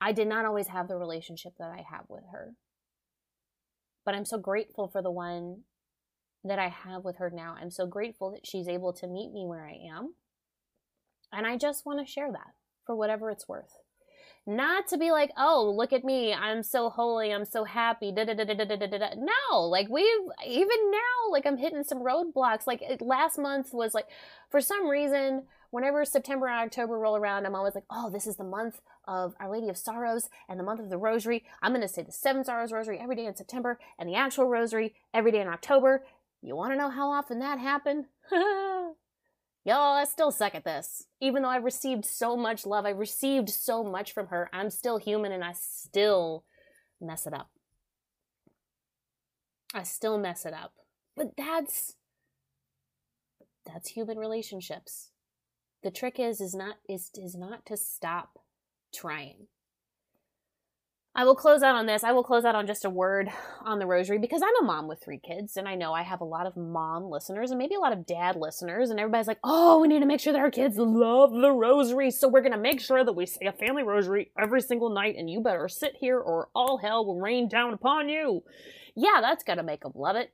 I 0.01 0.11
did 0.11 0.27
not 0.27 0.43
always 0.43 0.67
have 0.67 0.89
the 0.89 0.97
relationship 0.97 1.53
that 1.59 1.71
I 1.71 1.85
have 1.89 2.03
with 2.09 2.25
her. 2.33 2.53
But 4.05 4.15
I'm 4.15 4.25
so 4.25 4.37
grateful 4.37 4.87
for 4.87 5.01
the 5.01 5.11
one 5.11 5.61
that 6.43 6.59
I 6.59 6.67
have 6.67 7.03
with 7.03 7.17
her 7.17 7.31
now. 7.33 7.55
I'm 7.59 7.71
so 7.71 7.85
grateful 7.85 8.31
that 8.31 8.45
she's 8.45 8.67
able 8.67 8.93
to 8.93 9.07
meet 9.07 9.31
me 9.31 9.45
where 9.45 9.65
I 9.65 9.77
am. 9.97 10.15
And 11.31 11.47
I 11.47 11.57
just 11.57 11.85
want 11.85 12.05
to 12.05 12.11
share 12.11 12.31
that 12.31 12.53
for 12.85 12.95
whatever 12.95 13.31
it's 13.31 13.47
worth. 13.47 13.77
Not 14.45 14.87
to 14.89 14.97
be 14.97 15.11
like, 15.11 15.31
oh, 15.37 15.73
look 15.75 15.93
at 15.93 16.03
me. 16.03 16.33
I'm 16.33 16.63
so 16.63 16.89
holy. 16.89 17.31
I'm 17.31 17.45
so 17.45 17.63
happy. 17.63 18.11
Da, 18.11 18.25
da, 18.25 18.33
da, 18.33 18.43
da, 18.43 18.55
da, 18.55 18.75
da, 18.75 18.87
da. 18.87 19.09
No, 19.15 19.61
like 19.61 19.87
we've, 19.89 20.05
even 20.45 20.91
now, 20.91 21.31
like 21.31 21.45
I'm 21.45 21.57
hitting 21.57 21.83
some 21.83 22.03
roadblocks. 22.03 22.67
Like 22.67 22.81
last 22.99 23.37
month 23.37 23.69
was 23.71 23.93
like, 23.93 24.07
for 24.49 24.59
some 24.59 24.89
reason, 24.89 25.43
whenever 25.73 26.05
September 26.05 26.47
and 26.47 26.67
October 26.67 26.99
roll 26.99 27.15
around, 27.15 27.47
I'm 27.47 27.55
always 27.55 27.73
like, 27.73 27.85
oh, 27.89 28.11
this 28.11 28.27
is 28.27 28.35
the 28.35 28.43
month 28.43 28.79
of 29.07 29.33
Our 29.39 29.49
Lady 29.49 29.69
of 29.69 29.75
Sorrows 29.75 30.29
and 30.47 30.59
the 30.59 30.63
month 30.63 30.79
of 30.79 30.91
the 30.91 30.99
Rosary. 30.99 31.45
I'm 31.63 31.71
going 31.71 31.81
to 31.81 31.87
say 31.87 32.03
the 32.03 32.11
Seven 32.11 32.43
Sorrows 32.43 32.71
Rosary 32.71 32.99
every 32.99 33.15
day 33.15 33.25
in 33.25 33.35
September 33.35 33.79
and 33.97 34.07
the 34.07 34.13
actual 34.13 34.45
Rosary 34.45 34.93
every 35.15 35.31
day 35.31 35.41
in 35.41 35.47
October. 35.47 36.05
You 36.43 36.55
want 36.55 36.73
to 36.73 36.77
know 36.77 36.91
how 36.91 37.09
often 37.09 37.39
that 37.39 37.57
happened? 37.57 38.05
Y'all, 38.31 38.95
I 39.65 40.05
still 40.05 40.29
suck 40.29 40.53
at 40.53 40.63
this. 40.63 41.07
Even 41.19 41.41
though 41.41 41.49
I've 41.49 41.63
received 41.63 42.05
so 42.05 42.37
much 42.37 42.67
love, 42.67 42.85
I've 42.85 42.99
received 42.99 43.49
so 43.49 43.83
much 43.83 44.13
from 44.13 44.27
her, 44.27 44.51
I'm 44.53 44.69
still 44.69 44.99
human 44.99 45.31
and 45.31 45.43
I 45.43 45.53
still 45.53 46.43
mess 47.01 47.25
it 47.25 47.33
up. 47.33 47.49
I 49.73 49.81
still 49.81 50.19
mess 50.19 50.45
it 50.45 50.53
up. 50.53 50.73
But 51.17 51.35
that's 51.35 51.95
that's 53.65 53.89
human 53.89 54.19
relationships. 54.19 55.09
The 55.83 55.91
trick 55.91 56.19
is 56.19 56.39
is 56.39 56.55
not 56.55 56.75
is 56.87 57.11
is 57.15 57.35
not 57.35 57.65
to 57.65 57.75
stop 57.75 58.39
trying. 58.93 59.47
I 61.15 61.25
will 61.25 61.35
close 61.35 61.61
out 61.61 61.75
on 61.75 61.85
this. 61.85 62.03
I 62.03 62.11
will 62.11 62.23
close 62.23 62.43
out 62.43 62.55
on 62.55 62.65
just 62.65 62.85
a 62.85 62.89
word 62.89 63.29
on 63.61 63.77
the 63.77 63.85
rosary 63.85 64.17
because 64.17 64.41
I'm 64.41 64.63
a 64.63 64.65
mom 64.65 64.87
with 64.87 65.03
three 65.03 65.19
kids 65.19 65.57
and 65.57 65.67
I 65.67 65.75
know 65.75 65.93
I 65.93 66.01
have 66.01 66.21
a 66.21 66.25
lot 66.25 66.47
of 66.47 66.57
mom 66.57 67.03
listeners 67.03 67.51
and 67.51 67.59
maybe 67.59 67.75
a 67.75 67.79
lot 67.79 67.93
of 67.93 68.07
dad 68.07 68.35
listeners 68.35 68.89
and 68.89 68.99
everybody's 68.99 69.27
like, 69.27 69.39
"Oh, 69.43 69.79
we 69.79 69.89
need 69.89 69.99
to 69.99 70.07
make 70.07 70.21
sure 70.21 70.33
that 70.33 70.39
our 70.39 70.49
kids 70.49 70.77
love 70.77 71.31
the 71.31 71.51
rosary, 71.51 72.09
so 72.09 72.27
we're 72.27 72.41
going 72.41 72.53
to 72.53 72.57
make 72.57 72.81
sure 72.81 73.03
that 73.03 73.13
we 73.13 73.27
say 73.27 73.45
a 73.45 73.51
family 73.51 73.83
rosary 73.83 74.31
every 74.39 74.61
single 74.61 74.89
night 74.89 75.15
and 75.17 75.29
you 75.29 75.41
better 75.41 75.67
sit 75.67 75.97
here 75.99 76.17
or 76.17 76.49
all 76.55 76.79
hell 76.79 77.05
will 77.05 77.19
rain 77.19 77.47
down 77.47 77.73
upon 77.73 78.09
you." 78.09 78.43
Yeah, 78.95 79.19
that's 79.21 79.43
going 79.43 79.57
to 79.57 79.63
make 79.63 79.81
them 79.81 79.93
love 79.95 80.15
it. 80.15 80.31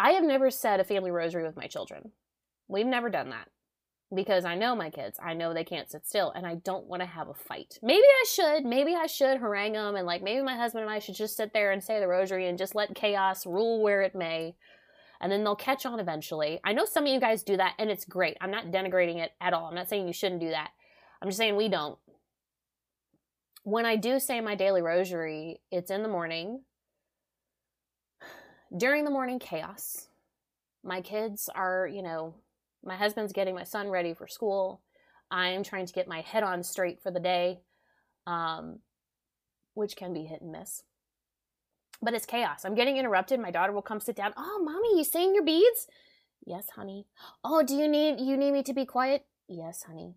I 0.00 0.10
have 0.10 0.24
never 0.24 0.50
said 0.50 0.80
a 0.80 0.84
family 0.84 1.10
rosary 1.10 1.44
with 1.44 1.56
my 1.56 1.68
children. 1.68 2.12
We've 2.68 2.86
never 2.86 3.08
done 3.08 3.30
that 3.30 3.48
because 4.14 4.44
I 4.44 4.54
know 4.54 4.74
my 4.74 4.90
kids. 4.90 5.18
I 5.22 5.34
know 5.34 5.52
they 5.52 5.64
can't 5.64 5.90
sit 5.90 6.06
still 6.06 6.30
and 6.30 6.46
I 6.46 6.56
don't 6.56 6.86
want 6.86 7.02
to 7.02 7.06
have 7.06 7.28
a 7.28 7.34
fight. 7.34 7.78
Maybe 7.82 8.02
I 8.02 8.24
should. 8.28 8.64
Maybe 8.64 8.94
I 8.94 9.06
should 9.06 9.38
harangue 9.38 9.74
them 9.74 9.96
and 9.96 10.06
like 10.06 10.22
maybe 10.22 10.42
my 10.42 10.56
husband 10.56 10.84
and 10.84 10.92
I 10.92 10.98
should 10.98 11.14
just 11.14 11.36
sit 11.36 11.52
there 11.52 11.72
and 11.72 11.82
say 11.82 12.00
the 12.00 12.08
rosary 12.08 12.48
and 12.48 12.58
just 12.58 12.74
let 12.74 12.94
chaos 12.94 13.46
rule 13.46 13.82
where 13.82 14.02
it 14.02 14.14
may. 14.14 14.54
And 15.20 15.32
then 15.32 15.42
they'll 15.42 15.56
catch 15.56 15.84
on 15.84 15.98
eventually. 15.98 16.60
I 16.64 16.72
know 16.72 16.84
some 16.84 17.04
of 17.04 17.12
you 17.12 17.20
guys 17.20 17.42
do 17.42 17.56
that 17.56 17.74
and 17.78 17.90
it's 17.90 18.04
great. 18.04 18.36
I'm 18.40 18.50
not 18.50 18.66
denigrating 18.66 19.16
it 19.16 19.32
at 19.40 19.52
all. 19.52 19.66
I'm 19.66 19.74
not 19.74 19.88
saying 19.88 20.06
you 20.06 20.12
shouldn't 20.12 20.40
do 20.40 20.50
that. 20.50 20.70
I'm 21.20 21.28
just 21.28 21.38
saying 21.38 21.56
we 21.56 21.68
don't. 21.68 21.98
When 23.64 23.84
I 23.84 23.96
do 23.96 24.20
say 24.20 24.40
my 24.40 24.54
daily 24.54 24.80
rosary, 24.80 25.60
it's 25.70 25.90
in 25.90 26.02
the 26.02 26.08
morning. 26.08 26.62
During 28.74 29.04
the 29.04 29.10
morning 29.10 29.38
chaos. 29.38 30.06
My 30.84 31.00
kids 31.00 31.50
are, 31.54 31.86
you 31.86 32.02
know, 32.02 32.34
my 32.84 32.96
husband's 32.96 33.32
getting 33.32 33.54
my 33.54 33.64
son 33.64 33.88
ready 33.88 34.14
for 34.14 34.26
school. 34.26 34.80
I'm 35.30 35.62
trying 35.62 35.86
to 35.86 35.92
get 35.92 36.08
my 36.08 36.20
head 36.20 36.42
on 36.42 36.62
straight 36.62 37.02
for 37.02 37.10
the 37.10 37.20
day, 37.20 37.60
um, 38.26 38.78
which 39.74 39.96
can 39.96 40.14
be 40.14 40.24
hit 40.24 40.40
and 40.40 40.52
miss. 40.52 40.82
But 42.00 42.14
it's 42.14 42.26
chaos. 42.26 42.64
I'm 42.64 42.74
getting 42.74 42.96
interrupted. 42.96 43.40
My 43.40 43.50
daughter 43.50 43.72
will 43.72 43.82
come 43.82 44.00
sit 44.00 44.16
down. 44.16 44.32
Oh, 44.36 44.60
mommy, 44.62 44.98
you 44.98 45.04
saying 45.04 45.34
your 45.34 45.44
beads? 45.44 45.88
Yes, 46.46 46.70
honey. 46.76 47.06
Oh, 47.44 47.62
do 47.62 47.74
you 47.74 47.88
need 47.88 48.20
you 48.20 48.36
need 48.36 48.52
me 48.52 48.62
to 48.62 48.72
be 48.72 48.86
quiet? 48.86 49.26
Yes, 49.48 49.82
honey. 49.82 50.14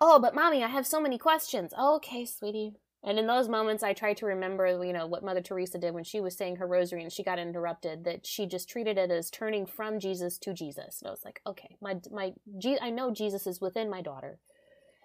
Oh, 0.00 0.18
but 0.18 0.34
mommy, 0.34 0.64
I 0.64 0.68
have 0.68 0.86
so 0.86 1.00
many 1.00 1.16
questions. 1.16 1.72
Okay, 1.78 2.26
sweetie. 2.26 2.74
And 3.04 3.18
in 3.18 3.26
those 3.26 3.48
moments, 3.48 3.82
I 3.82 3.94
try 3.94 4.14
to 4.14 4.26
remember, 4.26 4.84
you 4.84 4.92
know, 4.92 5.06
what 5.06 5.24
Mother 5.24 5.40
Teresa 5.40 5.76
did 5.76 5.92
when 5.92 6.04
she 6.04 6.20
was 6.20 6.36
saying 6.36 6.56
her 6.56 6.66
rosary 6.68 7.02
and 7.02 7.12
she 7.12 7.24
got 7.24 7.38
interrupted. 7.38 8.04
That 8.04 8.24
she 8.26 8.46
just 8.46 8.68
treated 8.68 8.96
it 8.96 9.10
as 9.10 9.28
turning 9.28 9.66
from 9.66 9.98
Jesus 9.98 10.38
to 10.38 10.54
Jesus. 10.54 11.00
And 11.00 11.08
I 11.08 11.10
was 11.10 11.24
like, 11.24 11.40
okay, 11.46 11.76
my 11.80 11.96
my, 12.12 12.32
I 12.80 12.90
know 12.90 13.10
Jesus 13.10 13.46
is 13.46 13.60
within 13.60 13.90
my 13.90 14.02
daughter, 14.02 14.38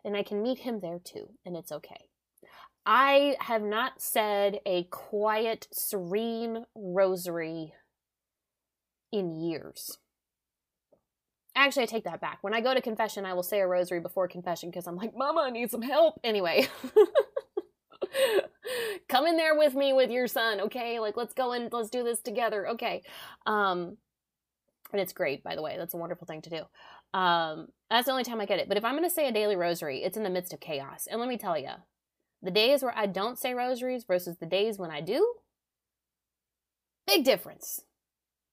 and 0.05 0.15
I 0.15 0.21
can 0.21 0.43
meet 0.43 0.59
him 0.59 0.79
there 0.79 0.99
too, 1.03 1.29
and 1.43 1.57
it's 1.57 1.71
okay. 1.71 2.09
I 2.85 3.35
have 3.41 3.63
not 3.63 4.01
said 4.01 4.59
a 4.65 4.83
quiet, 4.83 5.67
serene 5.73 6.65
rosary 6.75 7.73
in 9.11 9.41
years. 9.41 9.97
Actually, 11.55 11.83
I 11.83 11.87
take 11.87 12.03
that 12.03 12.21
back. 12.21 12.37
When 12.41 12.53
I 12.53 12.61
go 12.61 12.75
to 12.75 12.81
confession, 12.81 13.25
I 13.25 13.33
will 13.33 13.43
say 13.43 13.59
a 13.59 13.67
rosary 13.67 13.99
before 13.99 14.27
confession 14.27 14.69
because 14.69 14.85
I'm 14.85 14.95
like, 14.95 15.17
Mama, 15.17 15.41
I 15.41 15.49
need 15.49 15.71
some 15.71 15.81
help. 15.81 16.19
Anyway. 16.23 16.67
come 19.09 19.25
in 19.25 19.37
there 19.37 19.57
with 19.57 19.75
me 19.75 19.93
with 19.93 20.11
your 20.11 20.27
son, 20.27 20.61
okay? 20.61 20.99
Like 20.99 21.17
let's 21.17 21.33
go 21.33 21.53
and 21.53 21.71
let's 21.71 21.89
do 21.89 22.03
this 22.03 22.21
together, 22.21 22.69
okay? 22.69 23.03
Um, 23.45 23.97
and 24.91 25.01
it's 25.01 25.13
great, 25.13 25.43
by 25.43 25.55
the 25.55 25.61
way. 25.61 25.75
That's 25.77 25.93
a 25.93 25.97
wonderful 25.97 26.27
thing 26.27 26.41
to 26.43 26.49
do. 26.49 27.17
Um, 27.17 27.67
that's 27.89 28.05
the 28.05 28.11
only 28.11 28.23
time 28.23 28.41
I 28.41 28.45
get 28.45 28.59
it. 28.59 28.67
But 28.67 28.77
if 28.77 28.85
I'm 28.85 28.95
going 28.95 29.07
to 29.07 29.13
say 29.13 29.27
a 29.27 29.33
daily 29.33 29.55
rosary, 29.55 30.03
it's 30.03 30.17
in 30.17 30.23
the 30.23 30.29
midst 30.29 30.53
of 30.53 30.59
chaos. 30.59 31.07
And 31.09 31.19
let 31.19 31.29
me 31.29 31.37
tell 31.37 31.57
you, 31.57 31.71
the 32.41 32.51
days 32.51 32.83
where 32.83 32.97
I 32.97 33.05
don't 33.05 33.37
say 33.37 33.53
rosaries 33.53 34.05
versus 34.05 34.37
the 34.37 34.45
days 34.45 34.77
when 34.77 34.91
I 34.91 35.01
do, 35.01 35.35
big 37.05 37.25
difference. 37.25 37.81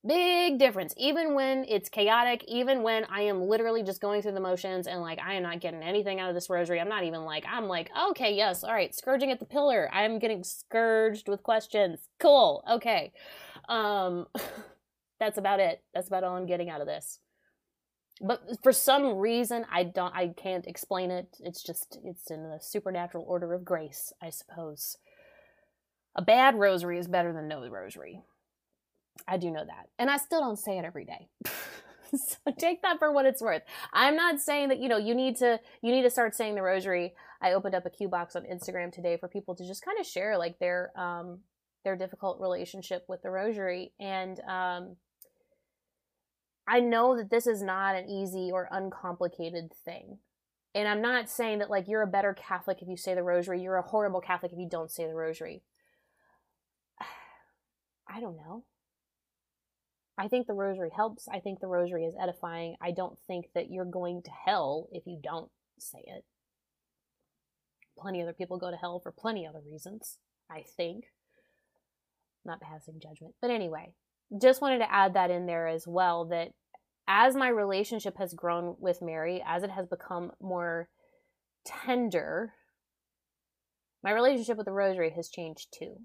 Big 0.06 0.58
difference. 0.58 0.92
Even 0.98 1.34
when 1.34 1.64
it's 1.66 1.88
chaotic, 1.88 2.44
even 2.46 2.82
when 2.82 3.06
I 3.06 3.22
am 3.22 3.40
literally 3.40 3.82
just 3.82 4.02
going 4.02 4.20
through 4.20 4.32
the 4.32 4.40
motions 4.40 4.86
and 4.86 5.00
like 5.00 5.18
I 5.18 5.34
am 5.34 5.42
not 5.42 5.60
getting 5.60 5.82
anything 5.82 6.20
out 6.20 6.28
of 6.28 6.34
this 6.34 6.50
rosary. 6.50 6.78
I'm 6.78 6.90
not 6.90 7.04
even 7.04 7.24
like, 7.24 7.46
I'm 7.50 7.68
like, 7.68 7.90
okay, 8.10 8.34
yes, 8.34 8.64
all 8.64 8.74
right, 8.74 8.94
scourging 8.94 9.30
at 9.30 9.38
the 9.38 9.46
pillar. 9.46 9.88
I'm 9.94 10.18
getting 10.18 10.44
scourged 10.44 11.26
with 11.26 11.42
questions. 11.42 12.00
Cool. 12.20 12.62
Okay. 12.70 13.12
Um 13.66 14.26
that's 15.20 15.38
about 15.38 15.60
it. 15.60 15.82
That's 15.94 16.08
about 16.08 16.22
all 16.22 16.36
I'm 16.36 16.46
getting 16.46 16.68
out 16.68 16.82
of 16.82 16.86
this. 16.86 17.20
But 18.20 18.42
for 18.62 18.72
some 18.72 19.16
reason 19.16 19.64
I 19.72 19.84
don't 19.84 20.14
I 20.14 20.34
can't 20.36 20.66
explain 20.66 21.10
it. 21.10 21.38
It's 21.40 21.62
just 21.62 21.98
it's 22.04 22.30
in 22.30 22.42
the 22.42 22.58
supernatural 22.60 23.24
order 23.26 23.54
of 23.54 23.64
grace, 23.64 24.12
I 24.20 24.28
suppose. 24.28 24.98
A 26.14 26.20
bad 26.20 26.56
rosary 26.56 26.98
is 26.98 27.08
better 27.08 27.32
than 27.32 27.48
no 27.48 27.66
rosary. 27.66 28.20
I 29.26 29.36
do 29.36 29.50
know 29.50 29.64
that. 29.64 29.88
And 29.98 30.10
I 30.10 30.16
still 30.18 30.40
don't 30.40 30.58
say 30.58 30.78
it 30.78 30.84
every 30.84 31.04
day. 31.04 31.28
so 32.16 32.36
take 32.58 32.82
that 32.82 32.98
for 32.98 33.12
what 33.12 33.26
it's 33.26 33.42
worth. 33.42 33.62
I'm 33.92 34.16
not 34.16 34.40
saying 34.40 34.68
that, 34.68 34.80
you 34.80 34.88
know, 34.88 34.98
you 34.98 35.14
need 35.14 35.36
to 35.36 35.60
you 35.82 35.92
need 35.92 36.02
to 36.02 36.10
start 36.10 36.34
saying 36.34 36.54
the 36.54 36.62
rosary. 36.62 37.14
I 37.40 37.52
opened 37.52 37.74
up 37.74 37.86
a 37.86 37.90
Q 37.90 38.08
box 38.08 38.36
on 38.36 38.44
Instagram 38.44 38.92
today 38.92 39.16
for 39.16 39.28
people 39.28 39.54
to 39.56 39.66
just 39.66 39.84
kind 39.84 39.98
of 39.98 40.06
share 40.06 40.38
like 40.38 40.58
their 40.58 40.92
um 40.98 41.40
their 41.84 41.96
difficult 41.96 42.40
relationship 42.40 43.04
with 43.08 43.22
the 43.22 43.30
rosary 43.30 43.92
and 44.00 44.40
um 44.48 44.96
I 46.66 46.80
know 46.80 47.14
that 47.16 47.30
this 47.30 47.46
is 47.46 47.62
not 47.62 47.94
an 47.94 48.08
easy 48.08 48.50
or 48.50 48.68
uncomplicated 48.70 49.70
thing. 49.84 50.18
And 50.74 50.88
I'm 50.88 51.02
not 51.02 51.28
saying 51.28 51.58
that 51.58 51.70
like 51.70 51.88
you're 51.88 52.02
a 52.02 52.06
better 52.06 52.34
Catholic 52.34 52.80
if 52.80 52.88
you 52.88 52.96
say 52.96 53.14
the 53.14 53.22
rosary, 53.22 53.60
you're 53.60 53.76
a 53.76 53.82
horrible 53.82 54.20
Catholic 54.20 54.52
if 54.52 54.58
you 54.58 54.68
don't 54.68 54.90
say 54.90 55.06
the 55.06 55.14
rosary. 55.14 55.62
I 58.08 58.20
don't 58.20 58.36
know. 58.36 58.64
I 60.16 60.28
think 60.28 60.46
the 60.46 60.54
rosary 60.54 60.90
helps. 60.94 61.26
I 61.28 61.40
think 61.40 61.60
the 61.60 61.66
rosary 61.66 62.04
is 62.04 62.14
edifying. 62.20 62.76
I 62.80 62.92
don't 62.92 63.18
think 63.26 63.46
that 63.54 63.70
you're 63.70 63.84
going 63.84 64.22
to 64.22 64.30
hell 64.46 64.88
if 64.92 65.04
you 65.06 65.18
don't 65.22 65.50
say 65.78 66.04
it. 66.06 66.24
Plenty 67.98 68.22
other 68.22 68.32
people 68.32 68.58
go 68.58 68.70
to 68.70 68.76
hell 68.76 69.00
for 69.00 69.12
plenty 69.12 69.46
other 69.46 69.60
reasons, 69.68 70.18
I 70.50 70.62
think. 70.76 71.04
Not 72.44 72.60
passing 72.60 73.00
judgment. 73.02 73.34
But 73.40 73.50
anyway, 73.50 73.94
just 74.40 74.60
wanted 74.60 74.78
to 74.78 74.92
add 74.92 75.14
that 75.14 75.30
in 75.30 75.46
there 75.46 75.66
as 75.66 75.84
well 75.86 76.26
that 76.26 76.50
as 77.08 77.34
my 77.34 77.48
relationship 77.48 78.16
has 78.18 78.34
grown 78.34 78.76
with 78.78 79.02
Mary, 79.02 79.42
as 79.46 79.62
it 79.62 79.70
has 79.70 79.86
become 79.86 80.32
more 80.40 80.88
tender, 81.64 82.52
my 84.02 84.12
relationship 84.12 84.56
with 84.56 84.66
the 84.66 84.72
rosary 84.72 85.12
has 85.16 85.28
changed 85.28 85.68
too 85.76 85.96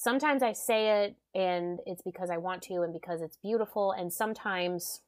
sometimes 0.00 0.42
I 0.42 0.54
say 0.54 1.04
it 1.04 1.16
and 1.34 1.78
it's 1.84 2.00
because 2.00 2.30
I 2.30 2.38
want 2.38 2.62
to 2.62 2.80
and 2.80 2.92
because 2.92 3.20
it's 3.20 3.36
beautiful 3.36 3.92
and 3.92 4.10
sometimes 4.10 5.02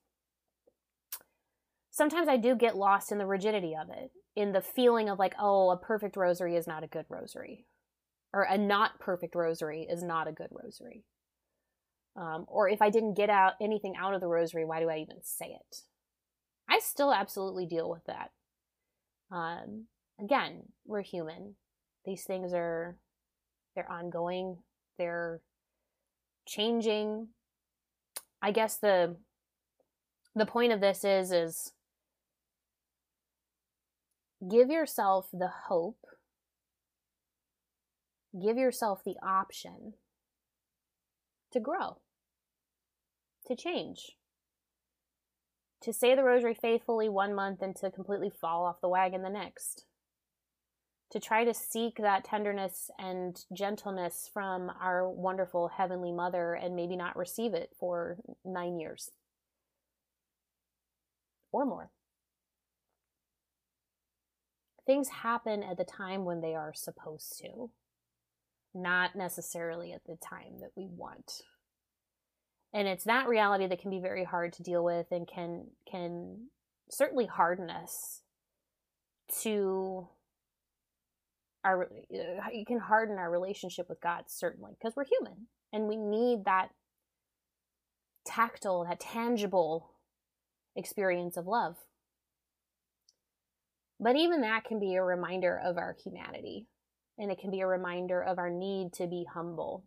sometimes 1.91 2.29
I 2.29 2.37
do 2.37 2.55
get 2.55 2.77
lost 2.77 3.11
in 3.11 3.17
the 3.17 3.27
rigidity 3.27 3.75
of 3.75 3.89
it, 3.89 4.11
in 4.37 4.53
the 4.53 4.61
feeling 4.61 5.09
of 5.09 5.19
like, 5.19 5.35
oh, 5.41 5.71
a 5.71 5.79
perfect 5.79 6.15
rosary 6.15 6.57
is 6.57 6.67
not 6.67 6.85
a 6.85 6.89
good 6.89 7.07
rosary. 7.09 7.65
Or 8.35 8.43
a 8.43 8.59
not 8.59 9.01
perfect 9.01 9.35
rosary 9.35 9.87
is 9.91 10.03
not 10.03 10.29
a 10.29 10.33
good 10.33 10.49
rosary. 10.51 11.05
Um, 12.15 12.45
or 12.47 12.69
if 12.69 12.83
I 12.83 12.91
didn't 12.91 13.15
get 13.15 13.31
out 13.31 13.55
anything 13.63 13.95
out 13.99 14.15
of 14.15 14.21
the 14.21 14.29
rosary, 14.29 14.67
why 14.67 14.81
do 14.81 14.91
I 14.91 14.99
even 14.99 15.23
say 15.23 15.47
it? 15.47 15.77
I 16.69 16.81
still 16.81 17.15
absolutely 17.15 17.65
deal 17.65 17.89
with 17.89 18.05
that. 18.07 18.31
Um, 19.31 19.87
again, 20.21 20.65
we're 20.85 21.03
human. 21.03 21.55
These 22.05 22.25
things 22.25 22.53
are 22.53 22.97
they're 23.75 23.91
ongoing 23.91 24.59
they're 24.99 25.41
changing. 26.47 27.29
I 28.41 28.51
guess 28.51 28.77
the 28.77 29.17
the 30.35 30.47
point 30.47 30.73
of 30.73 30.81
this 30.81 31.05
is 31.05 31.31
is 31.31 31.73
give 34.51 34.71
yourself 34.71 35.29
the 35.33 35.51
hope 35.69 36.07
give 38.41 38.57
yourself 38.57 39.03
the 39.05 39.17
option 39.23 39.93
to 41.53 41.61
grow 41.61 41.99
to 43.47 43.55
change 43.55 44.17
to 45.83 45.93
say 45.93 46.15
the 46.15 46.25
rosary 46.25 46.55
faithfully 46.55 47.09
one 47.09 47.35
month 47.35 47.61
and 47.61 47.77
to 47.77 47.91
completely 47.91 48.31
fall 48.31 48.65
off 48.65 48.81
the 48.81 48.89
wagon 48.89 49.23
the 49.23 49.29
next 49.29 49.85
to 51.13 51.21
try 51.21 51.45
to 51.45 51.53
seek 51.53 51.99
that 51.99 52.25
tenderness 52.25 52.91
and 52.99 53.45
gentleness 53.53 54.31
from 54.33 54.73
our 54.81 55.09
wonderful 55.09 55.69
Heavenly 55.69 56.11
Mother 56.11 56.55
and 56.55 56.75
maybe 56.75 56.97
not 56.97 57.19
receive 57.19 57.53
it 57.53 57.71
for 57.79 58.17
nine 58.47 58.81
years 58.81 59.11
or 61.53 61.67
more. 61.67 61.91
Things 64.87 65.11
happen 65.11 65.63
at 65.63 65.77
the 65.77 65.85
time 65.85 66.25
when 66.25 66.41
they 66.41 66.55
are 66.55 66.73
supposed 66.73 67.39
to, 67.41 67.71
not 68.75 69.15
necessarily 69.15 69.93
at 69.93 70.05
the 70.07 70.17
time 70.17 70.61
that 70.61 70.71
we 70.75 70.87
want. 70.87 71.43
And 72.73 72.89
it's 72.89 73.05
that 73.05 73.29
reality 73.29 73.67
that 73.67 73.81
can 73.81 73.91
be 73.91 74.01
very 74.01 74.25
hard 74.25 74.55
to 74.55 74.63
deal 74.63 74.83
with 74.83 75.13
and 75.13 75.29
can 75.29 75.67
can 75.89 76.47
certainly 76.91 77.27
harden 77.27 77.69
us 77.69 78.23
to 79.43 80.09
our 81.65 81.85
uh, 81.85 82.51
you 82.53 82.65
can 82.65 82.79
harden 82.79 83.19
our 83.19 83.31
relationship 83.31 83.89
with 83.89 84.01
God 84.01 84.25
certainly 84.27 84.73
because 84.79 84.97
we're 84.97 85.05
human 85.05 85.47
and 85.73 85.89
we 85.89 85.97
need 85.97 86.45
that 86.45 86.69
tactile, 88.27 88.85
that 88.85 89.01
tangible 89.01 89.91
experience 90.77 91.37
of 91.37 91.47
love. 91.47 91.77
But 94.01 94.17
even 94.17 94.41
that 94.41 94.65
can 94.65 94.81
be 94.81 94.95
a 94.95 95.03
reminder 95.03 95.61
of 95.63 95.77
our 95.77 95.97
humanity 96.03 96.67
and 97.19 97.31
it 97.31 97.39
can 97.39 97.51
be 97.51 97.61
a 97.61 97.67
reminder 97.67 98.23
of 98.23 98.39
our 98.39 98.51
need 98.51 98.93
to 98.95 99.07
be 99.07 99.27
humble. 99.33 99.85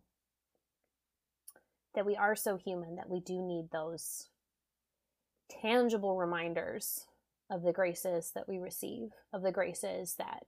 That 1.94 2.06
we 2.06 2.16
are 2.16 2.36
so 2.36 2.56
human 2.56 2.96
that 2.96 3.08
we 3.08 3.20
do 3.20 3.42
need 3.42 3.68
those 3.72 4.28
tangible 5.62 6.16
reminders 6.16 7.06
of 7.50 7.62
the 7.62 7.72
graces 7.72 8.32
that 8.34 8.48
we 8.48 8.58
receive, 8.58 9.10
of 9.32 9.42
the 9.42 9.52
graces 9.52 10.14
that 10.18 10.44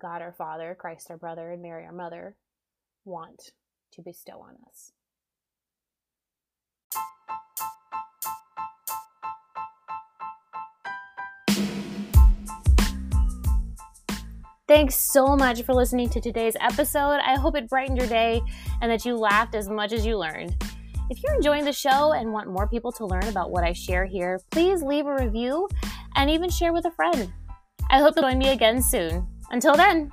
God 0.00 0.20
our 0.20 0.32
Father, 0.32 0.76
Christ 0.78 1.10
our 1.10 1.16
brother, 1.16 1.50
and 1.50 1.62
Mary 1.62 1.84
our 1.84 1.92
mother 1.92 2.36
want 3.04 3.50
to 3.92 4.02
bestow 4.02 4.40
on 4.40 4.56
us. 4.68 4.92
Thanks 14.68 14.96
so 14.96 15.36
much 15.36 15.62
for 15.62 15.74
listening 15.74 16.10
to 16.10 16.20
today's 16.20 16.56
episode. 16.60 17.20
I 17.24 17.38
hope 17.38 17.56
it 17.56 17.68
brightened 17.68 17.98
your 17.98 18.08
day 18.08 18.42
and 18.82 18.90
that 18.90 19.04
you 19.04 19.16
laughed 19.16 19.54
as 19.54 19.68
much 19.68 19.92
as 19.92 20.04
you 20.04 20.18
learned. 20.18 20.56
If 21.08 21.22
you're 21.22 21.36
enjoying 21.36 21.64
the 21.64 21.72
show 21.72 22.12
and 22.12 22.32
want 22.32 22.50
more 22.50 22.68
people 22.68 22.90
to 22.92 23.06
learn 23.06 23.28
about 23.28 23.52
what 23.52 23.62
I 23.62 23.72
share 23.72 24.04
here, 24.04 24.40
please 24.50 24.82
leave 24.82 25.06
a 25.06 25.14
review 25.14 25.68
and 26.16 26.28
even 26.28 26.50
share 26.50 26.72
with 26.72 26.84
a 26.84 26.90
friend. 26.90 27.32
I 27.88 28.00
hope 28.00 28.16
you'll 28.16 28.24
join 28.24 28.38
me 28.38 28.48
again 28.48 28.82
soon. 28.82 29.28
Until 29.50 29.74
then, 29.74 30.10